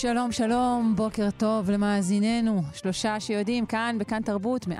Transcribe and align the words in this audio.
שלום, 0.00 0.32
שלום, 0.32 0.92
בוקר 0.96 1.28
טוב 1.30 1.70
למאזיננו. 1.70 2.62
שלושה 2.72 3.20
שיודעים, 3.20 3.66
כאן 3.66 3.96
בכאן 4.00 4.22
תרבות, 4.22 4.66
104.9 4.66 4.72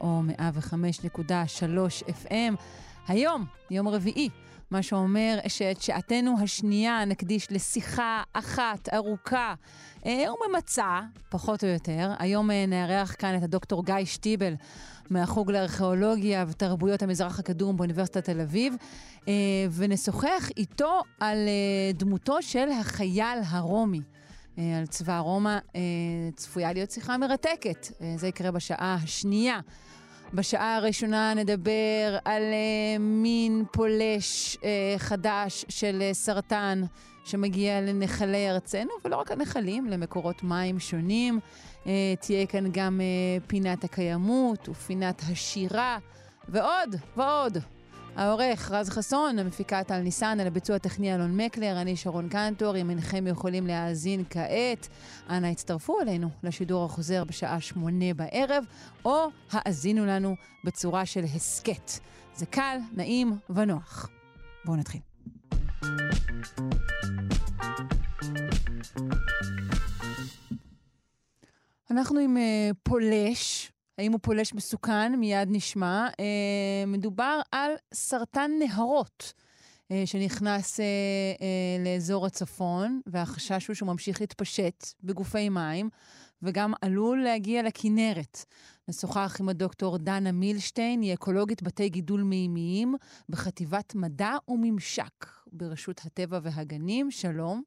או 0.00 0.22
105.3 0.28 2.02
FM. 2.26 2.54
היום, 3.08 3.44
יום 3.70 3.88
רביעי, 3.88 4.28
מה 4.70 4.82
שאומר 4.82 5.38
שאת 5.48 5.82
שעתנו 5.82 6.36
השנייה 6.42 7.04
נקדיש 7.04 7.52
לשיחה 7.52 8.22
אחת 8.32 8.88
ארוכה 8.94 9.54
אה, 10.06 10.24
וממצה, 10.32 11.00
פחות 11.28 11.64
או 11.64 11.68
יותר. 11.68 12.12
היום 12.18 12.50
אה, 12.50 12.66
נארח 12.66 13.14
כאן 13.18 13.36
את 13.36 13.42
הדוקטור 13.42 13.84
גיא 13.84 14.04
שטיבל 14.04 14.54
מהחוג 15.10 15.50
לארכיאולוגיה 15.50 16.44
ותרבויות 16.48 17.02
המזרח 17.02 17.38
הקדום 17.38 17.76
באוניברסיטת 17.76 18.24
תל 18.24 18.40
אביב, 18.40 18.74
אה, 19.28 19.32
ונשוחח 19.70 20.50
איתו 20.56 21.02
על 21.20 21.48
דמותו 21.94 22.42
של 22.42 22.68
החייל 22.80 23.38
הרומי. 23.46 24.00
על 24.78 24.86
צבא 24.86 25.18
רומא 25.18 25.58
צפויה 26.36 26.72
להיות 26.72 26.90
שיחה 26.90 27.18
מרתקת. 27.18 27.86
זה 28.16 28.28
יקרה 28.28 28.50
בשעה 28.50 28.98
השנייה. 29.02 29.60
בשעה 30.34 30.76
הראשונה 30.76 31.34
נדבר 31.34 32.18
על 32.24 32.42
uh, 32.42 32.98
מין 33.00 33.64
פולש 33.72 34.56
uh, 34.56 34.64
חדש 34.98 35.64
של 35.68 36.02
uh, 36.10 36.14
סרטן 36.14 36.82
שמגיע 37.24 37.80
לנחלי 37.80 38.50
ארצנו, 38.50 38.90
ולא 39.04 39.16
רק 39.16 39.30
הנחלים, 39.32 39.86
למקורות 39.86 40.42
מים 40.42 40.78
שונים. 40.78 41.40
Uh, 41.84 41.86
תהיה 42.20 42.46
כאן 42.46 42.64
גם 42.72 43.00
uh, 43.00 43.46
פינת 43.48 43.84
הקיימות 43.84 44.68
ופינת 44.68 45.22
השירה, 45.32 45.98
ועוד 46.48 46.94
ועוד. 47.16 47.58
העורך 48.18 48.70
רז 48.70 48.90
חסון, 48.90 49.38
המפיקה 49.38 49.84
טל 49.84 49.98
ניסן, 49.98 50.40
על 50.40 50.46
הביצוע 50.46 50.76
הטכני 50.76 51.14
אלון 51.14 51.36
מקלר, 51.36 51.80
אני 51.80 51.96
שרון 51.96 52.28
קנטור, 52.28 52.76
אם 52.76 52.90
אינכם 52.90 53.26
יכולים 53.26 53.66
להאזין 53.66 54.24
כעת, 54.30 54.88
אנא 55.30 55.46
הצטרפו 55.46 56.00
אלינו 56.00 56.28
לשידור 56.42 56.84
החוזר 56.84 57.24
בשעה 57.24 57.60
שמונה 57.60 58.14
בערב, 58.14 58.64
או 59.04 59.26
האזינו 59.50 60.06
לנו 60.06 60.34
בצורה 60.64 61.06
של 61.06 61.24
הסכת. 61.24 61.90
זה 62.34 62.46
קל, 62.46 62.78
נעים 62.92 63.38
ונוח. 63.50 64.10
בואו 64.64 64.76
נתחיל. 64.76 65.00
אנחנו 71.90 72.20
עם 72.20 72.36
uh, 72.36 72.74
פולש, 72.82 73.72
האם 73.98 74.12
הוא 74.12 74.20
פולש 74.22 74.54
מסוכן? 74.54 75.16
מיד 75.16 75.48
נשמע. 75.50 76.08
אה, 76.20 76.84
מדובר 76.86 77.40
על 77.52 77.72
סרטן 77.94 78.50
נהרות. 78.58 79.32
אה, 79.92 80.02
שנכנס 80.06 80.80
אה, 80.80 80.84
אה, 81.40 81.84
לאזור 81.84 82.26
הצפון, 82.26 83.00
והחשש 83.06 83.66
הוא 83.66 83.74
שהוא 83.74 83.86
ממשיך 83.86 84.20
להתפשט 84.20 84.84
בגופי 85.02 85.48
מים, 85.48 85.88
וגם 86.42 86.72
עלול 86.80 87.22
להגיע 87.22 87.62
לכינרת. 87.62 88.44
נשוחח 88.88 89.36
עם 89.40 89.48
הדוקטור 89.48 89.98
דנה 89.98 90.32
מילשטיין, 90.32 91.00
היא 91.02 91.14
אקולוגית 91.14 91.62
בתי 91.62 91.88
גידול 91.88 92.22
מימיים 92.22 92.94
בחטיבת 93.28 93.94
מדע 93.94 94.36
וממשק 94.48 95.26
ברשות 95.52 96.00
הטבע 96.04 96.40
והגנים. 96.42 97.10
שלום. 97.10 97.62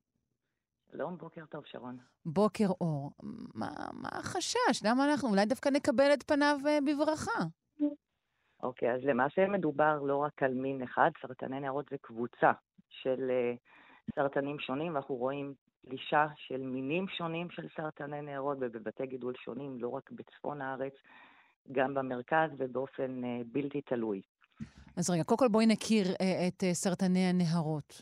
שלום, 0.92 1.18
בוקר 1.18 1.46
טוב, 1.46 1.66
שרון. 1.66 1.98
בוקר 2.26 2.68
אור. 2.82 3.12
מה, 3.56 3.68
מה 3.94 4.10
החשש? 4.12 4.86
למה 4.86 5.12
אנחנו 5.12 5.30
אולי 5.30 5.46
דווקא 5.46 5.70
נקבל 5.70 6.14
את 6.14 6.24
פניו 6.24 6.58
uh, 6.64 6.86
בברכה? 6.86 7.44
אוקיי, 8.64 8.94
אז 8.94 9.02
למעשה 9.04 9.48
מדובר 9.48 10.02
לא 10.02 10.18
רק 10.18 10.44
על 10.44 10.54
מין 10.54 10.84
אחד, 10.84 11.12
סרטני 11.22 11.60
נערות 11.60 11.86
זה 11.92 11.98
קבוצה 12.02 12.52
של 12.90 13.32
uh, 13.32 14.16
סרטנים 14.16 14.60
שונים, 14.60 14.94
ואנחנו 14.94 15.16
רואים 15.16 15.54
פלישה 15.82 16.28
של 16.36 16.62
מינים 16.62 17.08
שונים 17.08 17.50
של 17.50 17.68
סרטני 17.76 18.22
נערות 18.22 18.58
ובבתי 18.62 19.06
גידול 19.06 19.34
שונים, 19.44 19.78
לא 19.80 19.88
רק 19.88 20.12
בצפון 20.12 20.62
הארץ, 20.62 20.94
גם 21.72 21.94
במרכז 21.94 22.50
ובאופן 22.58 23.22
uh, 23.24 23.44
בלתי 23.52 23.82
תלוי. 23.82 24.22
אז 24.98 25.10
רגע, 25.10 25.24
קודם 25.24 25.40
כל 25.40 25.48
בואי 25.48 25.66
נכיר 25.66 26.06
uh, 26.06 26.24
את 26.48 26.64
סרטני 26.74 27.26
הנהרות. 27.26 28.02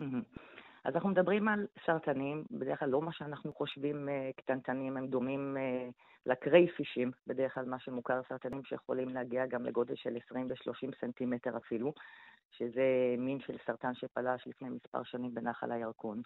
Mm-hmm. 0.00 0.47
אז 0.84 0.94
אנחנו 0.94 1.08
מדברים 1.08 1.48
על 1.48 1.66
סרטנים, 1.86 2.44
בדרך 2.50 2.78
כלל 2.78 2.88
לא 2.88 3.02
מה 3.02 3.12
שאנחנו 3.12 3.52
חושבים 3.52 4.08
uh, 4.08 4.36
קטנטנים, 4.36 4.96
הם 4.96 5.06
דומים 5.06 5.56
uh, 5.56 5.92
לקרייפישים, 6.26 7.10
בדרך 7.26 7.54
כלל 7.54 7.64
מה 7.64 7.78
שמוכר 7.78 8.20
סרטנים 8.28 8.64
שיכולים 8.64 9.08
להגיע 9.08 9.46
גם 9.46 9.66
לגודל 9.66 9.94
של 9.96 10.16
20 10.26 10.46
ו-30 10.46 11.00
סנטימטר 11.00 11.56
אפילו, 11.56 11.92
שזה 12.50 13.14
מין 13.18 13.40
של 13.40 13.56
סרטן 13.66 13.94
שפלש 13.94 14.46
לפני 14.46 14.68
מספר 14.68 15.02
שנים 15.02 15.34
בנחל 15.34 15.72
הירקון. 15.72 16.22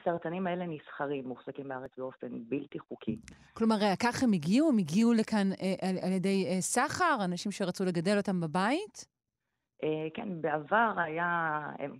הסרטנים 0.00 0.46
האלה 0.46 0.66
נסחרים, 0.66 1.28
מוחזקים 1.28 1.68
בארץ 1.68 1.90
באופן 1.98 2.28
בלתי 2.48 2.78
חוקי. 2.78 3.16
כלומר, 3.54 3.76
כך 4.02 4.22
הם 4.22 4.32
הגיעו? 4.32 4.68
הם 4.68 4.78
הגיעו 4.78 5.12
לכאן 5.12 5.52
אה, 5.52 5.88
על, 5.88 5.96
על 6.02 6.12
ידי 6.12 6.46
אה, 6.46 6.60
סחר? 6.60 7.16
אנשים 7.24 7.52
שרצו 7.52 7.84
לגדל 7.84 8.16
אותם 8.16 8.40
בבית? 8.40 9.06
אה, 9.84 10.08
כן, 10.14 10.42
בעבר 10.42 10.92
היה, 10.96 11.60
הם 11.78 11.98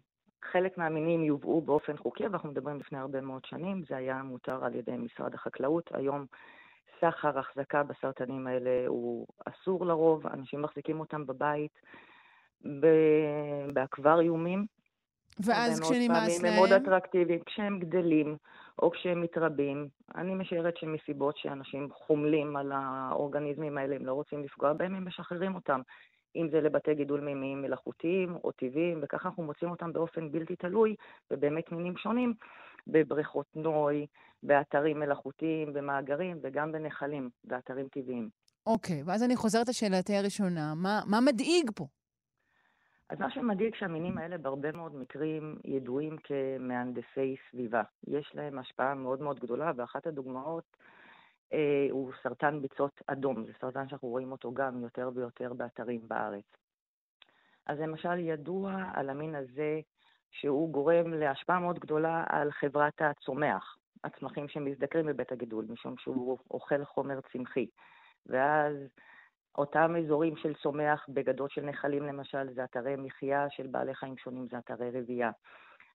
חלק 0.51 0.79
מהמינים 0.79 1.25
יובאו 1.25 1.61
באופן 1.63 1.97
חוקי, 1.97 2.25
ואנחנו 2.25 2.51
מדברים 2.51 2.81
לפני 2.81 2.99
הרבה 2.99 3.21
מאוד 3.21 3.45
שנים, 3.45 3.83
זה 3.89 3.97
היה 3.97 4.23
מותר 4.23 4.65
על 4.65 4.75
ידי 4.75 4.97
משרד 4.97 5.35
החקלאות. 5.35 5.91
היום 5.95 6.27
סחר, 7.01 7.39
החזקה 7.39 7.83
בסרטנים 7.83 8.47
האלה 8.47 8.87
הוא 8.87 9.27
אסור 9.45 9.87
לרוב, 9.87 10.27
אנשים 10.27 10.63
מחזיקים 10.63 11.01
אותם 11.01 11.27
בבית 11.27 11.81
באקווריומים. 13.73 14.67
ואז 15.45 15.81
כשנמאס 15.81 16.43
להם? 16.43 16.53
הם 16.53 16.59
מאוד 16.59 16.73
אטרקטיביים, 16.73 17.41
כשהם 17.47 17.79
גדלים 17.79 18.37
או 18.83 18.91
כשהם 18.91 19.21
מתרבים. 19.21 19.89
אני 20.15 20.35
משערת 20.35 20.77
שמסיבות 20.77 21.37
שאנשים 21.37 21.89
חומלים 21.93 22.57
על 22.57 22.73
האורגניזמים 22.75 23.79
האלה, 23.79 23.97
הם 23.97 24.07
לא 24.07 24.13
רוצים 24.13 24.45
לפגוע 24.45 24.73
בהם, 24.73 24.95
הם 24.95 25.07
משחררים 25.07 25.55
אותם. 25.55 25.81
אם 26.37 26.49
זה 26.51 26.61
לבתי 26.61 26.95
גידול 26.95 27.21
מימיים 27.21 27.63
מלאכותיים 27.63 28.37
או 28.45 28.53
טבעיים, 28.53 29.01
וככה 29.03 29.29
אנחנו 29.29 29.43
מוצאים 29.43 29.71
אותם 29.71 29.93
באופן 29.93 30.33
בלתי 30.33 30.57
תלוי, 30.57 30.97
ובאמת 31.31 31.73
מינים 31.73 31.97
שונים, 31.97 32.35
בבריכות 32.87 33.47
נוי, 33.57 34.07
באתרים 34.43 35.01
מלאכותיים, 35.01 35.73
במאגרים 35.73 36.39
וגם 36.43 36.73
בנחלים, 36.73 37.31
באתרים 37.45 37.89
טבעיים. 37.89 38.29
אוקיי, 38.67 39.01
okay, 39.01 39.05
ואז 39.07 39.23
אני 39.23 39.37
חוזרת 39.37 39.69
לשאלתי 39.69 40.17
הראשונה, 40.17 40.75
מה, 40.77 41.01
מה 41.07 41.21
מדאיג 41.21 41.71
פה? 41.75 41.87
אז 43.09 43.21
מה 43.21 43.31
שמדאיג 43.31 43.75
שהמינים 43.75 44.19
האלה 44.19 44.39
בהרבה 44.39 44.73
מאוד 44.73 44.95
מקרים 44.95 45.57
ידועים 45.65 46.17
כמהנדסי 46.25 47.37
סביבה. 47.51 47.83
יש 48.09 48.33
להם 48.35 48.59
השפעה 48.59 48.95
מאוד 48.95 49.23
מאוד 49.23 49.41
גדולה, 49.41 49.73
ואחת 49.77 50.07
הדוגמאות 50.07 50.77
הוא 51.91 52.13
סרטן 52.23 52.63
ביצות 52.63 53.03
אדום. 53.07 53.45
זה 53.45 53.53
סרטן 53.61 53.89
שאנחנו 53.89 54.09
רואים 54.09 54.33
אותו 54.33 54.55
גם 54.55 54.83
יותר 54.83 55.11
ויותר 55.15 55.53
באתרים 55.53 56.01
בארץ. 56.09 56.45
אז 57.67 57.81
למשל 57.81 58.19
ידוע 58.19 58.85
על 58.95 59.11
המין 59.11 59.35
הזה 59.35 59.81
שהוא 60.31 60.73
גורם 60.73 61.15
להשפעה 61.15 61.61
מאוד 61.61 61.79
גדולה 61.79 62.25
על 62.29 62.51
חברת 62.51 63.03
הצומח, 63.03 63.77
הצמחים 64.05 64.49
שמזדקרים 64.49 65.07
בבית 65.07 65.33
הגידול, 65.33 65.65
משום 65.69 65.97
שהוא 65.99 66.39
אוכל 66.51 66.85
חומר 66.85 67.21
צמחי. 67.33 67.67
ואז 68.27 68.77
אותם 69.59 69.95
אזורים 69.97 70.37
של 70.37 70.55
צומח 70.55 71.07
בגדות 71.09 71.51
של 71.51 71.65
נחלים 71.65 72.03
למשל, 72.03 72.55
זה 72.55 72.65
אתרי 72.65 72.97
מחיה 72.97 73.51
של 73.51 73.67
בעלי 73.67 73.95
חיים 73.95 74.17
שונים, 74.17 74.47
זה 74.51 74.59
אתרי 74.59 74.91
רבייה. 74.91 75.31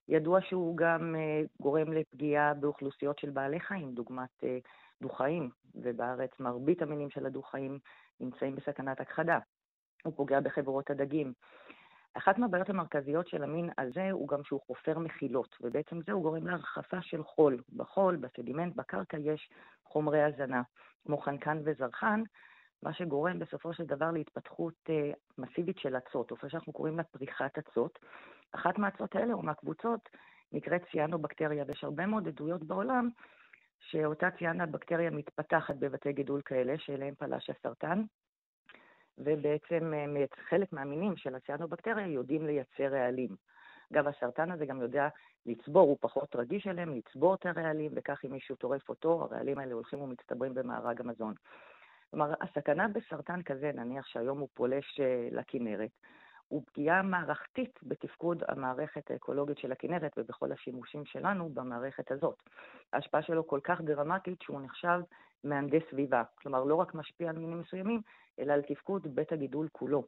ידוע 0.08 0.42
שהוא 0.42 0.78
גם 0.78 1.16
uh, 1.16 1.48
גורם 1.64 1.94
לפגיעה 1.94 2.54
באוכלוסיות 2.54 3.20
של 3.20 3.30
בעלי 3.30 3.60
חיים, 3.60 3.92
דוגמת 3.92 4.44
uh, 4.44 4.46
דו-חיים, 5.02 5.50
ובארץ 5.76 6.40
מרבית 6.40 6.82
המינים 6.82 7.10
של 7.10 7.26
הדו-חיים 7.26 7.80
נמצאים 8.20 8.56
בסכנת 8.56 9.02
הכחדה. 9.02 9.40
הוא 10.04 10.14
פוגע 10.16 10.40
בחברות 10.40 10.90
הדגים. 10.90 11.34
אחת 12.14 12.38
מהבעיות 12.38 12.70
המרכזיות 12.70 13.28
של 13.28 13.44
המין 13.44 13.70
הזה 13.78 14.12
הוא 14.12 14.28
גם 14.28 14.44
שהוא 14.44 14.62
חופר 14.68 15.00
מחילות, 15.00 15.56
ובעצם 15.62 16.00
זה 16.02 16.12
הוא 16.12 16.22
גורם 16.22 16.48
להרחפה 16.48 17.02
של 17.02 17.24
חול. 17.24 17.62
בחול, 17.76 18.16
בסדימנט, 18.16 18.76
בקרקע 18.76 19.18
יש 19.18 19.50
חומרי 19.84 20.24
הזנה, 20.24 20.62
כמו 21.06 21.18
חנקן 21.18 21.62
וזרחן, 21.66 22.24
מה 22.84 22.94
שגורם 22.94 23.40
בסופו 23.40 23.74
של 23.74 23.86
דבר 23.86 24.12
להתפתחות 24.12 24.74
אה, 24.90 25.12
מסיבית 25.38 25.80
של 25.80 25.98
אצות, 25.98 26.32
או 26.32 26.38
שאנחנו 26.50 26.74
קוראים 26.74 26.98
לה 26.98 27.04
פריחת 27.04 27.58
אצות. 27.58 28.00
אחת 28.52 28.78
מהאצות 28.78 29.16
האלה, 29.16 29.34
או 29.34 29.42
מהקבוצות, 29.42 30.10
נקראת 30.52 30.82
ציאנו-בקטריה, 30.92 31.64
ויש 31.68 31.84
הרבה 31.84 32.06
מאוד 32.06 32.28
עדויות 32.28 32.64
בעולם 32.64 33.10
שאותה 33.80 34.32
ציאנה 34.32 34.66
בקטריה 34.66 35.10
מתפתחת 35.10 35.76
בבתי 35.76 36.14
גידול 36.14 36.42
כאלה, 36.42 36.78
שאליהם 36.78 37.16
פלש 37.16 37.50
הסרטן, 37.50 38.04
ובעצם 39.18 39.94
חלק 40.50 40.74
מהמינים 40.74 41.18
של 41.18 41.36
הציאנובקטריה 41.36 42.08
יודעים 42.08 42.46
לייצר 42.46 42.88
רעלים. 42.88 43.36
אגב, 43.94 44.08
הסרטן 44.08 44.52
הזה 44.52 44.66
גם 44.66 44.82
יודע 44.82 45.08
לצבור, 45.46 45.88
הוא 45.90 45.98
פחות 46.02 46.36
רגיש 46.36 46.68
אליהם, 46.68 46.96
לצבור 46.96 47.36
את 47.36 47.46
הרעלים, 47.46 47.92
וכך 47.96 48.26
אם 48.26 48.32
מישהו 48.32 48.56
טורף 48.56 48.90
אותו, 48.90 49.22
הרעלים 49.22 49.60
האלה 49.60 49.74
הולכים 49.74 50.02
ומצטברים 50.02 50.54
במארג 50.54 51.02
המזון. 51.02 51.34
כלומר, 52.10 52.34
הסכנה 52.42 52.88
בסרטן 52.88 53.42
כזה, 53.42 53.72
נניח 53.76 54.08
שהיום 54.08 54.40
הוא 54.40 54.50
פולש 54.54 55.00
אה, 55.00 55.28
לכנרת, 55.32 55.90
הוא 56.48 56.64
פגיעה 56.66 57.02
מערכתית 57.02 57.80
בתפקוד 57.84 58.44
המערכת 58.48 59.12
האקולוגית 59.12 59.58
של 59.58 59.72
הכנרת 59.72 60.12
ובכל 60.18 60.52
השימושים 60.52 61.06
שלנו 61.06 61.50
במערכת 61.50 62.12
הזאת. 62.12 62.44
ההשפעה 62.94 63.22
שלו 63.22 63.48
כל 63.48 63.60
כך 63.64 63.82
דרמטית 63.82 64.42
שהוא 64.42 64.62
נחשב 64.62 65.00
מהנדס 65.44 65.82
סביבה. 65.92 66.24
כלומר, 66.36 66.64
לא 66.64 66.76
רק 66.76 66.96
משפיע 66.96 67.30
על 67.30 67.38
מינים 67.38 67.62
מסוימים, 67.62 68.02
אלא 68.40 68.54
על 68.54 68.62
תפקוד 68.62 69.16
בית 69.16 69.32
הגידול 69.32 69.68
כולו. 69.72 70.04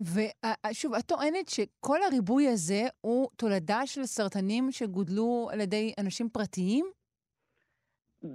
ושוב, 0.00 0.94
את 0.94 1.06
טוענת 1.06 1.48
שכל 1.48 2.02
הריבוי 2.02 2.48
הזה 2.48 2.82
הוא 3.00 3.28
תולדה 3.36 3.86
של 3.86 4.04
סרטנים 4.04 4.72
שגודלו 4.72 5.48
על 5.52 5.60
ידי 5.60 5.94
אנשים 5.98 6.28
פרטיים? 6.28 6.86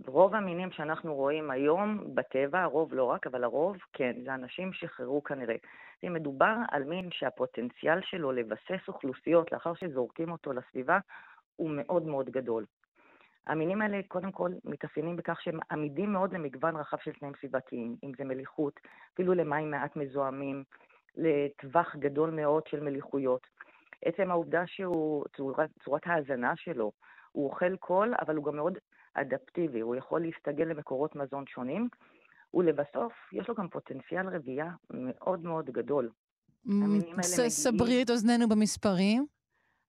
רוב 0.07 0.35
המינים 0.35 0.71
שאנחנו 0.71 1.15
רואים 1.15 1.51
היום 1.51 2.15
בטבע, 2.15 2.61
הרוב 2.61 2.93
לא 2.93 3.03
רק, 3.03 3.27
אבל 3.27 3.43
הרוב, 3.43 3.77
כן, 3.93 4.13
זה 4.23 4.33
אנשים 4.33 4.73
שחררו 4.73 5.23
כנראה. 5.23 5.55
אם 6.03 6.13
מדובר 6.13 6.55
על 6.71 6.83
מין 6.83 7.09
שהפוטנציאל 7.11 8.01
שלו 8.01 8.31
לבסס 8.31 8.87
אוכלוסיות 8.87 9.51
לאחר 9.51 9.73
שזורקים 9.73 10.31
אותו 10.31 10.53
לסביבה, 10.53 10.99
הוא 11.55 11.69
מאוד 11.69 12.03
מאוד 12.03 12.29
גדול. 12.29 12.65
המינים 13.47 13.81
האלה 13.81 13.99
קודם 14.07 14.31
כל 14.31 14.51
מתאפיינים 14.65 15.15
בכך 15.15 15.41
שהם 15.41 15.59
עמידים 15.71 16.13
מאוד 16.13 16.33
למגוון 16.33 16.75
רחב 16.75 16.97
של 17.03 17.13
תנאים 17.13 17.33
סביבתיים, 17.39 17.95
אם 18.03 18.11
זה 18.17 18.23
מליחות, 18.23 18.79
אפילו 19.13 19.33
למים 19.33 19.71
מעט 19.71 19.95
מזוהמים, 19.95 20.63
לטווח 21.17 21.95
גדול 21.95 22.29
מאוד 22.29 22.67
של 22.67 22.79
מליחויות. 22.79 23.47
עצם 24.05 24.31
העובדה 24.31 24.67
שהוא, 24.67 25.25
צורת, 25.37 25.69
צורת 25.83 26.07
ההאזנה 26.07 26.55
שלו, 26.55 26.91
הוא 27.31 27.45
אוכל 27.45 27.75
קול, 27.75 28.13
אבל 28.21 28.35
הוא 28.35 28.45
גם 28.45 28.55
מאוד 28.55 28.77
אדפטיבי, 29.21 29.79
הוא 29.79 29.95
יכול 29.95 30.21
להסתגל 30.21 30.65
למקורות 30.65 31.15
מזון 31.15 31.47
שונים, 31.47 31.89
ולבסוף 32.53 33.13
יש 33.33 33.49
לו 33.49 33.55
גם 33.55 33.69
פוטנציאל 33.69 34.27
רבייה 34.27 34.69
מאוד 34.89 35.43
מאוד 35.43 35.69
גדול. 35.69 36.09
סברי 37.49 38.03
את 38.03 38.09
אוזנינו 38.09 38.49
במספרים. 38.49 39.25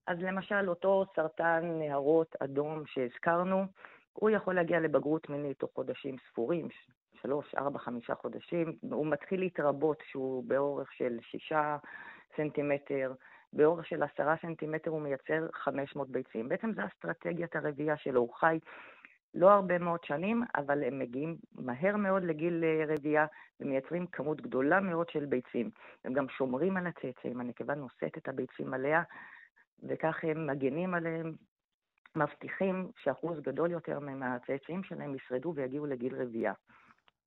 אז 0.07 0.19
למשל, 0.21 0.69
אותו 0.69 1.05
סרטן 1.17 1.61
נהרות 1.79 2.37
אדום 2.41 2.83
שהזכרנו, 2.87 3.65
הוא 4.13 4.31
יכול 4.31 4.55
להגיע 4.55 4.81
לבגרות 4.81 5.29
מינית 5.29 5.59
תוך 5.59 5.71
חודשים 5.75 6.17
ספורים, 6.31 6.69
שלוש, 7.23 7.55
ארבע, 7.55 7.79
חמישה 7.79 8.15
חודשים. 8.15 8.73
הוא 8.91 9.07
מתחיל 9.07 9.41
להתרבות 9.41 10.03
שהוא 10.11 10.45
באורך 10.45 10.93
של 10.93 11.19
שישה 11.31 11.77
סנטימטר, 12.37 13.13
באורך 13.53 13.87
של 13.87 14.03
עשרה 14.03 14.35
סנטימטר 14.43 14.91
הוא 14.91 15.01
מייצר 15.01 15.47
500 15.53 16.09
ביצים. 16.09 16.49
בעצם 16.49 16.73
זו 16.73 16.83
אסטרטגיית 16.87 17.57
הרבייה 17.57 17.97
שלו, 17.97 18.21
הוא 18.21 18.35
חי 18.35 18.59
לא 19.39 19.51
הרבה 19.51 19.79
מאוד 19.79 20.01
שנים, 20.05 20.43
אבל 20.57 20.85
הם 20.85 20.99
מגיעים 20.99 21.37
מהר 21.55 21.97
מאוד 21.97 22.25
לגיל 22.25 22.65
אה, 22.65 22.95
רבייה 22.95 23.27
ומייצרים 23.61 24.07
כמות 24.07 24.41
גדולה 24.41 24.81
מאוד 24.81 25.11
של 25.11 25.27
ביצים. 25.27 25.71
הם 26.05 26.13
גם 26.13 26.27
שומרים 26.29 26.77
על 26.77 26.87
הצאצאים, 26.87 27.41
הנקבה 27.41 27.75
נושאת 27.75 28.19
את 28.19 28.29
הביצים 28.29 28.75
עליה, 28.75 29.03
וכך 29.83 30.17
הם 30.23 30.47
מגנים 30.47 30.95
עליהם, 30.95 31.33
מבטיחים 32.17 32.91
שאחוז 33.03 33.41
גדול 33.41 33.71
יותר 33.71 33.99
מהצאצאים 33.99 34.83
שלהם 34.83 35.15
ישרדו 35.15 35.53
ויגיעו 35.57 35.87
לגיל 35.87 36.15
רבייה. 36.23 36.53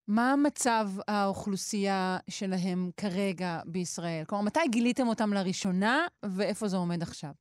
מה 0.08 0.36
מצב 0.44 0.86
האוכלוסייה 1.08 2.18
שלהם 2.30 2.90
כרגע 2.98 3.60
בישראל? 3.66 4.24
כלומר, 4.28 4.46
מתי 4.46 4.60
גיליתם 4.70 5.08
אותם 5.08 5.34
לראשונה 5.34 6.08
ואיפה 6.38 6.68
זה 6.68 6.78
עומד 6.78 7.02
עכשיו? 7.02 7.32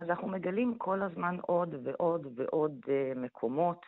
אז 0.00 0.10
אנחנו 0.10 0.28
מגלים 0.28 0.74
כל 0.78 1.02
הזמן 1.02 1.36
עוד 1.40 1.74
ועוד 1.84 2.26
ועוד 2.36 2.72
uh, 2.84 3.18
מקומות. 3.18 3.86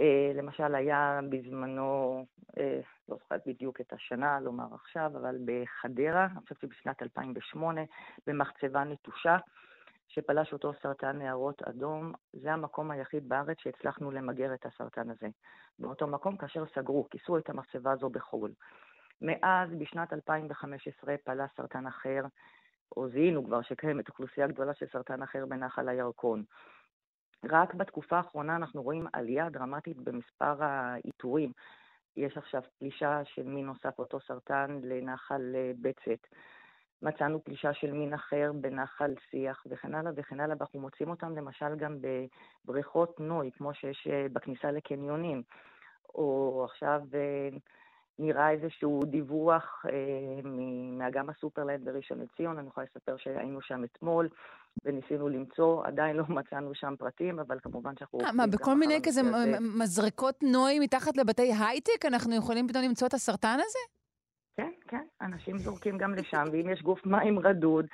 Uh, 0.00 0.38
למשל, 0.38 0.74
היה 0.74 1.20
בזמנו, 1.28 2.24
uh, 2.50 2.60
לא 3.08 3.16
זוכרת 3.16 3.40
בדיוק 3.46 3.80
את 3.80 3.92
השנה, 3.92 4.40
לומר 4.40 4.74
עכשיו, 4.74 5.10
אבל 5.16 5.36
בחדרה, 5.44 6.24
אני 6.24 6.40
חושבת 6.40 6.60
שבשנת 6.60 7.02
2008, 7.02 7.80
במחצבה 8.26 8.84
נטושה, 8.84 9.36
שפלש 10.08 10.52
אותו 10.52 10.72
סרטן 10.82 11.18
נהרות 11.18 11.62
אדום, 11.62 12.12
זה 12.32 12.52
המקום 12.52 12.90
היחיד 12.90 13.28
בארץ 13.28 13.56
שהצלחנו 13.60 14.10
למגר 14.10 14.54
את 14.54 14.66
הסרטן 14.66 15.10
הזה. 15.10 15.28
באותו 15.78 16.06
מקום 16.06 16.36
כאשר 16.36 16.64
סגרו, 16.74 17.06
כיסו 17.10 17.38
את 17.38 17.50
המחצבה 17.50 17.92
הזו 17.92 18.08
בחו"ל. 18.08 18.52
מאז, 19.22 19.70
בשנת 19.78 20.12
2015, 20.12 21.14
פלש 21.24 21.50
סרטן 21.56 21.86
אחר, 21.86 22.22
או 22.96 23.08
זיהינו 23.08 23.44
כבר 23.44 23.62
שקיימת 23.62 24.08
אוכלוסייה 24.08 24.46
גדולה 24.46 24.74
של 24.74 24.86
סרטן 24.92 25.22
אחר 25.22 25.46
בנחל 25.46 25.88
הירקון. 25.88 26.44
רק 27.44 27.74
בתקופה 27.74 28.16
האחרונה 28.16 28.56
אנחנו 28.56 28.82
רואים 28.82 29.06
עלייה 29.12 29.50
דרמטית 29.50 29.96
במספר 29.96 30.64
האיתורים. 30.64 31.52
יש 32.16 32.36
עכשיו 32.36 32.62
פלישה 32.78 33.24
של 33.24 33.42
מין 33.42 33.66
נוסף, 33.66 33.98
אותו 33.98 34.20
סרטן, 34.20 34.80
לנחל 34.82 35.52
אה, 35.54 35.72
בצת. 35.80 36.26
מצאנו 37.02 37.44
פלישה 37.44 37.74
של 37.74 37.92
מין 37.92 38.14
אחר 38.14 38.52
בנחל 38.60 39.14
שיח 39.30 39.66
וכן 39.70 39.94
הלאה 39.94 40.12
וכן 40.16 40.40
הלאה, 40.40 40.56
ואנחנו 40.58 40.80
מוצאים 40.80 41.10
אותם 41.10 41.36
למשל 41.36 41.76
גם 41.76 41.98
בבריכות 42.64 43.20
נוי, 43.20 43.50
כמו 43.52 43.74
שיש 43.74 44.06
אה, 44.10 44.26
בכניסה 44.32 44.70
לקניונים, 44.70 45.42
או 46.14 46.62
עכשיו 46.64 47.00
אה, 47.14 47.48
נראה 48.18 48.50
איזשהו 48.50 49.04
דיווח 49.04 49.84
אה, 49.88 50.40
מאגם 50.98 51.30
הסופרלנד 51.30 51.84
בראשון 51.84 52.18
לציון, 52.20 52.58
אני 52.58 52.68
יכולה 52.68 52.86
לספר 52.90 53.16
שהיינו 53.16 53.62
שם 53.62 53.84
אתמול 53.84 54.28
וניסינו 54.84 55.28
למצוא, 55.28 55.84
עדיין 55.84 56.16
לא 56.16 56.24
מצאנו 56.38 56.74
שם 56.74 56.94
פרטים, 56.98 57.38
אבל 57.38 57.58
כמובן 57.62 57.92
שאנחנו... 57.98 58.18
מה, 58.34 58.46
בכל 58.46 58.74
מיני 58.74 58.98
כזה 59.02 59.20
מזרקות 59.60 60.42
נוי 60.42 60.78
מתחת 60.78 61.16
לבתי 61.16 61.52
הייטק 61.60 62.04
אנחנו 62.06 62.36
יכולים 62.36 62.68
פתאום 62.68 62.84
למצוא 62.84 63.08
את 63.08 63.14
הסרטן 63.14 63.56
הזה? 63.60 63.78
כן, 64.56 64.72
כן, 64.88 65.04
אנשים 65.20 65.58
זורקים 65.58 65.98
גם 65.98 66.14
לשם, 66.14 66.44
ואם 66.52 66.68
יש 66.68 66.82
גוף 66.82 67.06
מים 67.06 67.38
רדוד, 67.38 67.86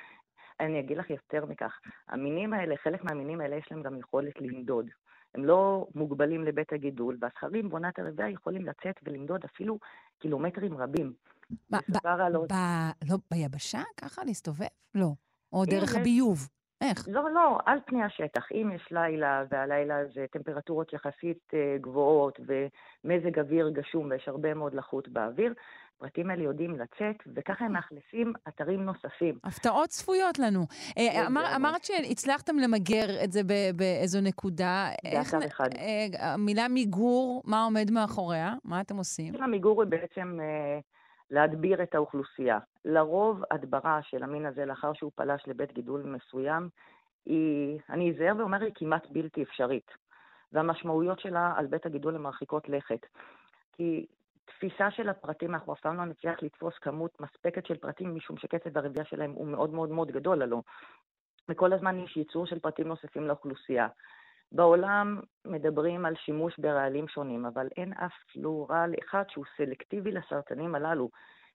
אני 0.59 0.79
אגיד 0.79 0.97
לך 0.97 1.09
יותר 1.09 1.45
מכך, 1.45 1.79
המינים 2.09 2.53
האלה, 2.53 2.75
חלק 2.77 3.03
מהמינים 3.03 3.41
האלה 3.41 3.55
יש 3.55 3.67
להם 3.71 3.83
גם 3.83 3.99
יכולת 3.99 4.41
לנדוד. 4.41 4.89
הם 5.35 5.45
לא 5.45 5.87
מוגבלים 5.95 6.43
לבית 6.43 6.73
הגידול, 6.73 7.17
והזכרים 7.21 7.69
בעונת 7.69 7.99
הרבייה 7.99 8.29
יכולים 8.29 8.65
לצאת 8.65 8.95
ולנדוד 9.03 9.43
אפילו 9.45 9.79
קילומטרים 10.19 10.77
רבים. 10.77 11.13
מה, 11.69 11.79
ב, 11.89 12.07
על... 12.07 12.37
ב, 12.37 12.53
לא, 13.09 13.17
ביבשה 13.31 13.81
ככה 13.97 14.23
להסתובב? 14.23 14.65
לא. 14.95 15.09
או 15.53 15.65
דרך 15.65 15.95
הביוב. 15.95 16.49
איך? 16.81 17.07
לא, 17.07 17.31
לא, 17.31 17.57
על 17.65 17.79
פני 17.85 18.03
השטח. 18.03 18.51
אם 18.51 18.71
יש 18.75 18.87
לילה, 18.91 19.43
והלילה 19.49 19.95
זה 20.15 20.25
טמפרטורות 20.31 20.93
יחסית 20.93 21.39
אה, 21.53 21.77
גבוהות 21.81 22.39
ומזג 22.39 23.39
אוויר 23.39 23.69
גשום 23.69 24.09
ויש 24.09 24.27
הרבה 24.27 24.53
מאוד 24.53 24.73
לחות 24.73 25.07
באוויר, 25.07 25.53
הפרטים 26.03 26.29
האלה 26.29 26.43
יודעים 26.43 26.71
לצאת, 26.71 27.15
וככה 27.35 27.65
הם 27.65 27.73
מאכלסים 27.73 28.33
אתרים 28.47 28.83
נוספים. 28.83 29.39
הפתעות 29.43 29.89
צפויות 29.89 30.39
לנו. 30.39 30.65
אה, 30.97 31.27
אמר, 31.27 31.55
אמרת 31.55 31.83
שהצלחתם 31.83 32.57
למגר 32.57 33.23
את 33.23 33.31
זה 33.31 33.41
באיזו 33.75 34.21
נקודה. 34.21 34.87
באתר 35.03 35.47
אחד. 35.47 35.69
אה, 35.77 36.33
המילה 36.33 36.67
מיגור, 36.67 37.41
מה 37.45 37.63
עומד 37.63 37.91
מאחוריה? 37.91 38.53
מה 38.65 38.81
אתם 38.81 38.97
עושים? 38.97 39.43
המיגור 39.43 39.81
היא 39.81 39.89
בעצם 39.91 40.37
אה, 40.41 40.79
להדביר 41.31 41.83
את 41.83 41.95
האוכלוסייה. 41.95 42.59
לרוב 42.85 43.41
הדברה 43.51 43.99
של 44.01 44.23
המין 44.23 44.45
הזה 44.45 44.65
לאחר 44.65 44.93
שהוא 44.93 45.11
פלש 45.15 45.43
לבית 45.47 45.73
גידול 45.73 46.03
מסוים, 46.03 46.69
היא, 47.25 47.79
אני 47.89 48.11
אזהר 48.11 48.33
ואומר, 48.37 48.61
היא 48.61 48.71
כמעט 48.75 49.07
בלתי 49.09 49.43
אפשרית. 49.43 49.91
והמשמעויות 50.51 51.19
שלה 51.19 51.53
על 51.55 51.67
בית 51.67 51.85
הגידול 51.85 52.15
הן 52.15 52.21
מרחיקות 52.21 52.69
לכת. 52.69 53.05
כי 53.73 54.05
תפיסה 54.57 54.91
של 54.91 55.09
הפרטים, 55.09 55.55
אנחנו 55.55 55.73
אף 55.73 55.79
פעם 55.79 55.97
לא 55.97 56.05
נצליח 56.05 56.43
לתפוס 56.43 56.77
כמות 56.77 57.21
מספקת 57.21 57.65
של 57.65 57.77
פרטים, 57.77 58.15
משום 58.15 58.37
שקצב 58.37 58.77
הרבייה 58.77 59.05
שלהם 59.05 59.31
הוא 59.31 59.47
מאוד 59.47 59.73
מאוד 59.73 59.89
מאוד 59.89 60.11
גדול, 60.11 60.41
הלא. 60.41 60.61
וכל 61.49 61.73
הזמן 61.73 61.99
יש 61.99 62.17
ייצור 62.17 62.45
של 62.45 62.59
פרטים 62.59 62.87
נוספים 62.87 63.27
לאוכלוסייה. 63.27 63.87
בעולם 64.51 65.19
מדברים 65.45 66.05
על 66.05 66.15
שימוש 66.15 66.59
ברעלים 66.59 67.07
שונים, 67.07 67.45
אבל 67.45 67.67
אין 67.77 67.93
אף 67.93 68.13
פלורל 68.33 68.93
אחד 68.99 69.23
שהוא 69.29 69.45
סלקטיבי 69.57 70.11
לסרטנים 70.11 70.75
הללו. 70.75 71.09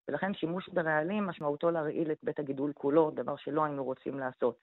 ולכן 0.09 0.35
שימוש 0.35 0.69
ברעלים 0.69 1.26
משמעותו 1.26 1.71
להרעיל 1.71 2.12
את 2.12 2.19
בית 2.23 2.38
הגידול 2.38 2.73
כולו, 2.73 3.11
דבר 3.14 3.37
שלא 3.37 3.64
היינו 3.64 3.85
רוצים 3.85 4.19
לעשות. 4.19 4.59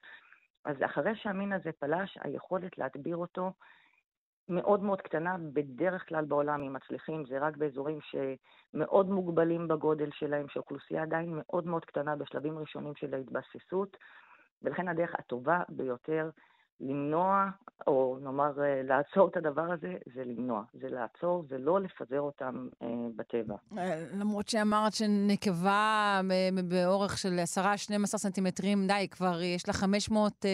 אז 0.64 0.76
אחרי 0.84 1.16
שהמין 1.16 1.52
הזה 1.52 1.70
פלש, 1.72 2.18
היכולת 2.20 2.78
להדביר 2.78 3.16
אותו 3.16 3.52
מאוד 4.48 4.82
מאוד 4.82 5.00
קטנה, 5.00 5.36
בדרך 5.52 6.08
כלל 6.08 6.24
בעולם, 6.24 6.62
אם 6.62 6.72
מצליחים, 6.72 7.24
זה 7.28 7.38
רק 7.38 7.56
באזורים 7.56 7.98
שמאוד 8.00 9.10
מוגבלים 9.10 9.68
בגודל 9.68 10.10
שלהם, 10.12 10.46
שאוכלוסייה 10.48 11.02
עדיין 11.02 11.28
מאוד 11.36 11.66
מאוד 11.66 11.84
קטנה 11.84 12.16
בשלבים 12.16 12.58
ראשונים 12.58 12.92
של 12.96 13.14
ההתבססות, 13.14 13.96
ולכן 14.62 14.88
הדרך 14.88 15.14
הטובה 15.18 15.62
ביותר 15.68 16.30
למנוע, 16.80 17.50
או 17.86 18.18
נאמר 18.22 18.62
אה, 18.62 18.82
לעצור 18.82 19.28
את 19.28 19.36
הדבר 19.36 19.72
הזה, 19.72 19.94
זה 20.14 20.24
למנוע. 20.24 20.62
זה 20.72 20.88
לעצור 20.88 21.44
ולא 21.48 21.80
לפזר 21.80 22.20
אותם 22.20 22.68
אה, 22.82 22.88
בטבע. 23.16 23.54
אה, 23.78 24.04
למרות 24.18 24.48
שאמרת 24.48 24.92
שנקבה 24.92 26.20
באורך 26.64 27.18
של 27.18 27.38
10-12 27.56 28.06
סנטימטרים, 28.06 28.86
די, 28.86 29.08
כבר 29.10 29.42
יש 29.42 29.68
לה 29.68 29.74
500, 29.74 30.32
אה, 30.44 30.50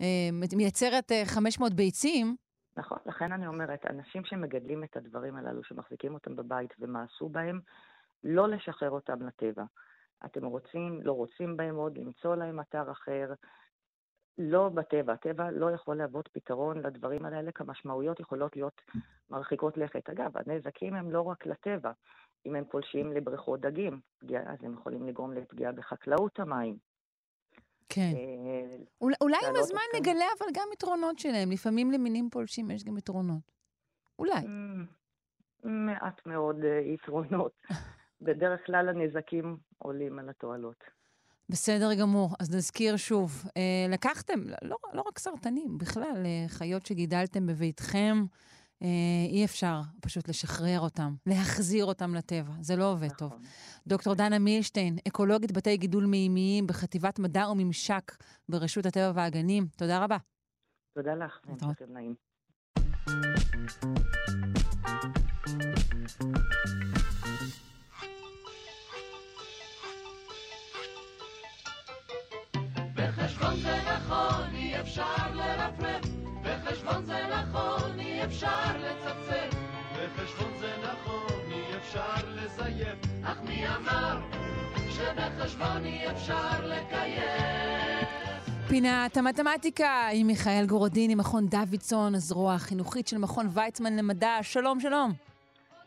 אה, 0.00 0.56
מייצרת 0.56 1.12
500 1.24 1.72
אה, 1.72 1.76
ביצים. 1.76 2.36
נכון, 2.76 2.98
לכן 3.06 3.32
אני 3.32 3.46
אומרת, 3.46 3.86
אנשים 3.86 4.24
שמגדלים 4.24 4.84
את 4.84 4.96
הדברים 4.96 5.36
הללו, 5.36 5.64
שמחזיקים 5.64 6.14
אותם 6.14 6.36
בבית 6.36 6.74
ומעשו 6.78 7.28
בהם, 7.28 7.60
לא 8.24 8.48
לשחרר 8.48 8.90
אותם 8.90 9.26
לטבע. 9.26 9.64
אתם 10.24 10.44
רוצים, 10.44 11.00
לא 11.02 11.12
רוצים 11.12 11.56
בהם 11.56 11.74
עוד, 11.74 11.98
למצוא 11.98 12.36
להם 12.36 12.60
אתר 12.60 12.90
אחר, 12.92 13.32
לא 14.38 14.68
בטבע. 14.68 15.12
הטבע 15.12 15.50
לא 15.50 15.70
יכול 15.70 15.96
להוות 15.96 16.28
פתרון 16.28 16.82
לדברים 16.82 17.24
האלה, 17.24 17.52
כי 17.52 17.62
המשמעויות 17.62 18.20
יכולות 18.20 18.56
להיות 18.56 18.80
מרחיקות 19.30 19.76
לכת. 19.76 20.10
אגב, 20.10 20.30
הנזקים 20.36 20.94
הם 20.94 21.10
לא 21.10 21.22
רק 21.22 21.46
לטבע. 21.46 21.92
אם 22.46 22.54
הם 22.54 22.64
פולשים 22.64 23.12
לבריכות 23.12 23.60
דגים, 23.60 24.00
אז 24.46 24.58
הם 24.62 24.72
יכולים 24.72 25.06
לגרום 25.06 25.32
לפגיעה 25.32 25.72
בחקלאות 25.72 26.40
המים. 26.40 26.76
כן. 27.88 28.12
אה, 28.16 28.76
אולי 29.20 29.36
עם 29.48 29.56
הזמן 29.56 29.80
נגלה 29.96 30.24
אבל 30.38 30.46
גם 30.54 30.68
יתרונות 30.72 31.18
שלהם. 31.18 31.50
לפעמים 31.50 31.92
למינים 31.92 32.30
פולשים 32.30 32.70
יש 32.70 32.84
גם 32.84 32.98
יתרונות. 32.98 33.52
אולי. 34.18 34.46
מעט 35.64 36.26
מאוד 36.26 36.56
אה, 36.64 36.80
יתרונות. 36.94 37.52
בדרך 38.20 38.66
כלל 38.66 38.88
הנזקים 38.88 39.56
עולים 39.78 40.18
על 40.18 40.28
התועלות. 40.28 40.84
בסדר 41.48 41.94
גמור. 41.94 42.30
אז 42.40 42.54
נזכיר 42.54 42.96
שוב, 42.96 43.44
אה, 43.56 43.86
לקחתם, 43.88 44.40
לא, 44.62 44.76
לא 44.92 45.02
רק 45.06 45.18
סרטנים, 45.18 45.78
בכלל, 45.78 46.26
חיות 46.48 46.86
שגידלתם 46.86 47.46
בביתכם, 47.46 48.24
אי 49.30 49.44
אפשר 49.44 49.80
פשוט 50.00 50.28
לשחרר 50.28 50.80
אותם, 50.80 51.14
להחזיר 51.26 51.84
אותם 51.84 52.14
לטבע. 52.14 52.52
זה 52.60 52.76
לא 52.76 52.92
עובד 52.92 53.06
נכון. 53.06 53.18
טוב. 53.18 53.32
דוקטור 53.86 54.14
דנה 54.14 54.38
מילשטיין, 54.38 54.98
אקולוגית 55.08 55.52
בתי 55.52 55.76
גידול 55.76 56.06
מימיים 56.06 56.66
בחטיבת 56.66 57.18
מדע 57.18 57.48
וממשק 57.50 58.16
ברשות 58.48 58.86
הטבע 58.86 59.12
והגנים, 59.14 59.66
תודה 59.76 60.04
רבה. 60.04 60.16
תודה 60.98 61.14
לך, 61.14 61.40
המשך 61.48 61.82
נעים. 61.88 62.14
נכון, 73.96 74.54
אי 74.54 74.80
אפשר 74.80 75.53
אפשר 78.34 78.78
לצפצף. 78.78 79.56
בחשבון 79.92 80.52
זה 80.60 80.72
נכון, 80.82 81.40
אי 81.52 81.76
אפשר 81.76 82.28
לזייף, 82.34 82.98
אך 83.24 83.42
מי 83.48 83.68
אמר 83.68 84.18
שבחשבון 84.90 85.84
אי 85.84 86.10
אפשר 86.10 86.66
לקיים? 86.66 88.04
פינת 88.68 89.16
המתמטיקה 89.16 90.08
עם 90.12 90.26
מיכאל 90.26 90.66
גורודיני, 90.68 91.14
מכון 91.14 91.46
דוידסון, 91.46 92.14
הזרוע 92.14 92.54
החינוכית 92.54 93.08
של 93.08 93.18
מכון 93.18 93.46
ויצמן 93.54 93.96
למדע. 93.96 94.38
שלום, 94.42 94.80
שלום. 94.80 95.12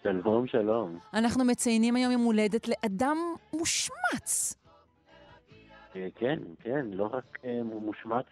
שלום, 0.03 0.47
שלום. 0.47 0.99
אנחנו 1.13 1.45
מציינים 1.45 1.95
היום 1.95 2.11
יום 2.11 2.23
הולדת 2.23 2.67
לאדם 2.67 3.17
מושמץ. 3.53 4.55
אה, 5.95 6.07
כן, 6.15 6.39
כן, 6.59 6.85
לא 6.91 7.09
רק 7.13 7.37
אה, 7.45 7.59
הוא 7.63 7.81
מושמץ 7.81 8.25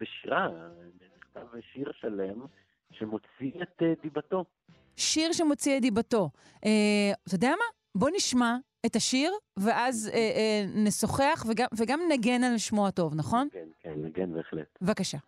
בשירה, 0.00 0.48
נכתב 1.36 1.60
שיר 1.72 1.92
שלם 1.92 2.46
שמוציא 2.92 3.62
את 3.62 3.82
אה, 3.82 3.92
דיבתו. 4.02 4.44
שיר 4.96 5.32
שמוציא 5.32 5.76
את 5.76 5.82
דיבתו. 5.82 6.30
אתה 6.58 7.34
יודע 7.34 7.50
מה? 7.50 7.64
בוא 7.94 8.10
נשמע 8.14 8.56
את 8.86 8.96
השיר, 8.96 9.32
ואז 9.56 10.10
אה, 10.12 10.18
אה, 10.18 10.64
נשוחח 10.74 11.44
וגם, 11.48 11.66
וגם 11.76 12.00
נגן 12.08 12.44
על 12.44 12.58
שמו 12.58 12.88
הטוב, 12.88 13.14
נכון? 13.14 13.48
כן, 13.52 13.68
כן, 13.80 13.94
נגן 13.96 14.34
בהחלט. 14.34 14.78
בבקשה. 14.80 15.18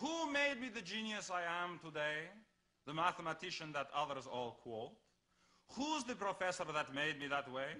Who 0.00 0.14
made 0.32 0.58
me 0.62 0.68
the 0.78 0.84
genius 0.92 1.30
I 1.30 1.42
am 1.62 1.78
today? 1.86 2.18
The 2.86 2.94
mathematician 2.94 3.72
that 3.72 3.88
others 4.02 4.26
all 4.26 4.52
quote? 4.64 4.96
Who's 5.76 6.02
the 6.04 6.16
professor 6.26 6.64
that 6.78 6.88
made 6.94 7.16
me 7.22 7.26
that 7.36 7.46
way? 7.56 7.72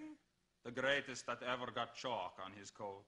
The 0.68 0.74
greatest 0.82 1.26
that 1.28 1.40
ever 1.54 1.68
got 1.78 1.88
chalk 2.02 2.34
on 2.46 2.52
his 2.60 2.70
coat. 2.70 3.06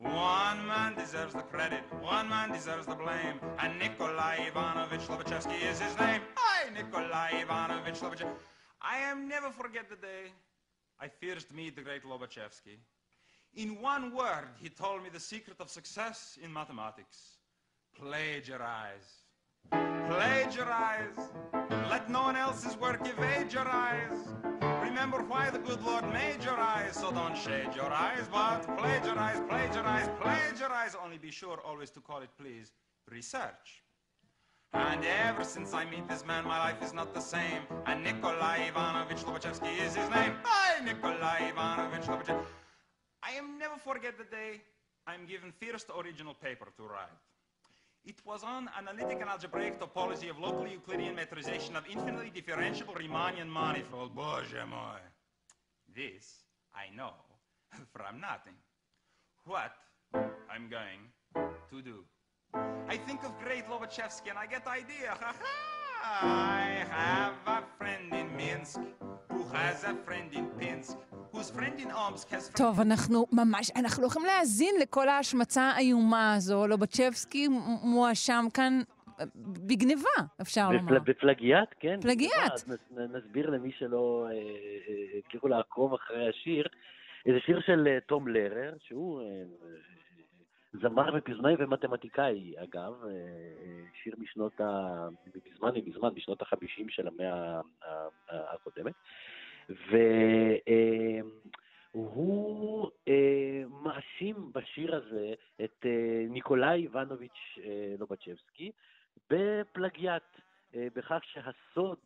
One 0.00 0.66
man 0.66 0.94
deserves 0.94 1.34
the 1.34 1.42
credit, 1.42 1.84
one 2.00 2.26
man 2.26 2.52
deserves 2.52 2.86
the 2.86 2.94
blame, 2.94 3.38
and 3.58 3.78
Nikolai 3.78 4.46
Ivanovich 4.46 5.06
Lobachevsky 5.08 5.60
is 5.70 5.78
his 5.78 5.98
name. 5.98 6.22
Hi, 6.36 6.70
Nikolai 6.70 7.42
Ivanovich 7.42 8.00
Lobachevsky. 8.00 8.32
I 8.80 8.96
am 8.96 9.28
never 9.28 9.50
forget 9.50 9.90
the 9.90 9.96
day 9.96 10.32
I 10.98 11.08
first 11.08 11.52
meet 11.54 11.76
the 11.76 11.82
great 11.82 12.04
Lobachevsky. 12.04 12.78
In 13.54 13.78
one 13.82 14.16
word, 14.16 14.48
he 14.58 14.70
told 14.70 15.02
me 15.02 15.10
the 15.12 15.20
secret 15.20 15.60
of 15.60 15.68
success 15.68 16.38
in 16.42 16.50
mathematics. 16.50 17.36
Plagiarize. 17.94 19.24
Plagiarize. 19.70 21.28
Let 21.90 22.08
no 22.08 22.22
one 22.22 22.36
else's 22.36 22.74
work 22.78 23.06
evade 23.06 23.52
your 23.52 23.68
eyes. 23.68 24.16
Remember 24.90 25.22
why 25.22 25.50
the 25.50 25.60
good 25.60 25.80
Lord 25.84 26.04
made 26.12 26.42
your 26.42 26.58
eyes, 26.58 26.96
so 26.96 27.12
don't 27.12 27.36
shade 27.36 27.72
your 27.76 27.92
eyes, 27.92 28.26
but 28.30 28.62
plagiarize, 28.76 29.40
plagiarize, 29.48 30.08
plagiarize. 30.20 30.96
Only 31.02 31.16
be 31.16 31.30
sure 31.30 31.60
always 31.64 31.90
to 31.90 32.00
call 32.00 32.22
it, 32.22 32.30
please, 32.36 32.72
research. 33.08 33.84
And 34.74 35.04
ever 35.28 35.44
since 35.44 35.72
I 35.72 35.84
meet 35.84 36.08
this 36.08 36.26
man, 36.26 36.42
my 36.44 36.58
life 36.58 36.82
is 36.82 36.92
not 36.92 37.14
the 37.14 37.20
same. 37.20 37.62
And 37.86 38.02
Nikolai 38.02 38.66
Ivanovich 38.66 39.22
Lobachevsky 39.24 39.78
is 39.78 39.94
his 39.94 40.10
name. 40.10 40.34
Hi, 40.42 40.84
Nikolai 40.84 41.50
Ivanovich 41.50 42.06
Lobachevsky. 42.06 42.44
I 43.22 43.30
am 43.38 43.58
never 43.60 43.76
forget 43.76 44.18
the 44.18 44.24
day 44.24 44.60
I'm 45.06 45.24
given 45.24 45.52
first 45.62 45.86
original 45.96 46.34
paper 46.34 46.66
to 46.76 46.82
write. 46.82 47.29
It 48.03 48.23
was 48.23 48.43
on 48.43 48.69
analytic 48.77 49.19
and 49.21 49.29
algebraic 49.29 49.79
topology 49.79 50.29
of 50.29 50.37
local 50.37 50.67
Euclidean 50.67 51.15
metrization 51.15 51.75
of 51.75 51.85
infinitely 51.89 52.31
differentiable 52.31 52.95
Riemannian 52.95 53.49
manifold. 53.49 54.13
Боже 54.13 54.63
мой! 54.65 55.01
This 55.95 56.45
I 56.73 56.95
know 56.95 57.13
from 57.91 58.19
nothing. 58.19 58.57
What 59.45 59.73
I'm 60.49 60.69
going 60.69 61.11
to 61.71 61.81
do. 61.81 62.03
I 62.87 62.97
think 62.97 63.23
of 63.23 63.37
great 63.39 63.67
Lobachevsky 63.67 64.29
and 64.29 64.37
I 64.37 64.45
get 64.45 64.63
the 64.65 64.71
idea. 64.71 65.17
Ha 65.19 65.33
ha! 65.41 66.19
I 66.21 66.85
have 66.91 67.33
a 67.47 67.63
friend 67.77 68.13
in 68.13 68.35
Minsk 68.37 68.79
who 69.31 69.43
has 69.53 69.83
a 69.83 69.95
friend 70.05 70.31
in 70.33 70.45
Pinsk. 70.59 70.95
טוב, 72.56 72.80
אנחנו 72.80 73.26
ממש, 73.32 73.70
אנחנו 73.76 74.02
לא 74.02 74.06
יכולים 74.06 74.28
להאזין 74.28 74.74
לכל 74.82 75.08
ההשמצה 75.08 75.62
האיומה 75.62 76.34
הזו. 76.34 76.66
לובצ'בסקי 76.66 77.48
מואשם 77.82 78.44
כאן 78.54 78.80
אה, 79.20 79.24
בגניבה, 79.66 80.18
אפשר 80.40 80.70
לומר. 80.70 80.98
בפלגיאט, 80.98 81.74
כן. 81.80 82.00
פלגיאט. 82.00 82.68
נסביר 82.90 83.50
למי 83.50 83.72
שלא 83.72 84.26
הצליחו 85.18 85.46
אה, 85.46 85.52
אה, 85.52 85.56
לעקוב 85.56 85.94
אחרי 85.94 86.28
השיר. 86.28 86.66
זה 87.24 87.40
שיר 87.40 87.60
של 87.60 87.98
תום 88.06 88.28
לרר, 88.28 88.74
שהוא 88.78 89.22
זמר 90.72 91.14
ופזמאי 91.18 91.54
ומתמטיקאי, 91.58 92.54
אגב, 92.58 92.92
שיר 94.02 94.14
משנות 94.18 94.60
ה... 94.60 95.08
מזמן, 95.52 95.70
מזמן, 95.86 96.08
בשנות 96.14 96.42
החמישים 96.42 96.88
של 96.88 97.08
המאה 97.08 97.60
הקודמת. 98.30 98.94
והוא 101.94 102.90
אה, 103.08 103.62
מאשים 103.82 104.52
בשיר 104.54 104.96
הזה 104.96 105.32
את 105.64 105.86
אה, 105.86 106.26
ניקולאי 106.28 106.82
איבנוביץ' 106.82 107.58
אה, 107.64 107.94
לובצ'בסקי 107.98 108.70
בפלגיאט, 109.30 110.22
בכך 110.74 111.20
שהסוד, 111.24 111.98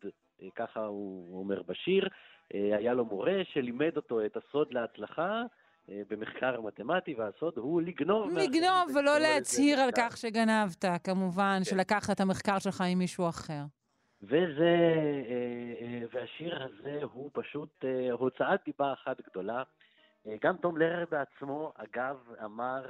ככה 0.55 0.85
הוא 0.85 1.39
אומר 1.39 1.61
בשיר, 1.61 2.07
היה 2.53 2.93
לו 2.93 3.05
מורה 3.05 3.41
שלימד 3.53 3.95
אותו 3.95 4.25
את 4.25 4.37
הסוד 4.37 4.73
להצלחה. 4.73 5.41
במחקר 6.09 6.61
מתמטי, 6.61 7.13
והסוד 7.13 7.53
הוא 7.57 7.81
לגנוב. 7.81 8.37
לגנוב 8.37 8.95
ולא 8.95 9.19
להצהיר 9.19 9.79
על 9.79 9.89
כך 9.97 10.17
שגנבת, 10.17 10.85
כמובן, 11.03 11.57
כן. 11.57 11.63
שלקחת 11.63 12.15
את 12.15 12.19
המחקר 12.19 12.59
שלך 12.59 12.83
עם 12.91 12.97
מישהו 12.97 13.29
אחר. 13.29 13.61
וזה, 14.25 14.75
אה, 15.29 15.73
אה, 15.81 16.01
והשיר 16.13 16.63
הזה 16.63 16.99
הוא 17.13 17.29
פשוט 17.33 17.69
אה, 17.83 18.11
הוצאת 18.11 18.59
דיבה 18.65 18.93
אחת 18.93 19.21
גדולה. 19.29 19.63
גם 20.41 20.57
תום 20.57 20.77
לרר 20.77 21.05
בעצמו, 21.11 21.73
אגב, 21.75 22.17
אמר 22.45 22.85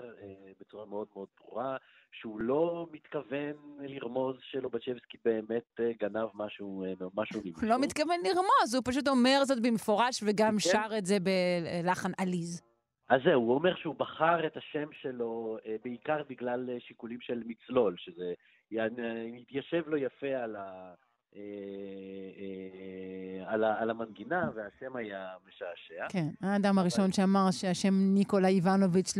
בצורה 0.59 0.85
מאוד 0.85 1.07
מאוד 1.15 1.27
ברורה 1.39 1.77
שהוא 2.11 2.39
לא 2.41 2.87
מתכוון 2.91 3.53
לרמוז 3.79 4.35
שלובצ'בסקי 4.41 5.17
באמת 5.25 5.79
גנב 5.99 6.27
משהו, 6.33 6.85
משהו. 7.15 7.41
הוא 7.43 7.69
לא 7.69 7.79
מתכוון 7.79 8.19
לרמוז, 8.23 8.75
הוא 8.75 8.83
פשוט 8.85 9.07
אומר 9.07 9.39
זאת 9.43 9.61
במפורש 9.61 10.23
וגם 10.25 10.51
כן. 10.51 10.59
שר 10.59 10.97
את 10.97 11.05
זה 11.05 11.17
בלחן 11.19 12.11
עליז. 12.17 12.61
אז 13.09 13.21
זהו, 13.25 13.41
הוא 13.41 13.55
אומר 13.55 13.75
שהוא 13.75 13.95
בחר 13.95 14.47
את 14.47 14.57
השם 14.57 14.87
שלו 15.01 15.57
בעיקר 15.83 16.23
בגלל 16.29 16.69
שיקולים 16.79 17.21
של 17.21 17.43
מצלול, 17.45 17.95
שזה 17.97 18.33
יתיישב 19.33 19.87
לו 19.87 19.97
יפה 19.97 20.27
על, 20.27 20.55
ה, 20.55 20.93
על, 23.45 23.63
ה, 23.63 23.81
על 23.81 23.89
המנגינה, 23.89 24.49
והשם 24.55 24.95
היה 24.95 25.33
משעשע. 25.47 26.07
כן, 26.09 26.27
האדם 26.41 26.79
הראשון 26.79 27.11
שאמר 27.11 27.51
שהשם 27.51 27.93
ניקולה 28.13 28.47
איבנוביץ' 28.47 29.13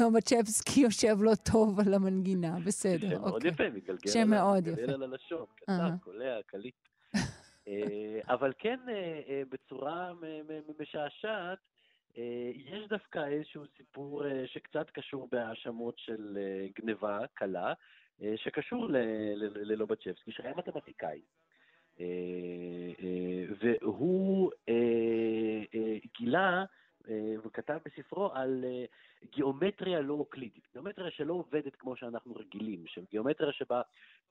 לובצ'בסקי 0.00 0.80
יושב 0.86 1.16
לו 1.20 1.30
טוב 1.52 1.80
על 1.80 1.94
המנגינה, 1.94 2.56
בסדר, 2.66 3.08
שם 3.08 3.20
מאוד 3.20 3.34
אוקיי. 3.34 3.50
יפה, 3.50 3.68
מתגלגל 3.68 4.10
שם 4.10 4.30
מאוד 4.30 4.66
יפה. 4.66 4.92
על 4.92 5.02
הלשון, 5.02 5.46
קצר, 5.56 5.72
אהה. 5.72 5.96
קולע, 6.04 6.42
קליט. 6.46 6.74
אה, 7.68 8.20
אבל 8.28 8.52
כן, 8.58 8.78
אה, 8.88 9.20
אה, 9.28 9.42
בצורה 9.50 10.12
משעשעת, 10.80 11.58
אה, 12.18 12.50
יש 12.54 12.88
דווקא 12.88 13.26
איזשהו 13.28 13.62
סיפור 13.76 14.26
אה, 14.26 14.46
שקצת 14.46 14.90
קשור 14.90 15.28
בהאשמות 15.32 15.98
של 15.98 16.38
אה, 16.40 16.66
גניבה 16.80 17.18
קלה, 17.34 17.68
אה, 17.68 17.74
שקשור 18.36 18.88
ל- 18.88 18.96
ל- 19.36 19.72
ללובצ'בסקי, 19.72 20.32
שהיה 20.32 20.54
מתמטיקאי. 20.56 21.20
אה, 22.00 22.04
אה, 23.02 23.44
והוא 23.82 24.50
אה, 24.68 24.74
אה, 25.74 25.96
גילה, 26.18 26.48
אה, 26.58 26.64
וכתב 27.44 27.78
בספרו 27.84 28.30
על 28.32 28.64
אה, 28.64 28.84
גיאומטריה 29.34 30.00
לא 30.00 30.14
אוקלידית, 30.14 30.68
גיאומטריה 30.72 31.10
שלא 31.10 31.34
עובדת 31.34 31.76
כמו 31.76 31.96
שאנחנו 31.96 32.34
רגילים, 32.34 32.86
של 32.86 33.02
גיאומטריה 33.10 33.52
שבה 33.52 33.82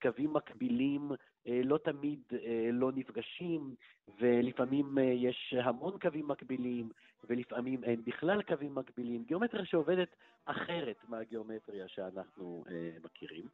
קווים 0.02 0.34
מקבילים 0.34 1.12
אה, 1.48 1.62
לא 1.64 1.78
תמיד 1.78 2.20
אה, 2.34 2.70
לא 2.72 2.92
נפגשים, 2.92 3.76
ולפעמים 4.20 4.98
אה, 4.98 5.04
יש 5.04 5.56
המון 5.64 6.00
קווים 6.00 6.28
מקבילים, 6.28 6.90
ולפעמים 7.30 7.84
אין 7.84 8.02
בכלל 8.06 8.42
קווים 8.42 8.76
מקבילים, 8.76 9.24
גיאומטריה 9.24 9.66
שעובדת 9.66 10.16
אחרת 10.46 10.98
מהגיאומטריה 11.08 11.88
שאנחנו 11.88 12.64
אה, 12.70 12.92
מכירים. 13.04 13.46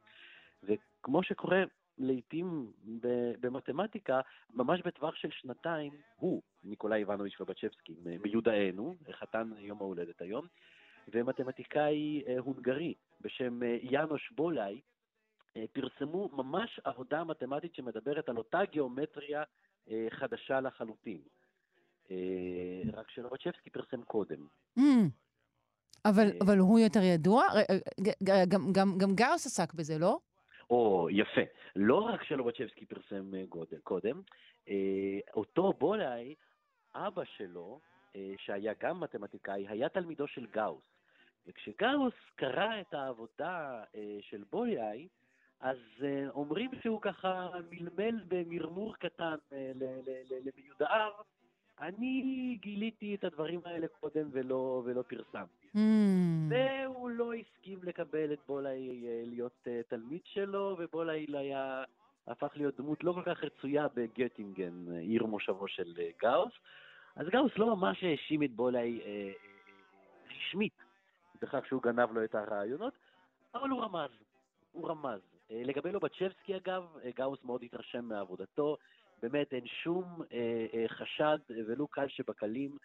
וכמו 0.62 1.22
שקורה 1.22 1.64
לעיתים 1.98 2.72
במתמטיקה, 3.40 4.20
ממש 4.54 4.80
בטווח 4.82 5.14
של 5.14 5.30
שנתיים, 5.30 5.92
הוא, 6.16 6.42
ניקולאי 6.64 6.98
איבנוביץ' 6.98 7.40
ובצ'בסקי, 7.40 7.94
מיודענו, 8.24 8.94
חתן 9.12 9.50
יום 9.58 9.78
ההולדת 9.80 10.22
היום, 10.22 10.46
ומתמטיקאי 11.08 12.22
אה, 12.26 12.38
הונגרי 12.38 12.94
בשם 13.20 13.62
אה, 13.62 13.76
יאנוש 13.82 14.32
בולאי, 14.36 14.80
אה, 15.56 15.64
פרסמו 15.72 16.28
ממש 16.32 16.80
עבודה 16.84 17.24
מתמטית 17.24 17.74
שמדברת 17.74 18.28
על 18.28 18.36
אותה 18.36 18.60
גיאומטריה 18.70 19.42
חדשה 20.10 20.60
לחלוטין. 20.60 21.20
רק 22.92 23.10
שלובצ'בסקי 23.10 23.70
פרסם 23.70 24.02
קודם. 24.02 24.46
אממ. 24.78 24.82
אבל, 26.04 26.26
אבל 26.44 26.58
הוא 26.58 26.78
יותר 26.78 27.00
ידוע? 27.02 27.44
גם, 28.48 28.72
גם, 28.72 28.98
גם 28.98 29.14
גאוס 29.14 29.46
עסק 29.46 29.74
בזה, 29.74 29.98
לא? 29.98 30.18
או, 30.72 31.08
יפה. 31.10 31.40
לא 31.76 31.94
רק 31.94 32.22
שלובצ'בסקי 32.24 32.86
פרסם 32.86 33.34
אה, 33.34 33.44
גוד- 33.48 33.74
קודם, 33.82 34.20
אה, 34.68 35.18
אותו 35.34 35.72
בולאי, 35.78 36.34
אבא 36.94 37.24
שלו, 37.24 37.80
אה, 38.16 38.32
שהיה 38.38 38.72
גם 38.80 39.00
מתמטיקאי, 39.00 39.66
היה 39.68 39.88
תלמידו 39.88 40.26
של 40.26 40.46
גאוס. 40.46 40.84
וכשגאוס 41.46 42.14
קרא 42.36 42.80
את 42.80 42.94
העבודה 42.94 43.82
של 44.20 44.44
בולאי, 44.50 45.08
אז 45.60 45.78
אומרים 46.28 46.70
שהוא 46.82 47.00
ככה 47.00 47.48
מלמל 47.70 48.20
במרמור 48.28 48.96
קטן 48.96 49.34
למיודעיו, 50.30 51.10
אני 51.80 52.56
גיליתי 52.60 53.14
את 53.14 53.24
הדברים 53.24 53.60
האלה 53.64 53.86
קודם 54.00 54.28
ולא, 54.32 54.82
ולא 54.84 55.02
פרסמתי. 55.02 55.66
Mm. 55.74 55.78
והוא 56.50 57.10
לא 57.10 57.32
הסכים 57.34 57.78
לקבל 57.82 58.32
את 58.32 58.38
בולאי 58.46 59.04
להיות 59.26 59.68
שלו, 60.34 60.76
ובולאי 60.78 61.26
היה, 61.34 61.84
הפך 62.26 62.52
להיות 62.56 62.76
דמות 62.76 63.04
לא 63.04 63.12
כל 63.12 63.22
כך 63.24 63.44
רצויה 63.44 63.86
בגטינגן, 63.94 64.96
עיר 65.00 65.26
מושבו 65.26 65.68
של 65.68 65.94
אה, 65.98 66.10
גאוס. 66.22 66.52
אז 67.16 67.26
גאוס 67.28 67.52
לא 67.58 67.76
ממש 67.76 68.04
האשים 68.04 68.42
את 68.42 68.50
בולאי 68.50 69.00
אה, 69.00 69.06
אה, 69.06 69.12
אה, 69.12 70.36
רשמית 70.36 70.72
בכך 71.42 71.66
שהוא 71.66 71.82
גנב 71.82 72.12
לו 72.12 72.24
את 72.24 72.34
הרעיונות, 72.34 72.94
אבל 73.54 73.68
הוא 73.68 73.82
רמז, 73.82 74.10
הוא 74.72 74.88
רמז. 74.88 75.20
אה, 75.50 75.62
לגבי 75.64 75.92
לובצ'בסקי 75.92 76.56
אגב, 76.56 76.84
גאוס 77.16 77.44
מאוד 77.44 77.62
התרשם 77.62 78.04
מעבודתו, 78.04 78.76
באמת 79.22 79.52
אין 79.52 79.66
שום 79.66 80.04
אה, 80.32 80.66
אה, 80.74 80.88
חשד 80.88 81.38
ולו 81.66 81.86
קל 81.86 82.08
שבקלים 82.08 82.76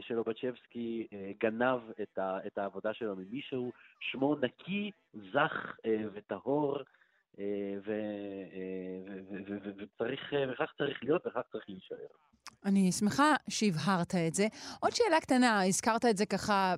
שלובצ'בסקי 0.00 1.06
אה, 1.12 1.32
גנב 1.40 1.80
את, 2.02 2.18
ה, 2.18 2.38
את 2.46 2.58
העבודה 2.58 2.94
שלו 2.94 3.16
ממישהו, 3.16 3.72
שמו 4.00 4.36
נקי, 4.36 4.90
זך 5.32 5.76
אה, 5.86 6.04
וטהור, 6.14 6.78
אה, 7.38 7.44
אה, 7.88 9.20
וצריך, 9.76 10.34
אה, 10.34 10.52
וכך 10.52 10.70
צריך 10.78 10.98
להיות 11.02 11.26
וכך 11.26 11.42
צריך 11.52 11.64
להישאר. 11.68 12.06
אני 12.64 12.92
שמחה 12.92 13.34
שהבהרת 13.48 14.14
את 14.28 14.34
זה. 14.34 14.46
עוד 14.80 14.92
שאלה 14.92 15.20
קטנה, 15.20 15.66
הזכרת 15.66 16.04
את 16.04 16.16
זה 16.16 16.26
ככה, 16.26 16.74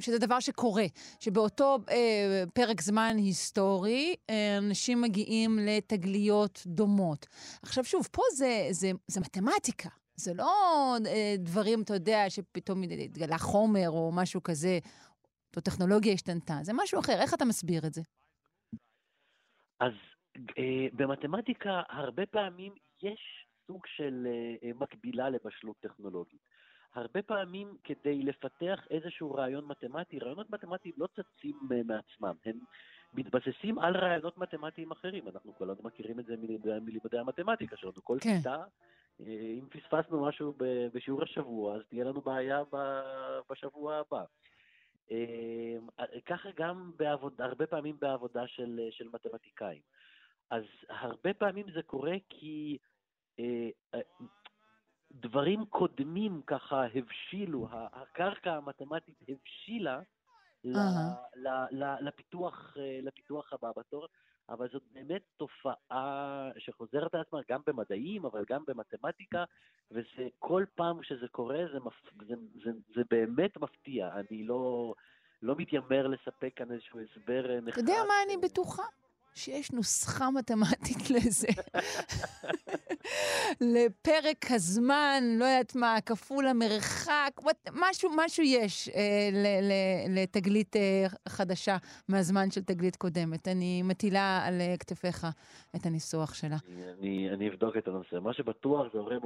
שזה 0.00 0.18
דבר 0.18 0.40
שקורה, 0.40 0.84
שבאותו 1.20 1.78
אה, 1.90 2.44
פרק 2.54 2.80
זמן 2.80 3.14
היסטורי, 3.16 4.14
אה, 4.30 4.58
אנשים 4.58 5.00
מגיעים 5.02 5.58
לתגליות 5.62 6.62
דומות. 6.66 7.26
עכשיו 7.62 7.84
שוב, 7.84 8.08
פה 8.12 8.22
זה, 8.34 8.66
זה, 8.70 8.90
זה 9.06 9.20
מתמטיקה. 9.20 9.88
זה 10.18 10.34
לא 10.34 10.52
אה, 11.06 11.34
דברים, 11.38 11.82
אתה 11.82 11.94
יודע, 11.94 12.24
שפתאום 12.28 12.82
התגלה 12.82 13.38
חומר 13.38 13.88
או 13.88 14.10
משהו 14.14 14.42
כזה, 14.42 14.78
או 15.56 15.60
טכנולוגיה 15.60 16.12
השתנתה. 16.12 16.54
זה 16.62 16.72
משהו 16.74 17.00
אחר. 17.00 17.12
איך 17.12 17.34
אתה 17.34 17.44
מסביר 17.44 17.86
את 17.86 17.94
זה? 17.94 18.02
אז 19.80 19.92
אה, 20.58 20.86
במתמטיקה 20.92 21.82
הרבה 21.88 22.26
פעמים 22.26 22.72
יש 23.02 23.46
סוג 23.66 23.86
של 23.86 24.26
אה, 24.62 24.70
מקבילה 24.74 25.30
לבשלות 25.30 25.76
טכנולוגית. 25.80 26.40
הרבה 26.94 27.22
פעמים 27.22 27.76
כדי 27.84 28.22
לפתח 28.22 28.80
איזשהו 28.90 29.34
רעיון 29.34 29.64
מתמטי, 29.64 30.18
רעיונות 30.18 30.50
מתמטיים 30.50 30.94
לא 30.98 31.06
צצים 31.06 31.58
מעצמם, 31.84 32.34
הם 32.44 32.58
מתבססים 33.14 33.78
על 33.78 33.96
רעיונות 33.96 34.38
מתמטיים 34.38 34.90
אחרים. 34.90 35.28
אנחנו 35.28 35.54
כולנו 35.54 35.76
מכירים 35.84 36.20
את 36.20 36.26
זה 36.26 36.34
מלימודי, 36.80 37.18
המתמטיקה 37.18 37.76
שלנו. 37.76 37.92
כל 38.04 38.18
כן. 38.20 38.36
כיתה, 38.36 38.64
אם 39.20 39.68
פספסנו 39.70 40.24
משהו 40.26 40.54
בשיעור 40.94 41.22
השבוע, 41.22 41.76
אז 41.76 41.82
תהיה 41.88 42.04
לנו 42.04 42.20
בעיה 42.20 42.62
בשבוע 43.50 43.96
הבא. 43.96 44.24
אה, 45.10 45.76
ככה 46.26 46.48
גם 46.56 46.92
בעבוד, 46.96 47.40
הרבה 47.40 47.66
פעמים 47.66 47.96
בעבודה 48.00 48.46
של, 48.46 48.80
של 48.90 49.08
מתמטיקאים. 49.12 49.82
אז 50.50 50.64
הרבה 50.88 51.34
פעמים 51.34 51.66
זה 51.74 51.82
קורה 51.82 52.16
כי 52.28 52.78
אה, 53.40 53.68
אה, 53.94 54.00
דברים 55.12 55.66
קודמים 55.66 56.42
ככה 56.46 56.84
הבשילו, 56.94 57.68
הקרקע 57.72 58.54
המתמטית 58.54 59.16
הבשילה 59.28 60.00
ל- 61.70 62.06
לפיתוח, 62.06 62.76
אה, 62.78 62.98
לפיתוח 63.02 63.52
הבא 63.52 63.70
בתור, 63.76 64.06
אבל 64.48 64.68
זאת 64.72 64.82
באמת 64.92 65.22
תופעה 65.36 66.50
שחוזרת 66.58 67.14
על 67.14 67.20
עצמה 67.20 67.40
גם 67.50 67.60
במדעים, 67.66 68.24
אבל 68.24 68.44
גם 68.48 68.64
במתמטיקה, 68.66 69.44
וזה 69.90 70.28
כל 70.38 70.64
פעם 70.74 71.02
שזה 71.02 71.28
קורה 71.28 71.58
זה, 71.72 71.80
מפ... 71.80 71.94
זה, 72.28 72.34
זה, 72.64 72.70
זה 72.94 73.02
באמת 73.10 73.56
מפתיע. 73.56 74.10
אני 74.14 74.44
לא, 74.44 74.94
לא 75.42 75.54
מתיימר 75.58 76.06
לספק 76.06 76.52
כאן 76.56 76.72
איזשהו 76.72 77.00
הסבר 77.00 77.50
אה, 77.50 77.58
אתה 77.58 77.66
נחרץ. 77.66 77.78
יודע 77.78 78.02
מה 78.08 78.14
אני 78.26 78.36
בטוחה? 78.36 78.82
שיש 79.34 79.72
נוסחה 79.72 80.30
מתמטית 80.30 81.10
לזה. 81.14 81.48
לפרק 83.60 84.50
הזמן, 84.50 85.22
לא 85.38 85.44
יודעת 85.44 85.76
מה, 85.76 85.96
כפול 86.06 86.46
המרחק, 86.46 87.30
what- 87.40 87.70
משהו, 87.72 88.10
משהו 88.16 88.42
יש 88.44 88.88
אה, 88.88 89.28
ל- 89.32 89.60
ל- 89.68 90.18
לתגלית 90.22 90.76
אה, 90.76 91.04
חדשה 91.28 91.76
מהזמן 92.08 92.50
של 92.50 92.62
תגלית 92.62 92.96
קודמת. 92.96 93.48
אני 93.48 93.82
מטילה 93.82 94.44
על 94.46 94.60
אה, 94.60 94.74
כתפיך 94.80 95.26
את 95.76 95.86
הניסוח 95.86 96.34
שלה. 96.34 96.56
אני, 96.68 96.92
אני, 96.92 97.30
אני 97.30 97.48
אבדוק 97.48 97.76
את 97.76 97.88
הנושא. 97.88 98.16
מה 98.22 98.34
שבטוח 98.34 98.92
זה 98.92 98.98
גורם, 98.98 99.20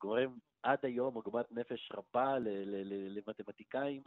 גורם 0.00 0.30
עד 0.62 0.78
היום 0.82 1.14
עוגמת 1.14 1.46
נפש 1.52 1.92
רבה 1.94 2.38
ל, 2.38 2.48
ל, 2.48 2.74
ל, 2.84 3.18
למתמטיקאים 3.18 4.02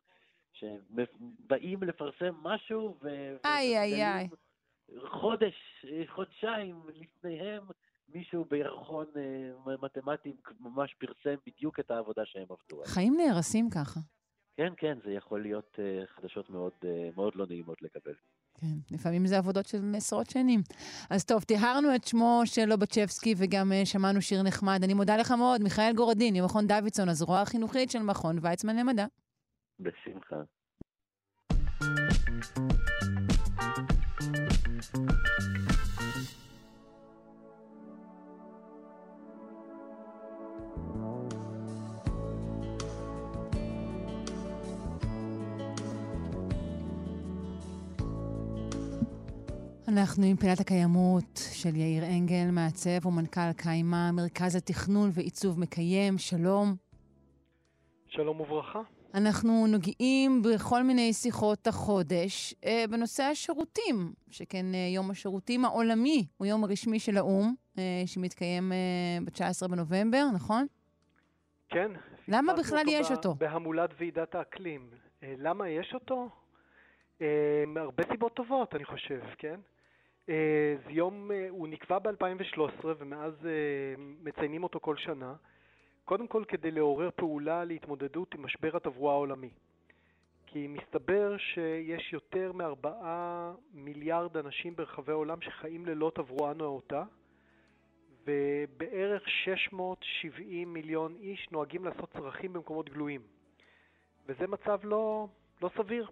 שבאים 0.53 1.83
לפרסם 1.83 2.33
משהו 2.43 2.97
ו... 3.03 3.07
איי, 3.45 3.77
איי, 3.77 4.05
איי. 4.05 4.27
חודש, 5.07 5.85
חודשיים 6.07 6.81
לפניהם 6.93 7.63
מישהו 8.13 8.45
בירחון 8.45 9.05
אה, 9.17 9.75
מתמטי 9.81 10.33
ממש 10.59 10.95
פרסם 10.99 11.39
בדיוק 11.47 11.79
את 11.79 11.91
העבודה 11.91 12.21
שהם 12.25 12.45
עבדו 12.49 12.75
עליה. 12.75 12.93
חיים 12.93 13.13
נהרסים 13.17 13.69
ככה. 13.69 13.99
כן, 14.57 14.73
כן, 14.77 14.97
זה 15.05 15.11
יכול 15.11 15.41
להיות 15.41 15.79
אה, 15.79 16.05
חדשות 16.15 16.49
מאוד, 16.49 16.71
אה, 16.83 17.09
מאוד 17.15 17.35
לא 17.35 17.45
נעימות 17.49 17.81
לקבל. 17.81 18.13
כן, 18.61 18.95
לפעמים 18.95 19.25
זה 19.25 19.37
עבודות 19.37 19.65
של 19.65 19.77
עשרות 19.97 20.29
שנים. 20.29 20.59
אז 21.09 21.25
טוב, 21.25 21.43
טיהרנו 21.43 21.95
את 21.95 22.03
שמו 22.03 22.41
של 22.45 22.65
לובצ'בסקי 22.65 23.33
וגם 23.37 23.71
שמענו 23.85 24.21
שיר 24.21 24.43
נחמד. 24.43 24.79
אני 24.83 24.93
מודה 24.93 25.17
לך 25.17 25.31
מאוד, 25.31 25.61
מיכאל 25.63 25.93
גורדין, 25.95 26.33
ממכון 26.35 26.67
דוידסון, 26.67 27.09
הזרוע 27.09 27.41
החינוכית 27.41 27.91
של 27.91 27.99
מכון 27.99 28.35
ויצמן 28.41 28.75
למדע. 28.75 29.05
בשמחה. 29.79 30.35
אנחנו 34.21 34.31
עם 50.25 50.35
פינת 50.35 50.59
הקיימות 50.59 51.39
של 51.53 51.75
יאיר 51.75 52.05
אנגל, 52.05 52.51
מעצב 52.51 53.05
ומנכ"ל 53.05 53.53
קיימה, 53.57 54.11
מרכז 54.11 54.55
התכנון 54.55 55.09
ועיצוב 55.13 55.59
מקיים. 55.59 56.17
שלום. 56.17 56.75
שלום 58.07 58.41
וברכה. 58.41 58.98
אנחנו 59.13 59.67
נוגעים 59.67 60.41
בכל 60.41 60.83
מיני 60.83 61.13
שיחות 61.13 61.67
החודש 61.67 62.53
אה, 62.65 62.83
בנושא 62.89 63.23
השירותים, 63.23 64.13
שכן 64.31 64.65
אה, 64.73 64.89
יום 64.95 65.11
השירותים 65.11 65.65
העולמי 65.65 66.25
הוא 66.37 66.47
יום 66.47 66.63
הרשמי 66.63 66.99
של 66.99 67.17
האו"ם, 67.17 67.53
אה, 67.77 67.83
שמתקיים 68.05 68.71
אה, 68.71 68.77
ב-19 69.25 69.67
בנובמבר, 69.67 70.23
נכון? 70.35 70.65
כן. 71.69 71.91
למה 72.27 72.53
בכלל 72.53 72.83
יש 72.87 73.09
ב- 73.09 73.11
אותו? 73.11 73.35
בהמולת 73.35 73.89
ועידת 73.99 74.35
האקלים. 74.35 74.89
אה, 75.23 75.33
למה 75.37 75.69
יש 75.69 75.91
אותו? 75.93 76.29
אה, 77.21 77.27
מהרבה 77.67 78.03
סיבות 78.11 78.33
טובות, 78.33 78.75
אני 78.75 78.85
חושב, 78.85 79.21
כן? 79.37 79.59
אה, 80.29 80.35
זה 80.85 80.91
יום, 80.91 81.31
אה, 81.31 81.47
הוא 81.49 81.67
נקבע 81.67 81.99
ב-2013 81.99 82.61
ומאז 82.99 83.33
אה, 83.45 83.49
מציינים 84.23 84.63
אותו 84.63 84.79
כל 84.79 84.95
שנה. 84.97 85.33
קודם 86.09 86.27
כל 86.27 86.43
כדי 86.47 86.71
לעורר 86.71 87.09
פעולה 87.15 87.63
להתמודדות 87.63 88.33
עם 88.33 88.45
משבר 88.45 88.77
התברואה 88.77 89.13
העולמי. 89.13 89.49
כי 90.45 90.67
מסתבר 90.67 91.37
שיש 91.37 92.13
יותר 92.13 92.51
מארבעה 92.51 93.53
מיליארד 93.73 94.37
אנשים 94.37 94.75
ברחבי 94.75 95.11
העולם 95.11 95.41
שחיים 95.41 95.85
ללא 95.85 96.11
תברואה 96.15 96.53
נאותה, 96.53 97.03
ובערך 98.25 99.29
670 99.29 100.73
מיליון 100.73 101.15
איש 101.19 101.47
נוהגים 101.51 101.85
לעשות 101.85 102.11
צרכים 102.13 102.53
במקומות 102.53 102.89
גלויים. 102.89 103.21
וזה 104.25 104.47
מצב 104.47 104.79
לא, 104.83 105.27
לא 105.61 105.69
סביר. 105.77 106.07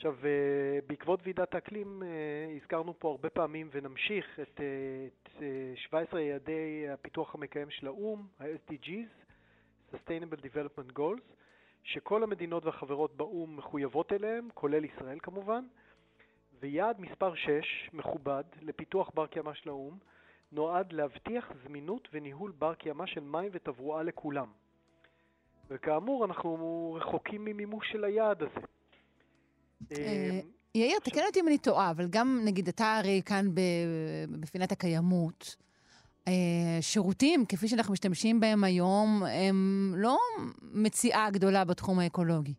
עכשיו, 0.00 0.14
אה, 0.24 0.78
בעקבות 0.86 1.20
ועידת 1.22 1.54
האקלים 1.54 2.02
אה, 2.02 2.08
הזכרנו 2.56 2.94
פה 2.98 3.10
הרבה 3.10 3.30
פעמים 3.30 3.68
ונמשיך 3.72 4.40
את, 4.42 4.60
אה, 4.60 5.06
את 5.06 5.42
אה, 5.42 5.72
17 5.76 6.20
יעדי 6.20 6.88
הפיתוח 6.88 7.34
המקיים 7.34 7.70
של 7.70 7.86
האו"ם, 7.86 8.26
ה-SDGs, 8.38 9.32
Sustainable 9.92 10.40
Development 10.40 10.98
Goals, 10.98 11.32
שכל 11.82 12.22
המדינות 12.22 12.64
והחברות 12.64 13.16
באו"ם 13.16 13.56
מחויבות 13.56 14.12
אליהם, 14.12 14.48
כולל 14.54 14.84
ישראל 14.84 15.18
כמובן, 15.22 15.64
ויעד 16.60 17.00
מספר 17.00 17.34
6, 17.34 17.90
מכובד, 17.92 18.44
לפיתוח 18.62 19.10
בר 19.14 19.26
קיימא 19.26 19.54
של 19.54 19.68
האו"ם, 19.68 19.98
נועד 20.52 20.92
להבטיח 20.92 21.52
זמינות 21.64 22.08
וניהול 22.12 22.52
בר 22.58 22.74
קיימא 22.74 23.06
של 23.06 23.20
מים 23.20 23.50
ותברואה 23.52 24.02
לכולם. 24.02 24.48
וכאמור, 25.70 26.24
אנחנו 26.24 26.92
רחוקים 27.00 27.44
ממימוש 27.44 27.92
של 27.92 28.04
היעד 28.04 28.42
הזה. 28.42 28.60
אה, 29.92 30.40
יאיר, 30.74 30.98
תקן 31.04 31.20
אותי 31.26 31.40
אם 31.40 31.48
אני 31.48 31.58
טועה, 31.58 31.90
אבל 31.90 32.06
גם, 32.10 32.40
נגיד, 32.44 32.68
אתה 32.68 32.98
הרי 32.98 33.22
כאן 33.26 33.46
בפינת 34.40 34.72
הקיימות. 34.72 35.56
אה, 36.28 36.78
שירותים, 36.80 37.44
כפי 37.48 37.68
שאנחנו 37.68 37.92
משתמשים 37.92 38.40
בהם 38.40 38.64
היום, 38.64 39.22
הם 39.48 39.92
לא 39.96 40.18
מציאה 40.72 41.30
גדולה 41.30 41.64
בתחום 41.64 41.98
האקולוגי. 41.98 42.54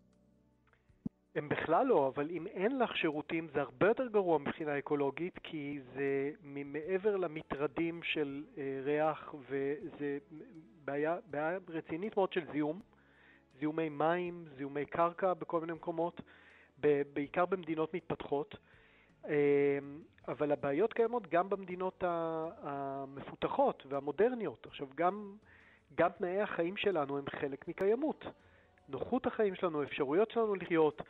הם 1.36 1.50
בכלל 1.50 1.86
לא, 1.86 2.12
אבל 2.16 2.30
אם 2.30 2.48
אין 2.48 2.80
לך 2.80 2.98
שירותים 2.98 3.48
זה 3.54 3.62
הרבה 3.62 3.88
יותר 3.88 4.08
גרוע 4.08 4.38
מבחינה 4.38 4.80
אקולוגית, 4.80 5.40
כי 5.44 5.80
זה 5.96 6.32
מעבר 6.44 7.16
למטרדים 7.18 8.00
של 8.04 8.44
אה, 8.58 8.80
ריח, 8.84 9.36
וזה 9.50 10.18
בעיה, 10.86 11.18
בעיה 11.26 11.58
רצינית 11.70 12.18
מאוד 12.18 12.34
של 12.34 12.42
זיהום, 12.52 12.80
זיהומי 13.60 13.90
מים, 13.90 14.46
זיהומי 14.58 14.86
קרקע 14.86 15.34
בכל 15.34 15.62
מיני 15.62 15.74
מקומות, 15.74 16.22
בעיקר 17.14 17.46
במדינות 17.46 17.94
מתפתחות. 17.94 18.56
אה, 19.28 19.80
אבל 20.28 20.52
הבעיות 20.52 20.94
קיימות 20.94 21.28
גם 21.28 21.50
במדינות 21.50 22.04
המפותחות 22.62 23.84
והמודרניות. 23.90 24.66
עכשיו, 24.66 24.88
גם, 24.96 25.36
גם 25.96 26.10
תנאי 26.18 26.42
החיים 26.42 26.78
שלנו 26.78 27.18
הם 27.18 27.26
חלק 27.30 27.68
מקיימות. 27.68 28.26
נוחות 28.90 29.26
החיים 29.28 29.56
שלנו, 29.56 29.82
האפשרויות 29.82 30.32
שלנו 30.32 30.56
לחיות, 30.56 31.02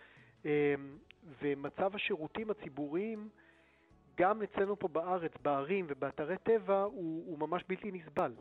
אמ, 0.45 0.49
ומצב 1.41 1.95
השירותים 1.95 2.51
הציבוריים, 2.51 3.29
גם 4.17 4.41
אצלנו 4.41 4.79
פה 4.79 4.87
בארץ, 4.87 5.31
בערים 5.41 5.85
ובאתרי 5.89 6.37
טבע, 6.37 6.81
הוא, 6.81 7.23
הוא 7.25 7.39
ממש 7.39 7.63
בלתי 7.69 7.91
נסבל. 7.91 8.33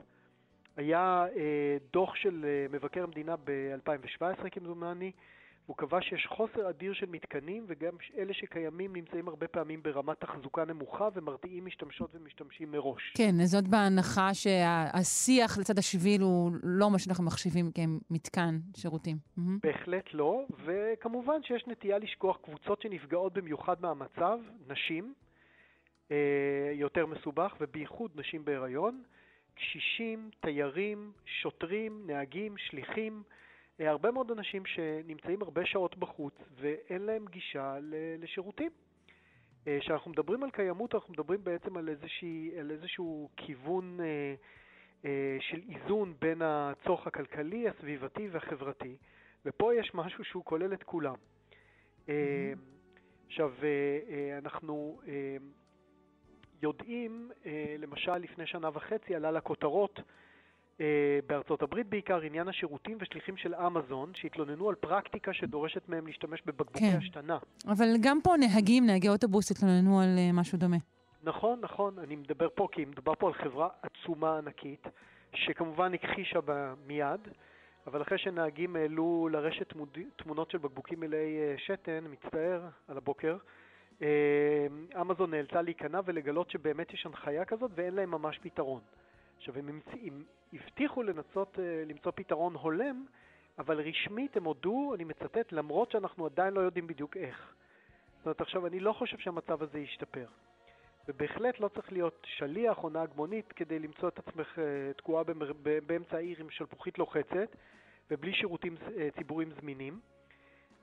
היה 0.77 1.27
אה, 1.37 1.77
דוח 1.93 2.14
של 2.14 2.45
אה, 2.45 2.66
מבקר 2.71 3.05
המדינה 3.05 3.35
ב-2017 3.45 4.51
כמדומני, 4.51 5.12
והוא 5.66 5.77
קבע 5.77 5.99
שיש 6.03 6.27
חוסר 6.27 6.70
אדיר 6.70 6.92
של 6.92 7.07
מתקנים, 7.07 7.64
וגם 7.68 7.92
אלה 8.18 8.35
שקיימים 8.35 8.96
נמצאים 8.96 9.29
הרבה 9.29 9.49
פעמים 9.49 9.83
ברמת 9.83 10.20
תחזוקה 10.20 10.64
נמוכה 10.64 11.09
ומרתיעים 11.14 11.66
משתמשות 11.66 12.11
ומשתמשים 12.14 12.70
מראש. 12.73 13.12
כן, 13.16 13.44
זאת 13.44 13.68
בהנחה 13.68 14.35
שהשיח 14.35 15.59
לצד 15.59 15.79
השביל 15.79 16.23
הוא 16.23 16.53
לא 16.62 16.90
מה 16.90 16.99
שאנחנו 16.99 17.25
מחשיבים 17.25 17.70
כמתקן 17.73 18.59
שירותים. 18.77 19.16
בהחלט 19.62 20.05
לא, 20.12 20.44
וכמובן 20.64 21.42
שיש 21.42 21.64
נטייה 21.66 21.99
לשכוח 21.99 22.37
קבוצות 22.42 22.83
שנפגעות 22.83 23.33
במיוחד 23.33 23.77
מהמצב, 23.81 24.38
נשים, 24.68 25.14
אה, 26.11 26.73
יותר 26.75 27.07
מסובך, 27.07 27.55
ובייחוד 27.61 28.11
נשים 28.14 28.44
בהיריון, 28.44 29.03
קשישים, 29.55 30.31
תיירים, 30.40 31.12
שוטרים, 31.27 32.03
נהגים, 32.07 32.55
שליחים, 32.59 33.23
הרבה 33.88 34.11
מאוד 34.11 34.31
אנשים 34.31 34.66
שנמצאים 34.66 35.43
הרבה 35.43 35.66
שעות 35.66 35.97
בחוץ 35.97 36.35
ואין 36.61 37.03
להם 37.03 37.25
גישה 37.31 37.79
לשירותים. 38.19 38.71
אה, 39.66 39.79
כשאנחנו 39.81 40.11
מדברים 40.11 40.43
על 40.43 40.51
קיימות, 40.51 40.95
אנחנו 40.95 41.12
מדברים 41.12 41.45
בעצם 41.45 41.77
על, 41.77 41.88
איזושהי, 41.88 42.51
על 42.61 42.71
איזשהו 42.71 43.29
כיוון 43.37 44.01
אה, 44.01 44.35
אה, 45.05 45.37
של 45.40 45.61
איזון 45.69 46.14
בין 46.19 46.43
הצורך 46.43 47.07
הכלכלי, 47.07 47.69
הסביבתי 47.69 48.29
והחברתי, 48.29 48.97
ופה 49.45 49.75
יש 49.75 49.95
משהו 49.95 50.25
שהוא 50.25 50.45
כולל 50.45 50.73
את 50.73 50.83
כולם. 50.83 51.14
אה, 52.09 52.53
עכשיו, 53.27 53.55
אנחנו 54.38 55.01
יודעים, 56.62 57.31
למשל 57.79 58.16
לפני 58.16 58.47
שנה 58.47 58.69
וחצי 58.73 59.14
עלה 59.14 59.31
לכותרות 59.31 60.01
בארצות 61.27 61.62
הברית 61.62 61.87
בעיקר 61.87 62.21
עניין 62.21 62.49
השירותים 62.49 62.99
ושליחים 63.01 63.37
של 63.37 63.55
אמזון 63.55 64.12
שהתלוננו 64.14 64.69
על 64.69 64.75
פרקטיקה 64.75 65.33
שדורשת 65.33 65.88
מהם 65.88 66.07
להשתמש 66.07 66.43
בבקבוקי 66.47 66.90
כן. 66.90 66.97
השתנה. 66.99 67.38
אבל 67.66 67.87
גם 68.01 68.19
פה 68.23 68.35
נהגים, 68.37 68.87
נהגי 68.87 69.09
אוטובוס 69.09 69.51
התלוננו 69.51 70.01
על 70.01 70.19
אה, 70.19 70.31
משהו 70.33 70.59
דומה. 70.59 70.77
נכון, 71.23 71.59
נכון, 71.62 71.99
אני 71.99 72.16
מדבר 72.16 72.49
פה 72.55 72.69
כי 72.73 72.85
מדובר 72.85 73.14
פה 73.14 73.29
על 73.29 73.35
חברה 73.35 73.69
עצומה 73.83 74.38
ענקית, 74.38 74.87
שכמובן 75.35 75.95
הכחישה 75.95 76.40
בה 76.40 76.75
מיד, 76.87 77.21
אבל 77.87 78.03
אחרי 78.03 78.19
שנהגים 78.19 78.77
העלו 78.77 79.29
לרשת 79.33 79.69
תמוד... 79.69 79.99
תמונות 80.16 80.51
של 80.51 80.59
בקבוקים 80.59 81.01
מלאי 81.01 81.38
אה, 81.38 81.55
שתן, 81.59 82.05
מצטער 82.11 82.69
על 82.88 82.97
הבוקר, 82.97 83.37
אה, 84.03 84.66
אמזון 85.01 85.31
נאלצה 85.31 85.62
להיכנע 85.62 86.01
ולגלות 86.05 86.51
שבאמת 86.51 86.93
יש 86.95 87.07
הנחיה 87.07 87.45
כזאת 87.45 87.71
ואין 87.75 87.95
להם 87.95 88.11
ממש 88.11 88.38
פתרון. 88.43 88.81
עכשיו, 89.40 89.59
הם, 89.59 89.68
המצ... 89.68 89.85
הם 90.07 90.24
הבטיחו 90.53 91.03
לנסות 91.03 91.59
אה, 91.59 91.85
למצוא 91.87 92.12
פתרון 92.14 92.55
הולם, 92.55 93.05
אבל 93.59 93.81
רשמית 93.81 94.37
הם 94.37 94.44
הודו, 94.44 94.94
אני 94.94 95.05
מצטט, 95.05 95.53
למרות 95.53 95.90
שאנחנו 95.90 96.26
עדיין 96.26 96.55
לא 96.55 96.61
יודעים 96.61 96.87
בדיוק 96.87 97.16
איך. 97.16 97.55
זאת 98.16 98.26
אומרת, 98.26 98.40
עכשיו, 98.40 98.66
אני 98.66 98.81
לא 98.81 98.92
חושב 98.92 99.18
שהמצב 99.18 99.62
הזה 99.62 99.79
ישתפר. 99.79 100.26
ובהחלט 101.09 101.61
לא 101.61 101.68
צריך 101.68 101.92
להיות 101.92 102.26
שליח 102.26 102.85
או 102.85 102.90
נהג 102.90 103.11
מונית 103.16 103.53
כדי 103.53 103.79
למצוא 103.79 104.09
את 104.09 104.18
עצמך 104.18 104.59
אה, 104.59 104.92
תקועה 104.96 105.24
באמצע 105.87 106.16
העיר 106.16 106.40
עם 106.40 106.50
שלפוחית 106.50 106.98
לוחצת 106.98 107.57
ובלי 108.11 108.35
שירותים 108.35 108.76
אה, 108.96 109.09
ציבוריים 109.18 109.50
זמינים. 109.61 110.00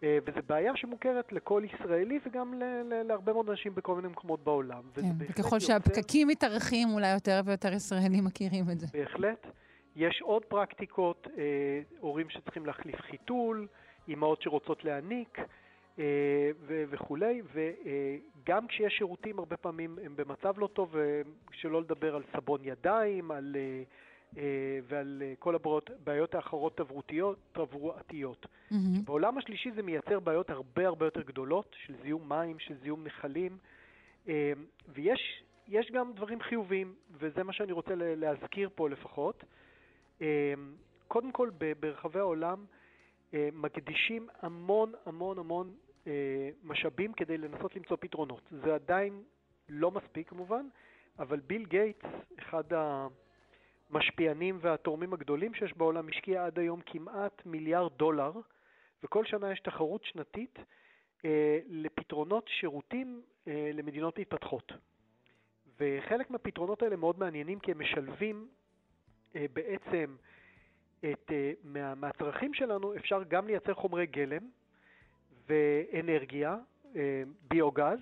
אה, 0.04 0.18
וזו 0.26 0.40
בעיה 0.48 0.72
שמוכרת 0.76 1.32
לכל 1.32 1.64
ישראלי 1.66 2.20
וגם 2.26 2.54
ל- 2.54 2.64
ל- 2.64 3.04
להרבה 3.08 3.34
מאוד 3.34 3.50
אנשים 3.50 3.76
בכל 3.76 3.96
מיני 3.96 4.08
מקומות 4.08 4.44
בעולם. 4.44 4.82
כן, 4.94 5.02
וככל 5.20 5.60
שהפקקים 5.60 6.28
מתארכים, 6.28 6.88
אולי 6.94 7.14
יותר 7.14 7.42
ויותר 7.46 7.74
ישראלים 7.74 8.26
מכירים 8.26 8.66
את 8.72 8.80
זה. 8.80 8.88
בהחלט. 8.94 9.48
יש 9.96 10.22
עוד 10.22 10.46
פרקטיקות, 10.46 11.28
אה, 11.38 11.44
הורים 12.00 12.30
שצריכים 12.30 12.66
להחליף 12.66 13.02
חיתול, 13.02 13.68
אימהות 14.08 14.42
שרוצות 14.42 14.84
להניק 14.86 15.38
אה, 16.00 16.04
ו- 16.68 16.84
וכולי, 16.90 17.42
וגם 17.54 18.68
כשיש 18.68 18.94
שירותים 18.98 19.40
הרבה 19.40 19.58
פעמים 19.58 20.00
הם 20.06 20.16
במצב 20.16 20.60
לא 20.60 20.68
טוב, 20.74 20.98
אה, 20.98 21.22
שלא 21.52 21.82
לדבר 21.82 22.16
על 22.16 22.24
סבון 22.36 22.60
ידיים, 22.64 23.32
על, 23.32 23.56
אה, 23.56 23.62
אה, 23.62 23.84
ועל 24.88 25.24
אה, 25.26 25.34
כל 25.40 25.56
הבעיות 25.56 26.36
האחרות 26.36 26.78
תברואתיות. 26.78 27.38
תברואתיות. 27.52 28.46
Mm-hmm. 28.46 28.76
בעולם 29.06 29.38
השלישי 29.38 29.72
זה 29.72 29.84
מייצר 29.84 30.20
בעיות 30.20 30.50
הרבה 30.50 30.88
הרבה 30.88 31.06
יותר 31.06 31.22
גדולות 31.22 31.76
של 31.86 31.94
זיהום 32.04 32.30
מים, 32.30 32.60
של 32.60 32.76
זיהום 32.82 33.04
נחלים, 33.04 33.58
אה, 34.28 34.54
ויש 34.88 35.44
יש 35.68 35.92
גם 35.92 36.14
דברים 36.14 36.42
חיוביים, 36.42 36.96
וזה 37.12 37.44
מה 37.44 37.54
שאני 37.54 37.72
רוצה 37.72 37.92
להזכיר 37.96 38.70
פה 38.76 38.90
לפחות. 38.90 39.44
קודם 41.08 41.32
כל, 41.32 41.50
ברחבי 41.80 42.20
העולם 42.20 42.66
מקדישים 43.34 44.28
המון 44.42 44.94
המון 45.06 45.40
המון 45.40 45.74
משאבים 46.64 47.14
כדי 47.14 47.38
לנסות 47.38 47.76
למצוא 47.76 47.98
פתרונות. 48.00 48.42
זה 48.64 48.76
עדיין 48.76 49.24
לא 49.70 49.92
מספיק 49.92 50.30
כמובן, 50.30 50.66
אבל 51.20 51.40
ביל 51.40 51.66
גייטס, 51.66 52.10
אחד 52.40 52.64
המשפיענים 53.90 54.58
והתורמים 54.62 55.14
הגדולים 55.14 55.54
שיש 55.54 55.74
בעולם, 55.74 56.08
השקיע 56.08 56.46
עד 56.46 56.60
היום 56.60 56.82
כמעט 56.86 57.46
מיליארד 57.46 57.92
דולר, 57.98 58.32
וכל 59.04 59.26
שנה 59.26 59.52
יש 59.52 59.60
תחרות 59.60 60.04
שנתית 60.04 60.60
אה, 61.26 61.60
לפתרונות 61.70 62.48
שירותים 62.48 63.22
אה, 63.48 63.72
למדינות 63.74 64.20
מתפתחות. 64.20 64.72
וחלק 65.80 66.32
מהפתרונות 66.32 66.82
האלה 66.82 66.96
מאוד 66.96 67.20
מעניינים 67.20 67.60
כי 67.60 67.72
הם 67.72 67.80
משלבים 67.80 68.48
אה, 69.36 69.46
בעצם 69.54 70.16
את, 71.00 71.32
אה, 71.32 71.52
מה, 71.64 71.96
מהצרכים 71.96 72.54
שלנו 72.54 72.96
אפשר 72.96 73.24
גם 73.24 73.48
לייצר 73.48 73.74
חומרי 73.74 74.06
גלם 74.06 74.50
ואנרגיה, 75.50 76.58
אה, 76.96 77.24
ביוגז, 77.48 78.00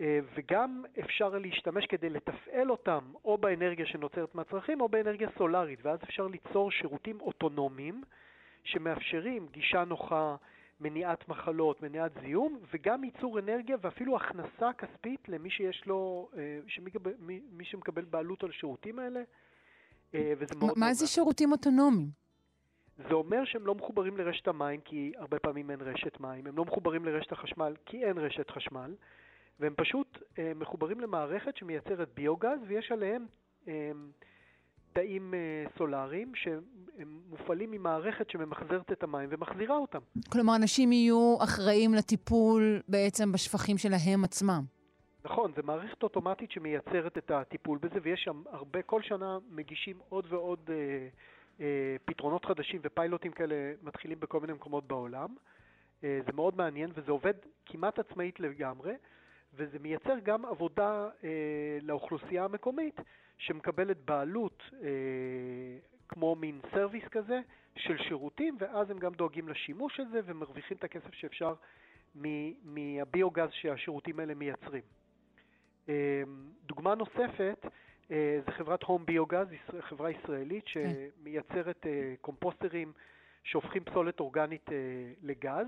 וגם 0.00 0.84
אפשר 0.98 1.28
להשתמש 1.28 1.86
כדי 1.86 2.08
לתפעל 2.08 2.70
אותם 2.70 3.04
או 3.24 3.38
באנרגיה 3.38 3.86
שנוצרת 3.86 4.34
מהצרכים 4.34 4.80
או 4.80 4.88
באנרגיה 4.88 5.28
סולארית, 5.38 5.78
ואז 5.82 5.98
אפשר 6.02 6.26
ליצור 6.26 6.70
שירותים 6.70 7.20
אוטונומיים 7.20 8.02
שמאפשרים 8.64 9.46
גישה 9.50 9.84
נוחה, 9.84 10.36
מניעת 10.80 11.28
מחלות, 11.28 11.82
מניעת 11.82 12.12
זיהום, 12.20 12.58
וגם 12.74 13.04
ייצור 13.04 13.38
אנרגיה 13.38 13.76
ואפילו 13.80 14.16
הכנסה 14.16 14.72
כספית 14.78 15.28
למי 15.28 15.50
שיש 15.50 15.86
לו, 15.86 16.28
אה, 16.36 16.58
שמי, 16.66 16.90
מי 17.52 17.64
שמקבל 17.64 18.04
בעלות 18.04 18.44
על 18.44 18.50
השירותים 18.50 18.98
האלה, 18.98 19.22
אה, 20.14 20.32
וזה 20.38 20.54
מאוד... 20.58 20.78
מה 20.78 20.94
זה 20.94 21.06
שירותים 21.06 21.52
אוטונומיים? 21.52 22.08
זה 23.08 23.14
אומר 23.14 23.44
שהם 23.44 23.66
לא 23.66 23.74
מחוברים 23.74 24.16
לרשת 24.16 24.48
המים, 24.48 24.80
כי 24.80 25.12
הרבה 25.16 25.38
פעמים 25.38 25.70
אין 25.70 25.80
רשת 25.80 26.20
מים, 26.20 26.46
הם 26.46 26.56
לא 26.56 26.64
מחוברים 26.64 27.04
לרשת 27.04 27.32
החשמל, 27.32 27.74
כי 27.86 28.04
אין 28.04 28.18
רשת 28.18 28.50
חשמל. 28.50 28.94
והם 29.60 29.74
פשוט 29.76 30.18
אה, 30.38 30.52
מחוברים 30.56 31.00
למערכת 31.00 31.56
שמייצרת 31.56 32.08
ביוגז 32.14 32.58
ויש 32.66 32.92
עליהם 32.92 33.26
אה, 33.68 33.90
תאים 34.92 35.34
אה, 35.34 35.64
סולאריים 35.78 36.32
שהם 36.34 37.20
מופעלים 37.30 37.70
ממערכת 37.70 38.30
שממחזרת 38.30 38.92
את 38.92 39.02
המים 39.02 39.28
ומחזירה 39.32 39.76
אותם. 39.76 39.98
כלומר, 40.32 40.56
אנשים 40.56 40.92
יהיו 40.92 41.36
אחראים 41.44 41.94
לטיפול 41.94 42.82
בעצם 42.88 43.32
בשפכים 43.32 43.78
שלהם 43.78 44.24
עצמם. 44.24 44.62
נכון, 45.24 45.52
זו 45.56 45.62
מערכת 45.64 46.02
אוטומטית 46.02 46.50
שמייצרת 46.50 47.18
את 47.18 47.30
הטיפול 47.30 47.78
בזה, 47.78 47.98
ויש 48.02 48.20
שם 48.24 48.42
הרבה, 48.50 48.82
כל 48.82 49.02
שנה 49.02 49.38
מגישים 49.50 49.96
עוד 50.08 50.26
ועוד 50.28 50.70
אה, 50.72 51.08
אה, 51.60 51.96
פתרונות 52.04 52.44
חדשים 52.44 52.80
ופיילוטים 52.84 53.32
כאלה 53.32 53.72
מתחילים 53.82 54.20
בכל 54.20 54.40
מיני 54.40 54.52
מקומות 54.52 54.86
בעולם. 54.86 55.28
אה, 56.04 56.20
זה 56.26 56.32
מאוד 56.32 56.56
מעניין 56.56 56.90
וזה 56.94 57.10
עובד 57.10 57.34
כמעט 57.66 57.98
עצמאית 57.98 58.40
לגמרי. 58.40 58.92
וזה 59.56 59.78
מייצר 59.78 60.18
גם 60.22 60.44
עבודה 60.44 61.08
אה, 61.24 61.78
לאוכלוסייה 61.82 62.44
המקומית 62.44 63.00
שמקבלת 63.38 63.96
בעלות 64.04 64.62
אה, 64.82 64.88
כמו 66.08 66.34
מין 66.34 66.60
סרוויס 66.70 67.04
כזה 67.10 67.40
של 67.76 67.98
שירותים, 67.98 68.56
ואז 68.60 68.90
הם 68.90 68.98
גם 68.98 69.14
דואגים 69.14 69.48
לשימוש 69.48 70.00
הזה 70.00 70.20
ומרוויחים 70.24 70.76
את 70.76 70.84
הכסף 70.84 71.14
שאפשר 71.14 71.54
מהביוגז 72.64 73.48
שהשירותים 73.52 74.20
האלה 74.20 74.34
מייצרים. 74.34 74.82
אה, 75.88 76.22
דוגמה 76.66 76.94
נוספת 76.94 77.66
אה, 78.10 78.38
זה 78.46 78.52
חברת 78.52 78.82
הום 78.82 79.06
ביוגז, 79.06 79.46
חברה 79.80 80.10
ישראלית 80.10 80.64
כן. 80.66 80.92
שמייצרת 81.22 81.86
אה, 81.86 82.14
קומפוסטרים 82.20 82.92
שהופכים 83.44 83.84
פסולת 83.84 84.20
אורגנית 84.20 84.72
אה, 84.72 84.76
לגז. 85.22 85.66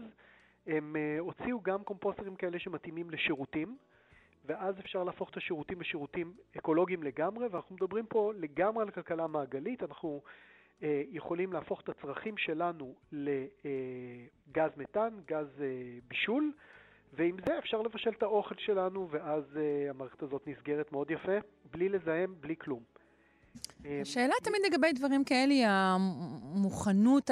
הם 0.69 0.97
uh, 0.97 1.21
הוציאו 1.21 1.61
גם 1.61 1.85
קומפוסטרים 1.85 2.37
כאלה 2.37 2.59
שמתאימים 2.59 3.11
לשירותים, 3.11 3.77
ואז 4.45 4.81
אפשר 4.81 5.05
להפוך 5.05 5.31
את 5.31 5.37
השירותים 5.37 5.81
לשירותים 5.81 6.33
אקולוגיים 6.59 7.03
לגמרי, 7.03 7.47
ואנחנו 7.47 7.75
מדברים 7.75 8.07
פה 8.07 8.33
לגמרי 8.37 8.83
על 8.83 8.91
כלכלה 8.91 9.27
מעגלית, 9.27 9.83
אנחנו 9.83 10.23
uh, 10.81 10.85
יכולים 11.11 11.53
להפוך 11.53 11.81
את 11.81 11.89
הצרכים 11.89 12.37
שלנו 12.37 12.95
לגז 13.13 14.71
uh, 14.77 14.81
מתאן, 14.81 15.11
גז 15.27 15.63
בישול, 16.09 16.53
ועם 17.13 17.37
זה 17.47 17.59
אפשר 17.59 17.83
לבשל 17.83 18.11
את 18.11 18.23
האוכל 18.23 18.55
שלנו, 18.59 19.09
ואז 19.11 19.59
המערכת 19.91 20.23
הזאת 20.23 20.49
נסגרת 20.49 20.93
מאוד 20.93 21.11
יפה, 21.11 21.39
בלי 21.71 21.89
לזהם, 21.89 22.35
בלי 22.41 22.57
כלום. 22.57 22.83
השאלה 24.03 24.35
תמיד 24.43 24.61
לגבי 24.71 24.93
דברים 24.93 25.25
כאלה 25.25 25.55
היא 25.55 25.67
המוכנות 25.69 27.31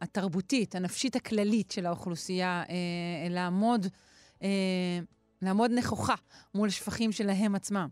התרבותית, 0.00 0.74
הנפשית 0.74 1.16
הכללית 1.16 1.70
של 1.70 1.86
האוכלוסייה 1.86 2.62
אה, 2.68 3.28
לעמוד, 3.30 3.86
אה, 4.42 4.48
לעמוד 5.42 5.70
נכוחה 5.78 6.14
מול 6.54 6.68
שפכים 6.68 7.12
שלהם 7.12 7.54
עצמם. 7.54 7.88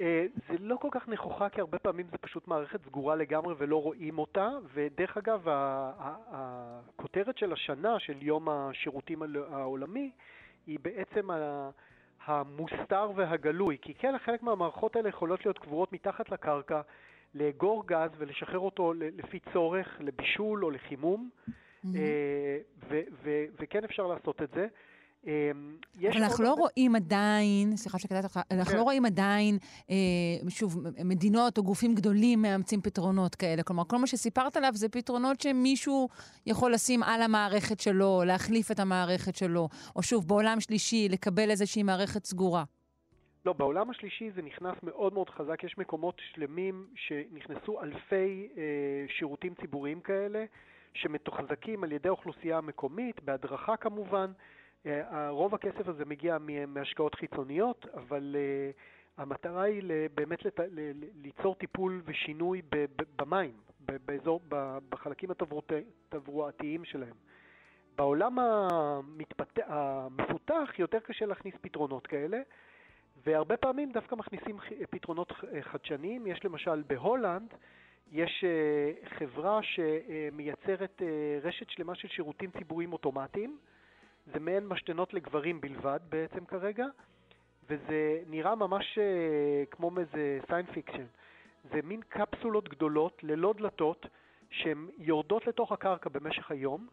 אה, 0.00 0.26
זה 0.48 0.54
לא 0.58 0.76
כל 0.76 0.88
כך 0.90 1.08
נכוחה, 1.08 1.48
כי 1.48 1.60
הרבה 1.60 1.78
פעמים 1.78 2.06
זה 2.10 2.18
פשוט 2.18 2.48
מערכת 2.48 2.80
סגורה 2.86 3.16
לגמרי 3.16 3.54
ולא 3.58 3.82
רואים 3.82 4.18
אותה, 4.18 4.50
ודרך 4.74 5.16
אגב, 5.16 5.40
הכותרת 6.30 7.38
של 7.38 7.52
השנה, 7.52 7.98
של 7.98 8.22
יום 8.22 8.48
השירותים 8.48 9.22
העולמי, 9.52 10.10
היא 10.66 10.78
בעצם 10.82 11.30
המוסתר 12.28 13.10
והגלוי, 13.14 13.76
כי 13.82 13.94
כן, 13.94 14.14
חלק 14.24 14.42
מהמערכות 14.42 14.96
האלה 14.96 15.08
יכולות 15.08 15.44
להיות 15.46 15.58
קבורות 15.58 15.92
מתחת 15.92 16.30
לקרקע, 16.30 16.80
לאגור 17.34 17.86
גז 17.86 18.10
ולשחרר 18.18 18.58
אותו 18.58 18.92
לפי 18.96 19.40
צורך, 19.52 19.96
לבישול 20.00 20.64
או 20.64 20.70
לחימום, 20.70 21.30
mm-hmm. 21.48 21.88
וכן 23.58 23.84
אפשר 23.84 24.06
לעשות 24.06 24.42
את 24.42 24.50
זה. 24.54 24.66
אמ, 25.28 25.76
אבל 26.08 26.22
אנחנו 26.22 26.44
לא 26.44 26.54
רואים 26.54 26.96
עדיין, 26.96 27.76
סליחה 27.76 27.98
שקטעת 27.98 28.24
אותך, 28.24 28.40
אנחנו 28.50 28.72
כן. 28.72 28.78
לא 28.78 28.82
רואים 28.82 29.04
עדיין, 29.04 29.58
אה, 29.90 29.94
שוב, 30.48 30.78
מדינות 31.04 31.58
או 31.58 31.62
גופים 31.62 31.94
גדולים 31.94 32.42
מאמצים 32.42 32.80
פתרונות 32.80 33.34
כאלה. 33.34 33.62
כלומר, 33.62 33.84
כל 33.84 33.96
מה 33.96 34.06
שסיפרת 34.06 34.56
עליו 34.56 34.70
זה 34.74 34.88
פתרונות 34.88 35.40
שמישהו 35.40 36.08
יכול 36.46 36.72
לשים 36.72 37.02
על 37.02 37.22
המערכת 37.22 37.80
שלו, 37.80 38.22
להחליף 38.26 38.70
את 38.70 38.80
המערכת 38.80 39.36
שלו, 39.36 39.68
או 39.96 40.02
שוב, 40.02 40.28
בעולם 40.28 40.60
שלישי, 40.60 41.08
לקבל 41.08 41.50
איזושהי 41.50 41.82
מערכת 41.82 42.24
סגורה. 42.24 42.64
לא, 43.46 43.52
בעולם 43.52 43.90
השלישי 43.90 44.30
זה 44.30 44.42
נכנס 44.42 44.74
מאוד 44.82 45.12
מאוד 45.12 45.30
חזק. 45.30 45.64
יש 45.64 45.78
מקומות 45.78 46.20
שלמים 46.34 46.86
שנכנסו 46.94 47.82
אלפי 47.82 48.48
אה, 48.56 48.62
שירותים 49.18 49.54
ציבוריים 49.60 50.00
כאלה, 50.00 50.44
שמתוחזקים 50.94 51.84
על 51.84 51.92
ידי 51.92 52.08
האוכלוסייה 52.08 52.58
המקומית, 52.58 53.22
בהדרכה 53.22 53.76
כמובן. 53.76 54.32
אה, 54.88 55.30
רוב 55.30 55.54
הכסף 55.54 55.88
הזה 55.88 56.04
מגיע 56.04 56.38
מהשקעות 56.68 57.14
חיצוניות, 57.14 57.86
אבל 57.94 58.36
uh, 58.36 59.22
המטרה 59.22 59.62
היא 59.62 59.82
באמת. 60.14 60.38
ליצור 61.22 61.54
טיפול 61.54 62.02
ושינוי 62.04 62.62
במים, 63.18 63.52
באזור, 64.06 64.40
בחלקים 64.88 65.30
התברואתיים 65.30 66.84
שלהם. 66.84 67.14
בעולם 67.96 68.38
המתפת... 68.38 69.58
המפותח 69.66 70.70
יותר 70.78 70.98
קשה 70.98 71.26
להכניס 71.26 71.54
פתרונות 71.60 72.06
כאלה, 72.06 72.38
והרבה 73.26 73.56
פעמים 73.56 73.92
דווקא 73.92 74.14
מכניסים 74.14 74.56
פתרונות 74.90 75.32
חדשניים. 75.60 76.26
יש 76.26 76.44
למשל 76.44 76.82
בהולנד, 76.86 77.54
יש 78.12 78.44
אה, 78.44 79.18
חברה 79.18 79.60
שמייצרת 79.62 81.02
רשת 81.42 81.70
שלמה 81.70 81.94
של 81.94 82.08
שירותים 82.08 82.50
ציבוריים 82.50 82.92
אוטומטיים, 82.92 83.58
זה 84.32 84.40
מעין 84.40 84.66
משתנות 84.66 85.14
לגברים 85.14 85.60
בלבד 85.60 86.00
בעצם 86.08 86.44
כרגע, 86.44 86.86
וזה 87.68 88.20
נראה 88.26 88.54
ממש 88.54 88.98
אה, 88.98 89.66
כמו 89.70 89.90
איזה 90.00 90.38
science 90.46 90.66
fiction. 90.66 91.06
זה 91.72 91.80
מין 91.84 92.00
קפסולות 92.08 92.68
גדולות 92.68 93.18
ללא 93.22 93.54
דלתות 93.58 94.06
שהן 94.50 94.88
יורדות 94.98 95.46
לתוך 95.46 95.72
הקרקע 95.72 96.10
במשך 96.10 96.50
היום 96.50 96.86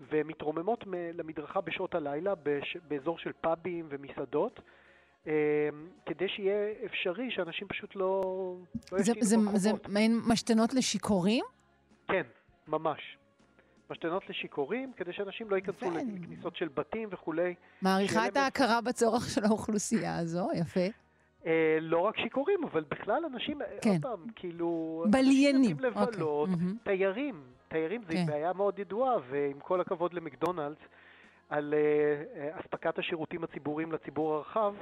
ומתרוממות 0.00 0.84
למדרכה 1.14 1.60
בשעות 1.60 1.94
הלילה 1.94 2.34
בש... 2.42 2.76
באזור 2.88 3.18
של 3.18 3.32
פאבים 3.40 3.86
ומסעדות. 3.88 4.60
uh, 5.24 5.28
כדי 6.06 6.28
שיהיה 6.28 6.72
אפשרי 6.86 7.30
שאנשים 7.30 7.68
פשוט 7.68 7.96
לא, 7.96 8.22
לא 8.92 8.98
זה, 8.98 9.12
זה, 9.20 9.36
זה 9.54 9.70
מעין 9.88 10.20
משתנות 10.28 10.74
לשיכורים? 10.74 11.44
כן, 12.08 12.26
ממש. 12.68 13.19
משתנות 13.90 14.30
לשיכורים, 14.30 14.92
כדי 14.96 15.12
שאנשים 15.12 15.50
לא 15.50 15.56
ייכנסו 15.56 15.90
לכניסות 15.90 16.56
של 16.56 16.68
בתים 16.74 17.08
וכולי. 17.12 17.54
מעריכה 17.82 18.26
את 18.26 18.36
ההכרה 18.36 18.80
בצורך 18.80 19.30
של 19.30 19.44
האוכלוסייה 19.44 20.18
הזו, 20.18 20.48
יפה. 20.54 20.86
אה, 21.46 21.78
לא 21.80 21.98
רק 21.98 22.16
שיכורים, 22.16 22.64
אבל 22.64 22.84
בכלל 22.88 23.24
אנשים, 23.24 23.60
כן. 23.82 23.90
עוד 23.90 24.02
פעם, 24.02 24.26
כאילו... 24.36 25.04
בליינים. 25.10 25.56
אנשים 25.56 25.76
יוצאים 25.76 25.92
לבלות, 25.92 26.48
אוקיי. 26.48 26.66
תיירים, 26.84 27.42
תיירים 27.68 28.02
זו 28.02 28.12
כן. 28.12 28.26
בעיה 28.26 28.52
מאוד 28.52 28.78
ידועה, 28.78 29.14
ועם 29.30 29.60
כל 29.60 29.80
הכבוד 29.80 30.14
למקדונלדס, 30.14 30.78
על 31.48 31.74
אה, 31.74 32.40
אה, 32.40 32.60
אספקת 32.60 32.98
השירותים 32.98 33.44
הציבוריים 33.44 33.92
לציבור 33.92 34.34
הרחב, 34.34 34.74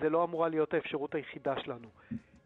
זה 0.00 0.08
לא 0.08 0.24
אמורה 0.24 0.48
להיות 0.48 0.74
האפשרות 0.74 1.14
היחידה 1.14 1.54
שלנו. 1.64 1.88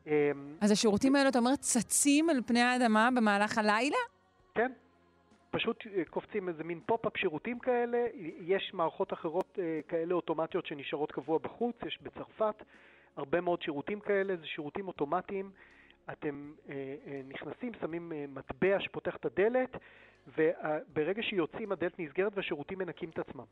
אה, 0.06 0.30
אז 0.60 0.70
השירותים 0.70 1.16
האלה, 1.16 1.28
אתה 1.28 1.38
אומר, 1.38 1.56
צצים 1.56 2.30
על 2.30 2.40
פני 2.46 2.60
האדמה 2.60 3.08
במהלך 3.16 3.58
הלילה? 3.58 3.96
כן, 4.54 4.72
פשוט 5.50 5.84
אה, 5.96 6.04
קופצים 6.04 6.48
איזה 6.48 6.64
מין 6.64 6.80
pop-up 6.86 7.16
שירותים 7.16 7.58
כאלה, 7.58 8.06
יש 8.40 8.74
מערכות 8.74 9.12
אחרות 9.12 9.58
אה, 9.62 9.80
כאלה 9.88 10.14
אוטומטיות 10.14 10.66
שנשארות 10.66 11.12
קבוע 11.12 11.38
בחוץ, 11.38 11.76
יש 11.86 11.98
בצרפת 12.02 12.62
הרבה 13.16 13.40
מאוד 13.40 13.62
שירותים 13.62 14.00
כאלה, 14.00 14.36
זה 14.36 14.46
שירותים 14.46 14.88
אוטומטיים, 14.88 15.50
אתם 16.12 16.52
אה, 16.68 16.94
נכנסים, 17.28 17.72
שמים 17.80 18.12
מטבע 18.28 18.80
שפותח 18.80 19.16
את 19.16 19.24
הדלת, 19.24 19.76
וברגע 20.38 21.22
שיוצאים 21.22 21.72
הדלת 21.72 21.98
נסגרת 21.98 22.32
והשירותים 22.34 22.78
מנקים 22.78 23.10
את 23.10 23.18
עצמם. 23.18 23.44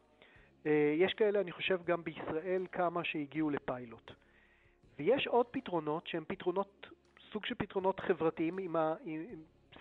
יש 0.96 1.14
כאלה, 1.14 1.40
אני 1.40 1.52
חושב, 1.52 1.80
גם 1.85 2.04
בישראל 2.04 2.66
כמה 2.72 3.04
שהגיעו 3.04 3.50
לפיילוט. 3.50 4.11
ויש 4.98 5.26
עוד 5.26 5.46
פתרונות 5.46 6.06
שהם 6.06 6.24
פתרונות, 6.26 6.87
סוג 7.32 7.46
של 7.46 7.54
פתרונות 7.54 8.00
חברתיים 8.00 8.59
עם 8.59 8.76
ה, 8.76 8.94
עם- 9.04 9.24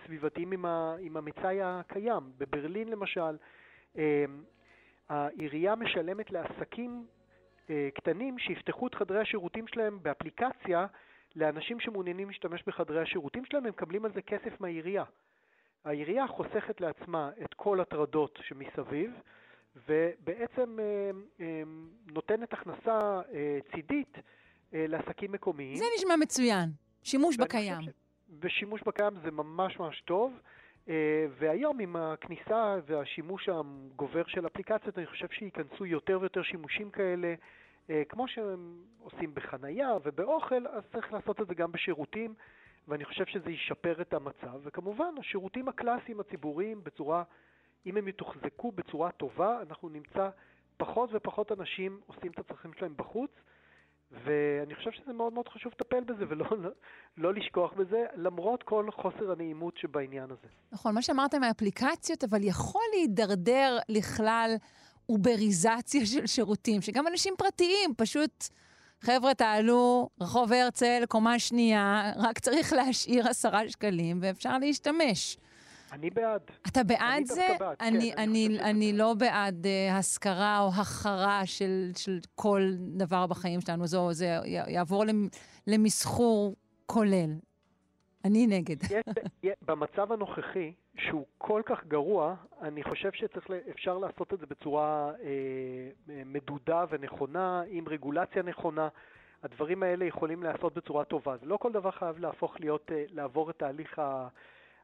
סביבתיים 0.06 0.52
עם, 0.52 0.64
ה, 0.64 0.96
עם 1.00 1.16
המצאי 1.16 1.58
הקיים. 1.62 2.32
בברלין 2.38 2.88
למשל, 2.88 3.36
אה, 3.98 4.24
העירייה 5.08 5.74
משלמת 5.74 6.30
לעסקים 6.30 7.06
אה, 7.70 7.88
קטנים 7.94 8.38
שיפתחו 8.38 8.86
את 8.86 8.94
חדרי 8.94 9.20
השירותים 9.20 9.66
שלהם 9.66 9.98
באפליקציה 10.02 10.86
לאנשים 11.36 11.80
שמעוניינים 11.80 12.28
להשתמש 12.28 12.62
בחדרי 12.66 13.02
השירותים 13.02 13.44
שלהם, 13.44 13.64
הם 13.64 13.70
מקבלים 13.70 14.04
על 14.04 14.12
זה 14.12 14.22
כסף 14.22 14.60
מהעירייה. 14.60 15.04
העירייה 15.84 16.26
חוסכת 16.26 16.80
לעצמה 16.80 17.30
את 17.44 17.54
כל 17.54 17.80
הטרדות 17.80 18.38
שמסביב, 18.42 19.10
ובעצם 19.88 20.78
אה, 20.80 21.10
אה, 21.40 21.62
נותנת 22.12 22.52
הכנסה 22.52 23.20
אה, 23.32 23.58
צידית 23.74 24.16
אה, 24.74 24.84
לעסקים 24.88 25.32
מקומיים. 25.32 25.76
זה 25.76 25.84
נשמע 25.98 26.16
מצוין. 26.16 26.70
שימוש 27.02 27.36
בקיים. 27.36 28.05
ושימוש 28.46 28.82
בקיים 28.86 29.14
זה 29.22 29.30
ממש 29.30 29.78
ממש 29.78 30.00
טוב, 30.00 30.32
אה, 30.88 31.26
והיום 31.38 31.80
עם 31.80 31.96
הכניסה 31.96 32.76
והשימוש 32.86 33.48
הגובר 33.48 34.22
של 34.26 34.46
אפליקציות, 34.46 34.98
אני 34.98 35.06
חושב 35.06 35.26
שייכנסו 35.30 35.86
יותר 35.86 36.18
ויותר 36.20 36.42
שימושים 36.42 36.90
כאלה, 36.90 37.34
אה, 37.90 38.02
כמו 38.08 38.28
שהם 38.28 38.76
עושים 39.00 39.34
בחנייה 39.34 39.90
ובאוכל, 40.04 40.66
אז 40.66 40.82
צריך 40.92 41.12
לעשות 41.12 41.40
את 41.40 41.46
זה 41.46 41.54
גם 41.54 41.72
בשירותים, 41.72 42.34
ואני 42.88 43.04
חושב 43.04 43.26
שזה 43.26 43.50
ישפר 43.50 44.00
את 44.00 44.14
המצב. 44.14 44.60
וכמובן, 44.62 45.14
השירותים 45.20 45.68
הקלאסיים 45.68 46.20
הציבוריים 46.20 46.84
בצורה, 46.84 47.22
אם 47.86 47.96
הם 47.96 48.08
יתוחזקו 48.08 48.72
בצורה 48.72 49.10
טובה, 49.10 49.62
אנחנו 49.62 49.88
נמצא 49.88 50.28
פחות 50.76 51.10
ופחות 51.12 51.52
אנשים 51.52 52.00
עושים 52.06 52.32
את 52.32 52.38
הצרכים 52.38 52.72
שלהם 52.78 52.94
בחוץ. 52.96 53.30
ואני 54.10 54.74
חושב 54.74 54.90
שזה 54.90 55.12
מאוד 55.12 55.32
מאוד 55.32 55.48
חשוב 55.48 55.72
לטפל 55.72 56.00
בזה 56.00 56.24
ולא 56.28 56.46
לא, 56.50 56.70
לא 57.16 57.34
לשכוח 57.34 57.72
בזה, 57.72 58.04
למרות 58.14 58.62
כל 58.62 58.88
חוסר 58.90 59.32
הנעימות 59.32 59.76
שבעניין 59.76 60.24
הזה. 60.24 60.48
נכון, 60.72 60.94
מה 60.94 61.02
שאמרת 61.02 61.34
מהאפליקציות, 61.34 62.24
אבל 62.24 62.44
יכול 62.44 62.82
להידרדר 62.94 63.78
לכלל 63.88 64.54
אובריזציה 65.08 66.06
של 66.06 66.26
שירותים, 66.26 66.80
שגם 66.80 67.06
אנשים 67.06 67.34
פרטיים 67.38 67.94
פשוט, 67.96 68.44
חבר'ה, 69.00 69.34
תעלו, 69.34 70.08
רחוב 70.20 70.52
הרצל, 70.52 71.02
קומה 71.08 71.38
שנייה, 71.38 72.12
רק 72.16 72.38
צריך 72.38 72.72
להשאיר 72.72 73.28
עשרה 73.28 73.68
שקלים 73.68 74.18
ואפשר 74.22 74.58
להשתמש. 74.58 75.36
אני 75.96 76.10
בעד. 76.10 76.40
אתה 76.68 76.84
בעד 76.84 77.00
אני 77.16 77.24
זה? 77.26 77.46
בעד, 77.60 77.78
כן, 77.78 77.84
אני, 77.86 78.14
אני 78.14 78.46
אני, 78.46 78.70
אני 78.70 78.88
שזה 78.88 78.98
לא 78.98 79.14
בעד 79.14 79.66
uh, 79.66 79.92
השכרה 79.92 80.60
או 80.60 80.68
החרה 80.68 81.40
של, 81.46 81.90
של 81.96 82.18
כל 82.34 82.60
דבר 82.78 83.26
בחיים 83.26 83.60
שלנו. 83.60 83.86
זו, 83.86 84.12
זה 84.12 84.26
י- 84.44 84.72
יעבור 84.72 85.04
למ- 85.04 85.28
למסחור 85.66 86.54
כולל. 86.86 87.30
אני 88.24 88.46
נגד. 88.46 88.76
יש, 89.42 89.54
במצב 89.62 90.12
הנוכחי, 90.12 90.72
שהוא 90.98 91.26
כל 91.38 91.62
כך 91.66 91.84
גרוע, 91.88 92.34
אני 92.62 92.82
חושב 92.84 93.10
שאפשר 93.12 93.98
לעשות 93.98 94.34
את 94.34 94.38
זה 94.40 94.46
בצורה 94.46 95.10
אה, 95.22 96.22
מדודה 96.26 96.84
ונכונה, 96.90 97.62
עם 97.68 97.88
רגולציה 97.88 98.42
נכונה. 98.42 98.88
הדברים 99.42 99.82
האלה 99.82 100.04
יכולים 100.04 100.42
להיעשות 100.42 100.74
בצורה 100.74 101.04
טובה. 101.04 101.36
זה 101.36 101.46
לא 101.46 101.56
כל 101.56 101.72
דבר 101.72 101.90
חייב 101.90 102.18
להפוך 102.18 102.60
להיות, 102.60 102.90
אה, 102.94 103.04
לעבור 103.12 103.50
את 103.50 103.58
תהליך 103.58 103.98
ה... 103.98 104.28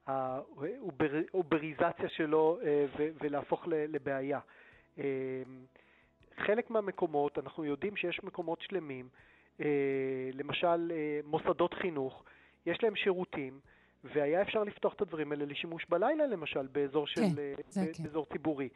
האובריזציה 0.07 2.09
שלו 2.09 2.59
אה, 2.63 2.87
ולהפוך 3.21 3.69
לבעיה. 3.69 4.41
אה, 4.99 5.43
חלק 6.37 6.71
מהמקומות, 6.71 7.39
אנחנו 7.39 7.65
יודעים 7.65 7.97
שיש 7.97 8.25
מקומות 8.25 8.61
שלמים, 8.61 9.09
אה, 9.61 9.67
למשל 10.35 10.93
מוסדות 11.25 11.75
חינוך, 11.75 12.25
יש 12.67 12.83
להם 12.83 12.97
שירותים, 12.97 13.61
והיה 14.05 14.43
אפשר 14.43 14.65
לפתוח 14.65 14.95
את 14.95 15.03
הדברים 15.03 15.33
האלה 15.33 15.45
לשימוש 15.45 15.87
בלילה, 15.89 16.27
למשל, 16.27 16.67
באזור, 16.67 17.07
של, 17.07 17.21
כן, 17.21 17.55
כן. 17.75 18.03
באזור 18.03 18.27
ציבורי. 18.33 18.69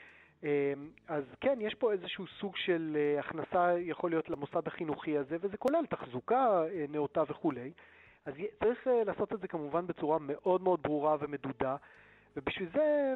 אה, 0.44 0.72
אז 1.08 1.24
כן, 1.40 1.58
יש 1.60 1.74
פה 1.74 1.92
איזשהו 1.92 2.26
סוג 2.40 2.56
של 2.56 2.96
הכנסה, 3.18 3.78
יכול 3.78 4.10
להיות, 4.10 4.30
למוסד 4.30 4.66
החינוכי 4.66 5.18
הזה, 5.18 5.36
וזה 5.40 5.56
כולל 5.56 5.86
תחזוקה 5.90 6.62
נאותה 6.88 7.22
וכולי. 7.28 7.72
אז 8.26 8.32
צריך 8.58 8.86
אה, 8.86 9.04
לעשות 9.04 9.32
את 9.32 9.40
זה 9.40 9.48
כמובן 9.48 9.86
בצורה 9.86 10.18
מאוד 10.20 10.62
מאוד 10.62 10.82
ברורה 10.82 11.16
ומדודה, 11.20 11.76
ובשביל 12.36 12.68
זה 12.74 13.14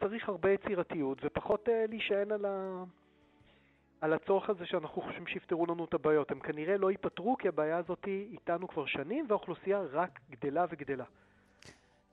צריך 0.00 0.28
הרבה 0.28 0.50
יצירתיות, 0.50 1.18
ופחות 1.24 1.68
אה, 1.68 1.84
להישען 1.88 2.32
על, 2.32 2.44
ה... 2.44 2.84
על 4.00 4.12
הצורך 4.12 4.50
הזה 4.50 4.66
שאנחנו 4.66 5.02
חושבים 5.02 5.26
שיפתרו 5.26 5.66
לנו 5.66 5.84
את 5.84 5.94
הבעיות. 5.94 6.30
הם 6.30 6.40
כנראה 6.40 6.76
לא 6.76 6.90
ייפתרו, 6.90 7.36
כי 7.36 7.48
הבעיה 7.48 7.76
הזאת 7.76 8.04
איתנו 8.06 8.68
כבר 8.68 8.86
שנים, 8.86 9.26
והאוכלוסייה 9.28 9.80
רק 9.92 10.20
גדלה 10.30 10.64
וגדלה. 10.70 11.04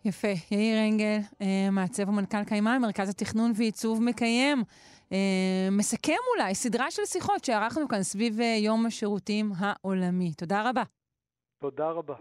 יפה. 0.05 0.33
יאיר 0.51 0.77
אנגל, 0.89 1.17
אה, 1.41 1.71
מעצב 1.71 2.09
ומנכ"ל 2.09 2.43
קיימה, 2.43 2.79
מרכז 2.79 3.09
התכנון 3.09 3.51
ועיצוב 3.55 4.03
מקיים. 4.03 4.63
מסכם 5.71 6.13
אולי 6.35 6.55
סדרה 6.55 6.91
של 6.91 7.05
שיחות 7.05 7.45
שערכנו 7.45 7.87
כאן 7.87 8.03
סביב 8.03 8.39
יום 8.39 8.85
השירותים 8.85 9.51
העולמי. 9.57 10.33
תודה 10.33 10.69
רבה. 10.69 10.83
תודה 11.59 11.91
רבה. 11.91 12.15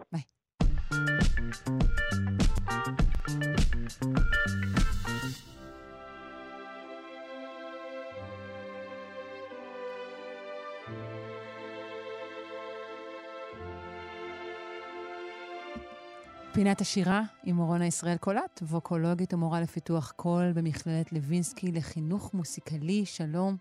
פינת 16.55 16.81
השירה 16.81 17.23
עם 17.45 17.59
אורונה 17.59 17.87
ישראל 17.87 18.17
קולט, 18.17 18.63
ווקולוגית 18.63 19.35
ומורה 19.35 19.61
לפיתוח 19.61 20.13
קול 20.17 20.53
במכללת 20.53 21.13
לוינסקי 21.13 21.73
לחינוך 21.73 22.35
מוסיקלי. 22.35 23.07
שלום. 23.07 23.57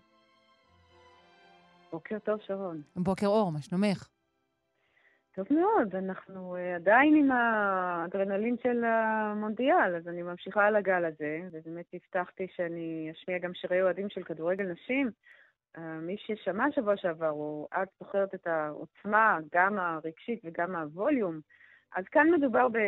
בוקר 1.92 2.18
טוב, 2.18 2.40
שרון. 2.46 2.82
בוקר 2.96 3.26
אור, 3.26 3.52
מה 3.52 3.62
שלומך? 3.62 4.15
טוב 5.36 5.46
מאוד, 5.50 5.96
אנחנו 5.96 6.56
אה, 6.56 6.74
עדיין 6.74 7.16
עם 7.16 7.30
האדרנלין 7.30 8.56
של 8.62 8.84
המונדיאל, 8.84 9.96
אז 9.96 10.08
אני 10.08 10.22
ממשיכה 10.22 10.66
על 10.66 10.76
הגל 10.76 11.04
הזה, 11.04 11.40
ובאמת 11.52 11.84
הבטחתי 11.94 12.46
שאני 12.56 13.12
אשמיע 13.12 13.38
גם 13.38 13.54
שירי 13.54 13.82
אוהדים 13.82 14.08
של 14.08 14.22
כדורגל 14.22 14.64
נשים. 14.64 15.10
אה, 15.78 15.98
מי 15.98 16.16
ששמע 16.18 16.64
שבוע 16.74 16.96
שעבר, 16.96 17.30
או 17.30 17.68
את 17.82 17.88
זוכרת 18.00 18.34
את 18.34 18.46
העוצמה, 18.46 19.38
גם 19.54 19.78
הרגשית 19.78 20.40
וגם 20.44 20.76
הווליום, 20.76 21.40
אז 21.96 22.04
כאן 22.04 22.30
מדובר 22.30 22.68
ב... 22.68 22.78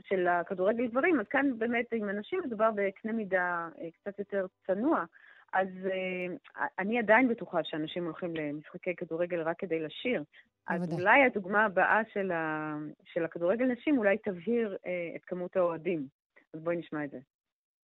של 0.00 0.28
הכדורגל 0.28 0.86
גברים, 0.86 1.20
אז 1.20 1.26
כאן 1.30 1.58
באמת 1.58 1.86
עם 1.92 2.08
הנשים 2.08 2.40
מדובר 2.44 2.70
בקנה 2.74 3.12
מידה 3.12 3.68
אה, 3.80 3.88
קצת 3.90 4.18
יותר 4.18 4.46
צנוע. 4.66 5.04
אז 5.52 5.68
uh, 5.84 6.60
אני 6.78 6.98
עדיין 6.98 7.28
בטוחה 7.28 7.58
שאנשים 7.64 8.04
הולכים 8.04 8.34
למשחקי 8.36 8.94
כדורגל 8.96 9.42
רק 9.42 9.58
כדי 9.58 9.80
לשיר. 9.80 10.24
אז 10.66 10.80
בוודאי. 10.80 11.00
אולי 11.00 11.22
הדוגמה 11.22 11.64
הבאה 11.64 12.00
של, 12.12 12.32
ה... 12.32 12.74
של 13.04 13.24
הכדורגל 13.24 13.64
נשים 13.64 13.98
אולי 13.98 14.18
תבהיר 14.18 14.76
uh, 14.82 14.86
את 15.16 15.24
כמות 15.24 15.56
האוהדים. 15.56 16.06
אז 16.54 16.60
בואי 16.60 16.76
נשמע 16.76 17.04
את 17.04 17.10
זה. 17.10 17.18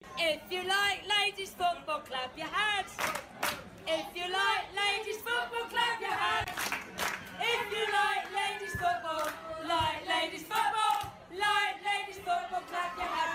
If 0.04 0.52
you 0.52 0.62
like 0.62 1.00
ladies 1.16 1.52
football, 1.60 2.00
clap 2.08 2.32
your 2.36 2.52
hands. 2.58 2.92
If 3.86 4.06
you 4.16 4.26
like 4.40 4.66
ladies 4.82 5.20
football, 5.26 5.66
clap 5.72 6.00
your 6.00 6.16
hands. 6.24 6.58
If 7.54 7.62
you 7.74 7.84
like 8.00 8.24
ladies 8.40 8.74
football, 8.82 9.24
like 9.72 10.00
ladies 10.14 10.44
football, 10.50 10.96
like 11.44 11.76
ladies 11.90 12.20
football, 12.26 12.62
clap 12.70 12.92
your 12.98 13.10
hands. 13.14 13.25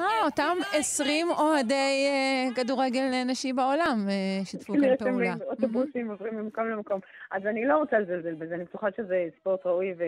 Football. 0.00 0.24
אותם 0.24 0.56
20 0.72 1.26
אוהדי 1.30 2.06
אה, 2.06 2.54
כדורגל 2.56 3.22
נשים 3.26 3.56
בעולם 3.56 4.06
אה, 4.08 4.44
שיתפו 4.44 4.72
כאן 4.72 4.96
פעולה. 4.96 5.34
אוטובוסים 5.46 6.10
עוברים 6.10 6.36
ממקום 6.36 6.68
למקום. 6.68 7.00
אז 7.30 7.46
אני 7.46 7.64
לא 7.66 7.76
רוצה 7.76 7.98
לזלזל 7.98 8.34
בזה, 8.34 8.54
אני 8.54 8.64
בטוחה 8.64 8.88
שזה 8.96 9.28
ספורט 9.40 9.66
ראוי, 9.66 9.94
ו... 9.98 10.04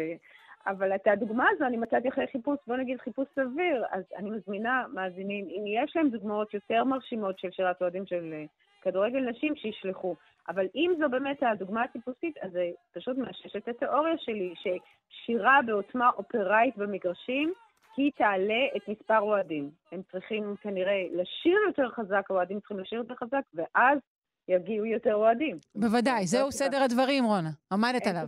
אבל 0.67 0.95
את 0.95 1.07
הדוגמה 1.07 1.45
הזו 1.51 1.65
אני 1.65 1.77
מצאתי 1.77 2.09
אחרי 2.09 2.27
חיפוש, 2.33 2.59
בוא 2.67 2.77
נגיד 2.77 3.01
חיפוש 3.01 3.29
סביר, 3.35 3.85
אז 3.91 4.03
אני 4.17 4.31
מזמינה 4.31 4.85
מאזינים, 4.93 5.45
אם 5.45 5.65
יש 5.67 5.97
להם 5.97 6.09
דוגמאות 6.09 6.55
יותר 6.55 6.85
מרשימות 6.85 7.39
של 7.39 7.51
שירת 7.51 7.83
אוהדים 7.83 8.07
של 8.07 8.31
אה, 8.33 8.45
כדורגל 8.83 9.21
נשים, 9.31 9.57
שישלחו. 9.57 10.15
אבל 10.49 10.67
אם 10.75 10.93
זו 10.99 11.09
באמת 11.09 11.43
הדוגמה 11.43 11.83
הטיפוסית, 11.83 12.39
אז 12.43 12.53
זה 12.53 12.71
פשוט 12.95 13.19
מאשש 13.19 13.57
את 13.57 13.69
התיאוריה 13.69 14.15
שלי, 14.19 14.55
ששירה 14.57 15.61
בעוצמה 15.67 16.11
אופראית 16.11 16.77
במגרשים, 16.77 17.53
היא 17.97 18.13
תעלה 18.17 18.67
את 18.77 18.89
מספר 18.89 19.19
אוהדים. 19.19 19.71
הם 19.93 20.03
צריכים 20.13 20.55
כנראה 20.63 21.07
לשיר 21.13 21.59
יותר 21.67 21.91
חזק, 21.91 22.31
האוהדים 22.31 22.61
צריכים 22.61 22.79
לשיר 22.79 22.99
יותר 22.99 23.15
חזק, 23.15 23.43
ואז 23.55 23.99
יגיעו 24.49 24.87
יותר 24.87 25.15
אוהדים. 25.15 25.57
בוודאי, 25.75 26.27
זו 26.27 26.39
זהו. 26.39 26.53
סדר 26.53 26.83
הדברים, 26.83 27.25
רונה. 27.25 27.51
עמדת 27.73 28.07
עליו. 28.07 28.27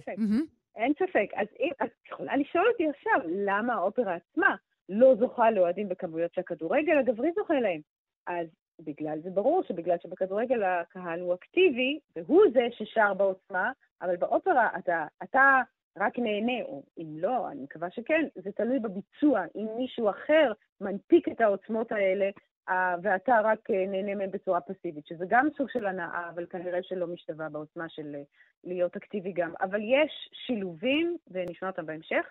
אין 0.77 0.93
ספק. 0.95 1.29
אז 1.35 1.47
אם, 1.61 1.71
את 1.85 1.91
יכולה 2.13 2.37
לשאול 2.37 2.65
אותי 2.73 2.89
עכשיו, 2.89 3.21
למה 3.47 3.75
האופרה 3.75 4.15
עצמה 4.15 4.57
לא 4.89 5.15
זוכה 5.15 5.51
לאוהדים 5.51 5.89
בכמויות 5.89 6.35
שהכדורגל 6.35 6.99
הגברי 6.99 7.33
זוכה 7.35 7.55
להם? 7.55 7.81
אז 8.27 8.47
בגלל 8.81 9.19
זה 9.23 9.31
ברור 9.31 9.63
שבגלל 9.69 9.97
שבכדורגל 10.03 10.63
הקהל 10.63 11.21
הוא 11.21 11.35
אקטיבי, 11.35 11.99
והוא 12.17 12.43
זה 12.53 12.61
ששר 12.71 13.15
בעוצמה, 13.15 13.73
אבל 14.03 14.17
באופרה 14.17 14.69
אתה, 14.79 15.07
אתה 15.23 15.61
רק 15.99 16.19
נהנה, 16.19 16.63
או 16.65 16.83
אם 16.99 17.07
לא, 17.19 17.49
אני 17.51 17.63
מקווה 17.63 17.91
שכן, 17.91 18.27
זה 18.35 18.53
תלוי 18.53 18.79
בביצוע. 18.79 19.45
אם 19.57 19.67
מישהו 19.77 20.11
אחר 20.11 20.53
מנפיק 20.81 21.29
את 21.29 21.41
העוצמות 21.41 21.93
האלה, 21.93 22.31
אה, 22.69 22.95
ואתה 23.03 23.41
רק 23.45 23.71
אה, 23.71 23.87
נהנה 23.87 24.15
מהם 24.15 24.31
בצורה 24.31 24.61
פסיבית, 24.61 25.07
שזה 25.07 25.25
גם 25.29 25.49
סוג 25.57 25.71
של 25.71 25.87
הנאה, 25.87 26.31
אבל 26.35 26.47
כנראה 26.47 26.83
שלא 26.83 27.07
משתווה 27.07 27.49
בעוצמה 27.49 27.89
של 27.89 28.15
אה, 28.15 28.23
להיות 28.65 28.97
אקטיבי 28.97 29.33
גם. 29.33 29.53
אבל 29.61 29.81
יש 29.83 30.31
שילובים, 30.33 31.17
ונשמע 31.31 31.69
אותם 31.69 31.87
בהמשך, 31.87 32.27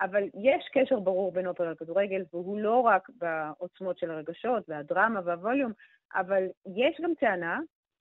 אבל 0.00 0.22
יש 0.22 0.68
קשר 0.72 1.00
ברור 1.00 1.32
בין 1.32 1.46
אופרה 1.46 1.70
לכדורגל, 1.70 2.24
והוא 2.32 2.58
לא 2.58 2.80
רק 2.80 3.10
בעוצמות 3.18 3.98
של 3.98 4.10
הרגשות 4.10 4.64
והדרמה 4.68 5.20
והווליום, 5.24 5.72
אבל 6.14 6.44
יש 6.76 7.00
גם 7.02 7.12
טענה 7.20 7.60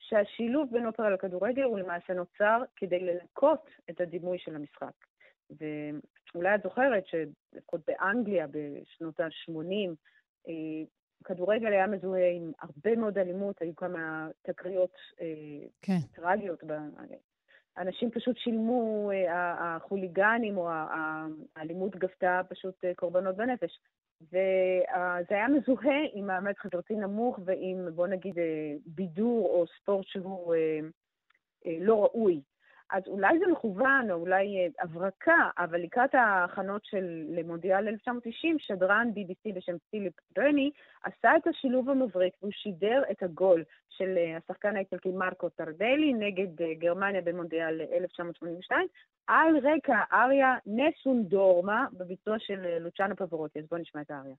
שהשילוב 0.09 0.69
בין 0.71 0.85
אופרה 0.85 1.09
לכדורגל 1.09 1.63
הוא 1.63 1.79
למעשה 1.79 2.13
נוצר 2.13 2.61
כדי 2.75 2.99
ללקוט 2.99 3.69
את 3.89 4.01
הדימוי 4.01 4.39
של 4.39 4.55
המשחק. 4.55 4.93
ואולי 5.49 6.55
את 6.55 6.63
זוכרת 6.63 7.03
שלפחות 7.07 7.81
באנגליה 7.87 8.47
בשנות 8.47 9.19
ה-80, 9.19 9.95
כדורגל 11.23 11.67
היה 11.67 11.87
מזוהה 11.87 12.31
עם 12.31 12.51
הרבה 12.61 12.95
מאוד 12.95 13.17
אלימות, 13.17 13.61
היו 13.61 13.75
כמה 13.75 14.29
תקריות 14.41 14.95
אה, 15.21 15.67
כן. 15.81 15.99
טרגיות. 16.15 16.63
אנשים 17.77 18.11
פשוט 18.11 18.37
שילמו, 18.37 19.11
אה, 19.11 19.75
החוליגנים 19.75 20.57
או 20.57 20.69
האלימות 21.55 21.95
גבתה 21.95 22.41
פשוט 22.49 22.85
אה, 22.85 22.91
קורבנות 22.95 23.35
בנפש. 23.35 23.79
וזה 24.21 25.35
היה 25.35 25.47
מזוהה 25.47 25.99
עם 26.13 26.27
מעמד 26.27 26.53
חברתי 26.57 26.95
נמוך 26.95 27.39
ועם, 27.45 27.95
בוא 27.95 28.07
נגיד, 28.07 28.39
אה, 28.39 28.73
בידור 28.85 29.49
או 29.49 29.65
ספורט 29.67 30.05
שהוא 30.07 30.55
אה, 30.55 30.79
אה, 31.65 31.77
לא 31.79 32.03
ראוי. 32.03 32.41
אז 32.91 33.03
אולי 33.07 33.39
זה 33.39 33.45
מכוון, 33.51 34.11
או 34.11 34.15
אולי 34.15 34.57
אה, 34.57 34.83
הברקה, 34.83 35.49
אבל 35.57 35.81
לקראת 35.81 36.15
ההכנות 36.15 36.85
של 36.85 37.25
למונדיאל 37.29 37.87
1990, 37.87 38.59
שדרן 38.59 39.09
BBC 39.15 39.53
בשם 39.55 39.75
פיליפ 39.91 40.13
ברני 40.35 40.71
עשה 41.03 41.37
את 41.37 41.47
השילוב 41.47 41.89
המבריק, 41.89 42.33
והוא 42.41 42.51
שידר 42.51 43.01
את 43.11 43.23
הגול 43.23 43.63
של 43.89 44.17
אה, 44.17 44.37
השחקן 44.37 44.75
האיטלקי 44.75 45.11
מרקו 45.11 45.49
טרדלי 45.49 46.13
נגד 46.13 46.61
אה, 46.61 46.73
גרמניה 46.73 47.21
במונדיאל 47.21 47.81
1982, 47.81 48.87
על 49.27 49.57
רקע 49.57 49.99
אריה 50.13 50.55
נסון 50.65 51.23
דורמה 51.23 51.85
בביצוע 51.93 52.39
של 52.39 52.77
לוצ'אנו 52.79 53.15
פברוטי. 53.15 53.59
אז 53.59 53.65
בואו 53.69 53.81
נשמע 53.81 54.01
את 54.01 54.11
האריה. 54.11 54.35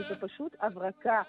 אבל 0.00 0.08
זה 0.08 0.20
פשוט 0.20 0.56
הברקה. 0.60 1.22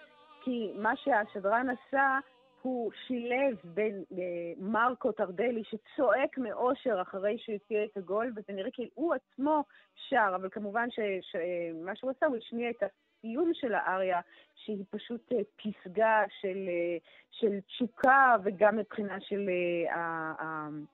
כי 0.44 0.72
מה 0.76 0.96
שהשדרן 0.96 1.68
עשה, 1.70 2.20
הוא 2.62 2.92
שילב 3.08 3.58
בין 3.64 4.04
אה, 4.12 4.54
מרקו 4.58 5.12
טרדלי, 5.12 5.64
שצועק 5.64 6.38
מאושר 6.38 7.02
אחרי 7.02 7.38
שהוא 7.38 7.56
הציע 7.56 7.84
את 7.84 7.98
הגול, 7.98 8.32
וזה 8.36 8.54
נראה 8.54 8.72
כאילו 8.72 8.90
הוא 8.94 9.14
עצמו 9.14 9.64
שר, 10.10 10.32
אבל 10.36 10.50
כמובן 10.50 10.88
שמה 10.92 11.96
שהוא 11.96 12.12
עשה, 12.12 12.26
הוא 12.26 12.38
השמיע 12.38 12.70
את 12.70 12.84
הסיום 12.84 13.52
של 13.54 13.74
האריה, 13.74 14.20
שהיא 14.56 14.84
פשוט 14.90 15.32
אה, 15.32 15.38
פסגה 15.56 16.24
של, 16.42 16.68
אה, 16.68 16.98
של 17.32 17.60
תשוקה, 17.68 18.36
וגם 18.44 18.78
מבחינה 18.78 19.22
של 19.22 19.50
אה, 19.90 20.32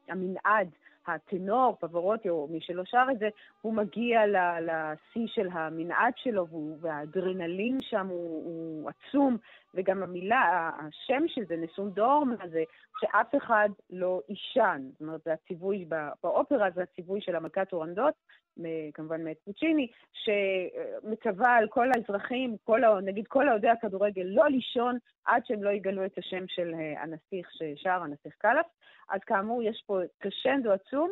המנעד. 0.08 0.70
הטנור, 1.08 1.78
פברוטי, 1.80 2.30
או 2.30 2.48
מי 2.52 2.62
שלא 2.62 2.84
שר 2.86 3.06
את 3.12 3.20
זה, 3.20 3.30
הוא 3.62 3.74
מגיע 3.74 4.22
לשיא 4.62 5.28
של 5.28 5.48
המנעד 5.52 6.14
שלו, 6.16 6.48
והאדרנלין 6.80 7.78
שם 7.82 8.08
הוא, 8.08 8.44
הוא 8.46 8.90
עצום, 8.90 9.38
וגם 9.74 10.04
המילה, 10.04 10.70
השם 10.80 11.24
של 11.28 11.42
זה, 11.48 11.56
נסום 11.56 11.90
דורמה, 11.90 12.36
זה 12.52 12.64
שאף 13.00 13.36
אחד 13.38 13.70
לא 13.90 14.22
יישן. 14.30 14.82
זאת 14.92 15.02
אומרת, 15.02 15.22
זה 15.26 15.34
הציווי 15.34 15.86
באופרה, 16.24 16.68
זה 16.76 16.84
הציווי 16.84 17.22
של 17.22 17.36
המלכת 17.36 17.70
טורנדות, 17.70 18.14
מ- 18.58 18.92
כמובן 18.94 19.24
מאת 19.24 19.38
פוצ'יני, 19.46 19.88
שמצווה 20.14 21.56
על 21.56 21.68
כל 21.70 21.88
האזרחים, 21.96 22.56
כל, 22.64 22.82
נגיד 23.04 23.28
כל 23.28 23.50
אוהדי 23.50 23.70
הכדורגל, 23.70 24.24
לא 24.26 24.48
לישון 24.48 24.98
עד 25.26 25.46
שהם 25.46 25.64
לא 25.64 25.70
יגלו 25.70 26.06
את 26.06 26.18
השם 26.18 26.44
של 26.48 26.74
אה, 26.74 27.04
הנסיך 27.04 27.50
ששר, 27.52 28.00
הנסיך 28.04 28.34
קלף. 28.38 28.66
אז 29.10 29.20
כאמור, 29.26 29.64
יש 29.64 29.84
פה 29.88 30.00
קרשנדו 30.20 30.72
עצום. 30.72 31.12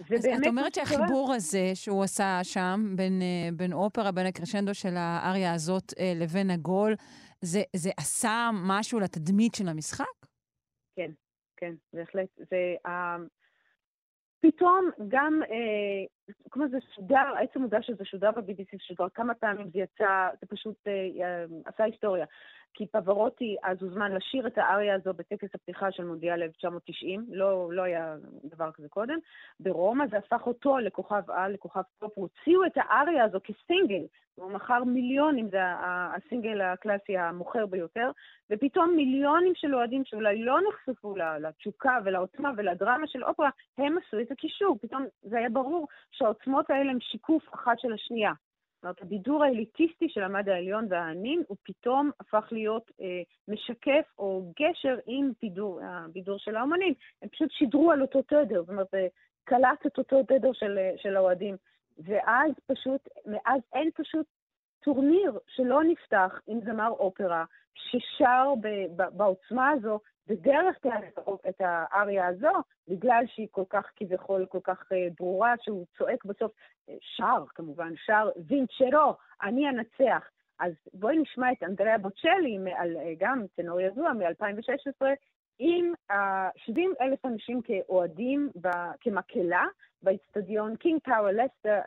אז 0.00 0.26
את 0.26 0.46
אומרת 0.46 0.74
שהחיבור 0.74 1.32
הזה 1.34 1.70
שהוא 1.74 2.02
עשה 2.02 2.40
שם, 2.42 2.92
בין, 2.96 3.22
אה, 3.22 3.48
בין 3.52 3.72
אופרה, 3.72 4.12
בין 4.12 4.26
הקרשנדו 4.26 4.74
של 4.74 4.94
האריה 4.96 5.54
הזאת 5.54 5.94
אה, 5.98 6.12
לבין 6.16 6.50
הגול, 6.50 6.94
זה, 7.46 7.62
זה 7.76 7.90
עשה 7.96 8.50
משהו 8.54 9.00
לתדמית 9.00 9.54
של 9.54 9.68
המשחק? 9.68 10.26
כן, 10.96 11.10
כן, 11.56 11.74
בהחלט. 11.92 12.28
זה... 12.36 12.74
אה, 12.86 13.16
פתאום 14.40 14.90
גם, 15.08 15.40
אה, 15.42 16.04
כמו 16.50 16.68
זה 16.68 16.78
שודר, 16.94 17.34
עצם 17.38 17.60
העובדה 17.60 17.82
שזה 17.82 18.04
שודר 18.04 18.30
ב-BBC, 18.30 18.76
שודר 18.78 19.08
כמה 19.08 19.34
פעמים 19.34 19.70
זה 19.70 19.78
יצא, 19.78 20.28
זה 20.40 20.46
פשוט 20.46 20.76
אה, 20.86 20.92
אה, 21.24 21.44
עשה 21.64 21.84
היסטוריה. 21.84 22.26
כי 22.76 22.86
פווארוטי 22.86 23.56
אז 23.62 23.82
הוזמן 23.82 24.12
לשיר 24.12 24.46
את 24.46 24.58
האריה 24.58 24.94
הזו 24.94 25.12
בטקס 25.12 25.54
הפתיחה 25.54 25.92
של 25.92 26.04
מונדיאל 26.04 26.42
1990, 26.42 27.26
לא, 27.28 27.68
לא 27.72 27.82
היה 27.82 28.16
דבר 28.44 28.72
כזה 28.72 28.88
קודם. 28.88 29.18
ברומא 29.60 30.06
זה 30.06 30.18
הפך 30.18 30.46
אותו 30.46 30.78
לכוכב 30.78 31.30
על, 31.30 31.52
לכוכב 31.52 31.80
טופ, 31.98 32.12
הוציאו 32.14 32.66
את 32.66 32.72
האריה 32.76 33.24
הזו 33.24 33.38
כסינגל, 33.44 34.02
הוא 34.34 34.50
מכר 34.50 34.84
מיליונים, 34.84 35.48
זה 35.48 35.58
הסינגל 35.82 36.60
הקלאסי 36.60 37.18
המוכר 37.18 37.66
ביותר, 37.66 38.10
ופתאום 38.50 38.96
מיליונים 38.96 39.52
של 39.54 39.74
אוהדים 39.74 40.04
שאולי 40.04 40.38
לא 40.38 40.58
נחשפו 40.68 41.14
לתשוקה 41.16 41.98
ולעוצמה 42.04 42.50
ולדרמה 42.56 43.06
של 43.06 43.24
אופרה, 43.24 43.50
הם 43.78 43.98
עשו 43.98 44.20
את 44.20 44.30
הקישור. 44.30 44.78
פתאום 44.82 45.06
זה 45.22 45.38
היה 45.38 45.48
ברור 45.48 45.88
שהעוצמות 46.18 46.70
האלה 46.70 46.90
הם 46.90 47.00
שיקוף 47.00 47.54
אחת 47.54 47.78
של 47.78 47.92
השנייה. 47.92 48.32
זאת 48.76 48.84
אומרת, 48.84 49.02
הבידור 49.02 49.44
האליטיסטי 49.44 50.08
של 50.08 50.22
המד 50.22 50.48
העליון 50.48 50.86
והענין, 50.90 51.42
הוא 51.48 51.56
פתאום 51.62 52.10
הפך 52.20 52.48
להיות 52.52 52.90
אה, 53.00 53.22
משקף 53.48 54.06
או 54.18 54.52
גשר 54.60 54.96
עם 55.06 55.30
בידור, 55.42 55.80
הבידור 55.82 56.38
של 56.38 56.56
האומנים. 56.56 56.94
הם 57.22 57.28
פשוט 57.28 57.50
שידרו 57.50 57.92
על 57.92 58.02
אותו 58.02 58.22
תדר, 58.22 58.60
זאת 58.60 58.68
אומרת, 58.68 58.94
קלט 59.44 59.86
את 59.86 59.98
אותו 59.98 60.22
תדר 60.22 60.52
של, 60.52 60.78
אה, 60.78 60.92
של 60.96 61.16
האוהדים. 61.16 61.56
ואז 61.98 62.50
פשוט, 62.66 63.08
מאז 63.26 63.60
אין 63.72 63.90
פשוט 63.94 64.26
טורניר 64.84 65.38
שלא 65.48 65.84
נפתח 65.84 66.40
עם 66.46 66.60
זמר 66.60 66.88
אופרה, 66.88 67.44
ששר 67.74 68.54
ב, 68.60 68.68
ב, 68.96 69.02
בעוצמה 69.16 69.70
הזו 69.70 70.00
בדרך 70.28 70.82
כלל 70.82 71.02
את 71.48 71.60
האריה 71.60 72.26
הזו, 72.26 72.52
בגלל 72.88 73.24
שהיא 73.26 73.48
כל 73.50 73.64
כך 73.70 73.90
כביכול, 73.96 74.46
כל 74.48 74.60
כך 74.64 74.92
אה, 74.92 75.08
ברורה, 75.18 75.54
שהוא 75.60 75.86
צועק 75.98 76.24
בסוף, 76.24 76.52
אה, 76.88 76.94
שר 77.00 77.44
כמובן, 77.54 77.92
שר 78.06 78.28
וינצ'רו, 78.46 79.14
אני 79.42 79.68
אנצח. 79.68 80.28
אז 80.60 80.72
בואי 80.94 81.18
נשמע 81.18 81.52
את 81.52 81.62
אנדריאה 81.62 81.98
בוצ'לי, 81.98 82.58
אה, 82.66 83.12
גם 83.18 83.44
טנור 83.56 83.80
ידוע 83.80 84.12
מ-2016, 84.12 85.06
עם 85.58 85.92
70 86.56 86.92
אלף 87.00 87.24
אנשים 87.24 87.60
כאוהדים, 87.62 88.50
כמקהלה, 89.00 89.64
באיצטדיון 90.02 90.76
קינג 90.76 91.00
פאוור 91.04 91.30
לסטר, 91.30 91.80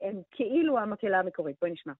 הם 0.00 0.22
כאילו 0.30 0.78
המקהלה 0.78 1.18
המקורית. 1.18 1.56
בואי 1.60 1.72
נשמע. 1.72 1.92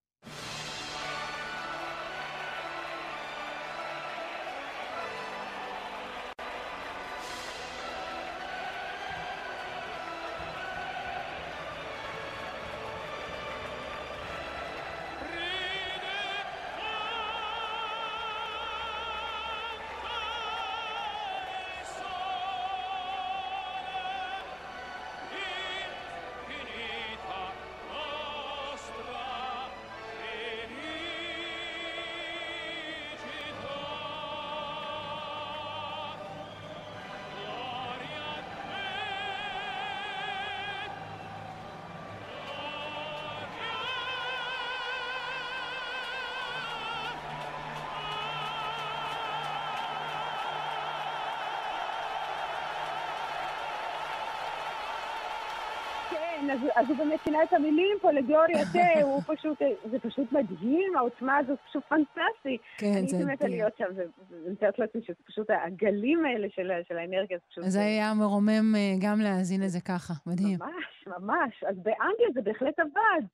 אז, 56.57 56.63
אז 56.75 56.87
הוא 56.89 56.97
באמת 56.97 57.21
שינה 57.25 57.43
את 57.43 57.53
המילים 57.53 57.97
פה 58.01 58.13
לגלוריה 58.13 58.65
תה, 58.73 59.03
הוא 59.03 59.23
פשוט, 59.27 59.59
זה 59.91 59.99
פשוט 59.99 60.33
מדהים, 60.33 60.97
העוצמה 60.97 61.37
הזאת 61.37 61.59
פשוט 61.69 61.85
פנטסטי. 61.89 62.59
כן, 62.79 63.07
זה... 63.07 63.17
אני 63.17 63.33
מתה 63.33 63.47
להיות 63.49 63.77
שם, 63.79 63.85
ואני 63.97 64.51
מתארת 64.53 64.79
לעצמי 64.79 65.01
שזה 65.05 65.17
פשוט 65.27 65.47
הגלים 65.51 66.25
האלה 66.25 66.49
של, 66.51 66.71
של 66.89 66.99
האנרגיה, 66.99 67.39
זה 67.39 67.45
פשוט... 67.51 67.65
אז 67.65 67.73
זה 67.73 67.81
היה 67.81 68.15
מרומם 68.15 68.75
אה, 68.77 68.95
גם 69.01 69.21
להאזין 69.21 69.63
לזה 69.63 69.81
ככה, 69.81 70.15
מדהים. 70.27 70.59
ממש, 70.61 71.07
ממש. 71.07 71.65
אז 71.69 71.77
באנגליה 71.77 72.29
זה 72.35 72.43
בהחלט 72.43 72.79
עבד. 72.79 73.27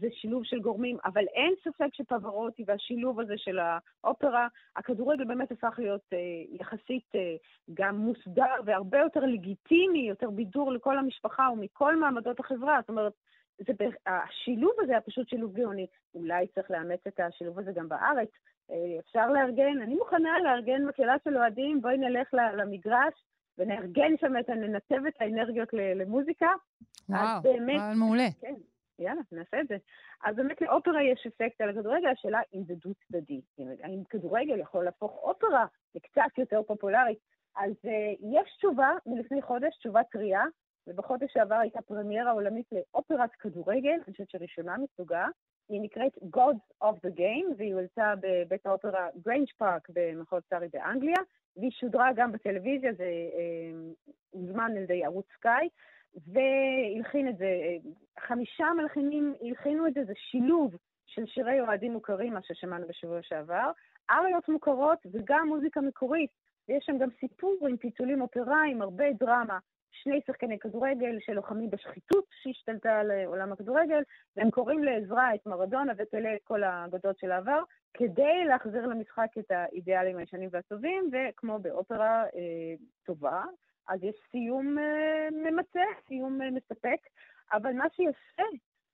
זה 0.00 0.06
שילוב 0.12 0.44
של 0.44 0.58
גורמים, 0.58 0.96
אבל 1.04 1.24
אין 1.34 1.54
ספק 1.64 1.88
שפברוטי 1.92 2.64
והשילוב 2.66 3.20
הזה 3.20 3.34
של 3.36 3.58
האופרה, 3.58 4.48
הכדורגל 4.76 5.24
באמת 5.24 5.52
הפך 5.52 5.74
להיות 5.78 6.00
אה, 6.12 6.18
יחסית 6.60 7.04
אה, 7.14 7.20
גם 7.74 7.96
מוסדר 7.96 8.54
והרבה 8.64 8.98
יותר 8.98 9.20
לגיטימי, 9.20 10.08
יותר 10.08 10.30
בידור 10.30 10.72
לכל 10.72 10.98
המשפחה 10.98 11.48
ומכל 11.52 11.96
מעמדות 11.96 12.37
החברה. 12.40 12.78
זאת 12.80 12.88
אומרת, 12.88 13.12
זה, 13.58 13.72
השילוב 14.06 14.72
הזה 14.82 14.92
היה 14.92 15.00
פשוט 15.00 15.28
שילוב 15.28 15.52
גאוני. 15.52 15.86
אולי 16.14 16.46
צריך 16.46 16.70
לאמץ 16.70 17.00
את 17.08 17.20
השילוב 17.20 17.58
הזה 17.58 17.72
גם 17.72 17.88
בארץ. 17.88 18.28
אה, 18.70 18.98
אפשר 19.00 19.32
לארגן, 19.32 19.82
אני 19.82 19.94
מוכנה 19.94 20.38
לארגן 20.44 20.84
מקהלה 20.84 21.14
של 21.24 21.36
אוהדים, 21.36 21.80
בואי 21.80 21.96
נלך 21.96 22.34
למגרש 22.34 23.14
ונארגן 23.58 24.12
שם 24.20 24.38
את, 24.40 24.50
ננתב 24.50 25.06
את 25.08 25.14
האנרגיות 25.20 25.68
למוזיקה. 25.72 26.48
וואו, 27.08 27.42
באמת, 27.42 27.80
וואו, 27.80 27.96
מעולה. 27.96 28.28
כן, 28.40 28.54
יאללה, 28.98 29.20
נעשה 29.32 29.60
את 29.60 29.68
זה. 29.68 29.76
אז 30.24 30.36
באמת 30.36 30.60
לאופרה 30.60 31.02
יש 31.02 31.26
אפקט 31.26 31.60
על 31.60 31.68
הכדורגל, 31.68 32.08
השאלה 32.08 32.40
אם 32.54 32.62
זה 32.64 32.74
דו-צדדי. 32.74 33.40
האם 33.82 34.04
כדורגל 34.10 34.58
יכול 34.58 34.84
להפוך 34.84 35.12
אופרה 35.22 35.66
לקצת 35.94 36.38
יותר 36.38 36.62
פופולרית. 36.62 37.18
אז 37.56 37.72
uh, 37.84 37.88
יש 38.20 38.56
תשובה 38.58 38.90
מלפני 39.06 39.42
חודש, 39.42 39.76
תשובה 39.78 40.00
טריה, 40.04 40.42
ובחודש 40.88 41.32
שעבר 41.32 41.54
הייתה 41.54 41.82
פרמיירה 41.82 42.30
עולמית 42.30 42.66
לאופרת 42.72 43.30
כדורגל, 43.30 43.98
אני 44.06 44.12
חושבת 44.12 44.30
שראשונה 44.30 44.76
מסוגה. 44.78 45.26
היא 45.68 45.80
נקראת 45.80 46.18
Gods 46.36 46.84
of 46.84 46.96
the 47.06 47.18
Game, 47.18 47.54
והיא 47.56 47.74
הועלתה 47.74 48.14
בבית 48.20 48.66
האופרה 48.66 49.08
גריינג' 49.24 49.48
פארק 49.58 49.88
במחוז 49.90 50.42
סארי 50.50 50.68
באנגליה, 50.72 51.16
והיא 51.56 51.70
שודרה 51.70 52.08
גם 52.16 52.32
בטלוויזיה, 52.32 52.92
זה 52.92 53.04
אה, 53.04 53.90
הוזמן 54.30 54.70
על 54.76 54.82
ידי 54.82 55.04
ערוץ 55.04 55.26
סקאי, 55.36 55.68
והלחין 56.14 57.28
את 57.28 57.36
זה, 57.36 57.44
אה, 57.44 57.76
חמישה 58.20 58.66
מלחינים 58.76 59.34
הלחינו 59.40 59.86
את 59.86 59.94
זה, 59.94 60.04
זה 60.04 60.12
שילוב 60.16 60.76
של 61.06 61.26
שירי 61.26 61.60
אוהדים 61.60 61.92
מוכרים, 61.92 62.34
מה 62.34 62.42
ששמענו 62.42 62.86
בשבוע 62.88 63.22
שעבר, 63.22 63.70
אריות 64.10 64.48
מוכרות 64.48 64.98
וגם 65.12 65.48
מוזיקה 65.48 65.80
מקורית, 65.80 66.30
ויש 66.68 66.84
שם 66.86 66.98
גם 66.98 67.08
סיפור 67.20 67.66
עם 67.68 67.76
פיצולים 67.76 68.20
אופראיים, 68.20 68.82
הרבה 68.82 69.04
דרמה. 69.12 69.58
שני 70.08 70.20
שחקני 70.26 70.58
כדורגל 70.58 71.16
שלוחמים 71.20 71.70
בשחיתות 71.70 72.24
שהשתלטה 72.42 73.00
על 73.00 73.10
עולם 73.26 73.52
הכדורגל, 73.52 74.02
והם 74.36 74.50
קוראים 74.50 74.84
לעזרה 74.84 75.34
את 75.34 75.46
מרדונה 75.46 75.92
ופלא 75.98 76.28
את 76.34 76.44
כל 76.44 76.62
האגדות 76.62 77.18
של 77.18 77.30
העבר, 77.30 77.62
כדי 77.94 78.44
להחזיר 78.46 78.86
למשחק 78.86 79.28
את 79.38 79.50
האידיאלים 79.50 80.18
הישנים 80.18 80.48
והטובים, 80.52 81.10
וכמו 81.12 81.58
באופרה 81.58 82.22
אה, 82.22 82.74
טובה, 83.06 83.42
אז 83.88 84.02
יש 84.02 84.14
סיום 84.30 84.78
אה, 84.78 85.28
ממצה, 85.30 85.84
סיום 86.08 86.42
אה, 86.42 86.50
מספק, 86.50 87.00
אבל 87.52 87.72
מה 87.72 87.84
שיפה, 87.96 88.42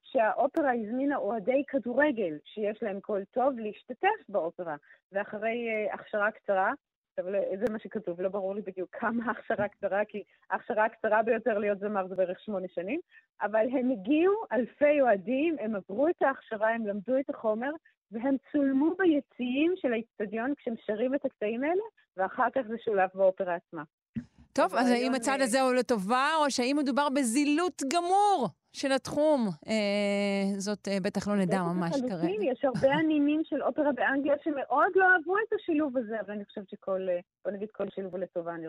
שהאופרה 0.02 0.72
הזמינה 0.72 1.16
אוהדי 1.16 1.62
כדורגל 1.68 2.38
שיש 2.44 2.82
להם 2.82 3.00
קול 3.00 3.24
טוב 3.24 3.58
להשתתף 3.58 4.28
באופרה, 4.28 4.76
ואחרי 5.12 5.68
אה, 5.68 5.94
הכשרה 5.94 6.30
קצרה, 6.30 6.72
עכשיו, 7.18 7.32
לא, 7.32 7.38
זה 7.58 7.72
מה 7.72 7.78
שכתוב, 7.78 8.20
לא 8.20 8.28
ברור 8.28 8.54
לי 8.54 8.62
בדיוק 8.62 8.88
כמה 8.92 9.30
הכשרה 9.30 9.68
קצרה, 9.68 10.04
כי 10.04 10.22
ההכשרה 10.50 10.84
הקצרה 10.84 11.22
ביותר 11.22 11.58
להיות 11.58 11.78
זמר 11.78 12.08
זה 12.08 12.14
בערך 12.14 12.40
שמונה 12.40 12.66
שנים, 12.74 13.00
אבל 13.42 13.66
הם 13.72 13.90
הגיעו, 13.90 14.34
אלפי 14.52 15.00
אוהדים, 15.00 15.56
הם 15.60 15.76
עברו 15.76 16.08
את 16.08 16.22
ההכשרה, 16.22 16.74
הם 16.74 16.86
למדו 16.86 17.18
את 17.20 17.30
החומר, 17.30 17.70
והם 18.10 18.36
צולמו 18.52 18.94
ביציעים 18.98 19.74
של 19.76 19.92
האיצטדיון 19.92 20.54
כשהם 20.58 20.74
שרים 20.86 21.14
את 21.14 21.24
הקטעים 21.24 21.64
האלה, 21.64 21.82
ואחר 22.16 22.50
כך 22.54 22.60
זה 22.68 22.74
שולב 22.84 23.08
באופרה 23.14 23.54
עצמה. 23.54 23.82
טוב, 24.52 24.74
אז 24.74 24.90
האם 24.90 25.14
הצד 25.14 25.38
הזה 25.40 25.60
הוא 25.60 25.74
לטובה, 25.74 26.28
או 26.36 26.50
שהאם 26.50 26.76
מדובר 26.80 27.08
בזילות 27.08 27.82
גמור 27.92 28.48
של 28.74 28.92
התחום? 28.92 29.48
אה, 29.68 30.58
זאת 30.58 30.88
אה, 30.88 30.98
בטח 31.02 31.28
לא 31.28 31.36
נדע 31.36 31.62
ממש 31.62 32.00
כרגע. 32.08 32.44
יש 32.52 32.64
הרבה 32.64 32.94
הנינים 32.94 33.40
של 33.44 33.62
אופרה 33.62 33.92
באנגליה 33.92 34.34
שמאוד 34.44 34.92
לא 34.94 35.04
אהבו 35.04 35.34
את 35.38 35.52
השילוב 35.52 35.96
הזה, 35.96 36.20
אבל 36.20 36.34
אני 36.34 36.44
חושבת 36.44 36.68
שכל, 36.68 37.08
אה, 37.10 37.18
בוא 37.44 37.52
נגיד 37.52 37.68
כל 37.72 37.84
שילוב 37.94 38.14
הוא 38.14 38.20
לטובה, 38.20 38.54
אני 38.54 38.66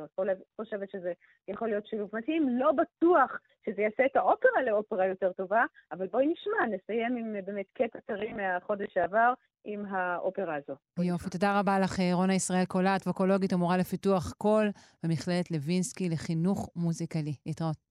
חושבת 0.61 0.89
שזה 0.91 1.13
יכול 1.47 1.67
להיות 1.67 1.87
שילוב 1.87 2.09
מתאים. 2.13 2.49
לא 2.49 2.71
בטוח 2.71 3.31
שזה 3.65 3.81
יעשה 3.81 4.05
את 4.05 4.15
האופרה 4.15 4.61
לאופרה 4.65 5.05
יותר 5.05 5.31
טובה, 5.31 5.63
אבל 5.91 6.07
בואי 6.07 6.27
נשמע, 6.27 6.75
נסיים 6.75 7.15
עם 7.17 7.35
אה, 7.35 7.41
באמת 7.41 7.65
קטע 7.73 7.99
טרי 7.99 8.33
מהחודש 8.33 8.93
שעבר, 8.93 9.33
עם 9.65 9.85
האופרה 9.85 10.55
הזו. 10.55 10.75
יופי, 10.99 11.29
תודה 11.29 11.59
רבה 11.59 11.79
לך, 11.79 11.99
אה, 11.99 12.13
רונה 12.13 12.33
ישראל 12.35 12.65
קולט, 12.65 13.07
ווקולוגית 13.07 13.53
ומורה 13.53 13.77
לפיתוח 13.77 14.33
קול 14.37 14.67
במכללת 15.03 15.51
לוינסקי 15.51 16.09
לחינוך 16.09 16.69
מוזיקלי. 16.75 17.33
להתראות. 17.45 17.84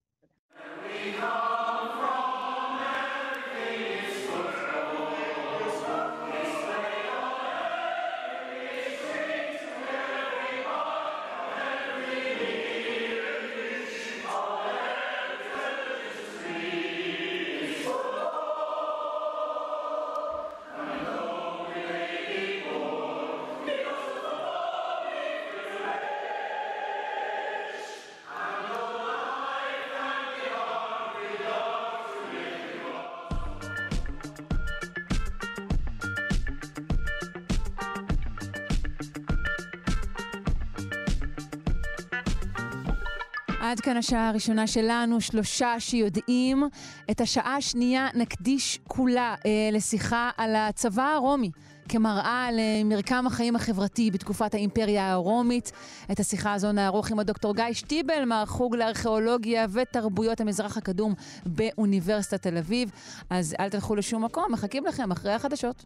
כאן 43.85 43.97
השעה 43.97 44.29
הראשונה 44.29 44.67
שלנו, 44.67 45.21
שלושה 45.21 45.79
שיודעים. 45.79 46.63
את 47.11 47.21
השעה 47.21 47.55
השנייה 47.55 48.07
נקדיש 48.13 48.79
כולה 48.87 49.35
אה, 49.45 49.69
לשיחה 49.71 50.29
על 50.37 50.55
הצבא 50.55 51.03
הרומי. 51.03 51.51
כמראה 51.89 52.47
למרקם 52.51 53.27
החיים 53.27 53.55
החברתי 53.55 54.11
בתקופת 54.11 54.53
האימפריה 54.53 55.11
הרומית. 55.11 55.71
את 56.11 56.19
השיחה 56.19 56.53
הזו 56.53 56.71
נערוך 56.71 57.11
עם 57.11 57.19
הדוקטור 57.19 57.55
גיא 57.55 57.73
שטיבל 57.73 58.25
מהחוג 58.25 58.75
לארכיאולוגיה 58.75 59.65
ותרבויות 59.73 60.41
המזרח 60.41 60.77
הקדום 60.77 61.13
באוניברסיטת 61.45 62.41
תל 62.41 62.57
אביב. 62.57 62.91
אז 63.29 63.55
אל 63.59 63.69
תלכו 63.69 63.95
לשום 63.95 64.25
מקום, 64.25 64.45
מחכים 64.51 64.85
לכם 64.85 65.11
אחרי 65.11 65.31
החדשות. 65.31 65.85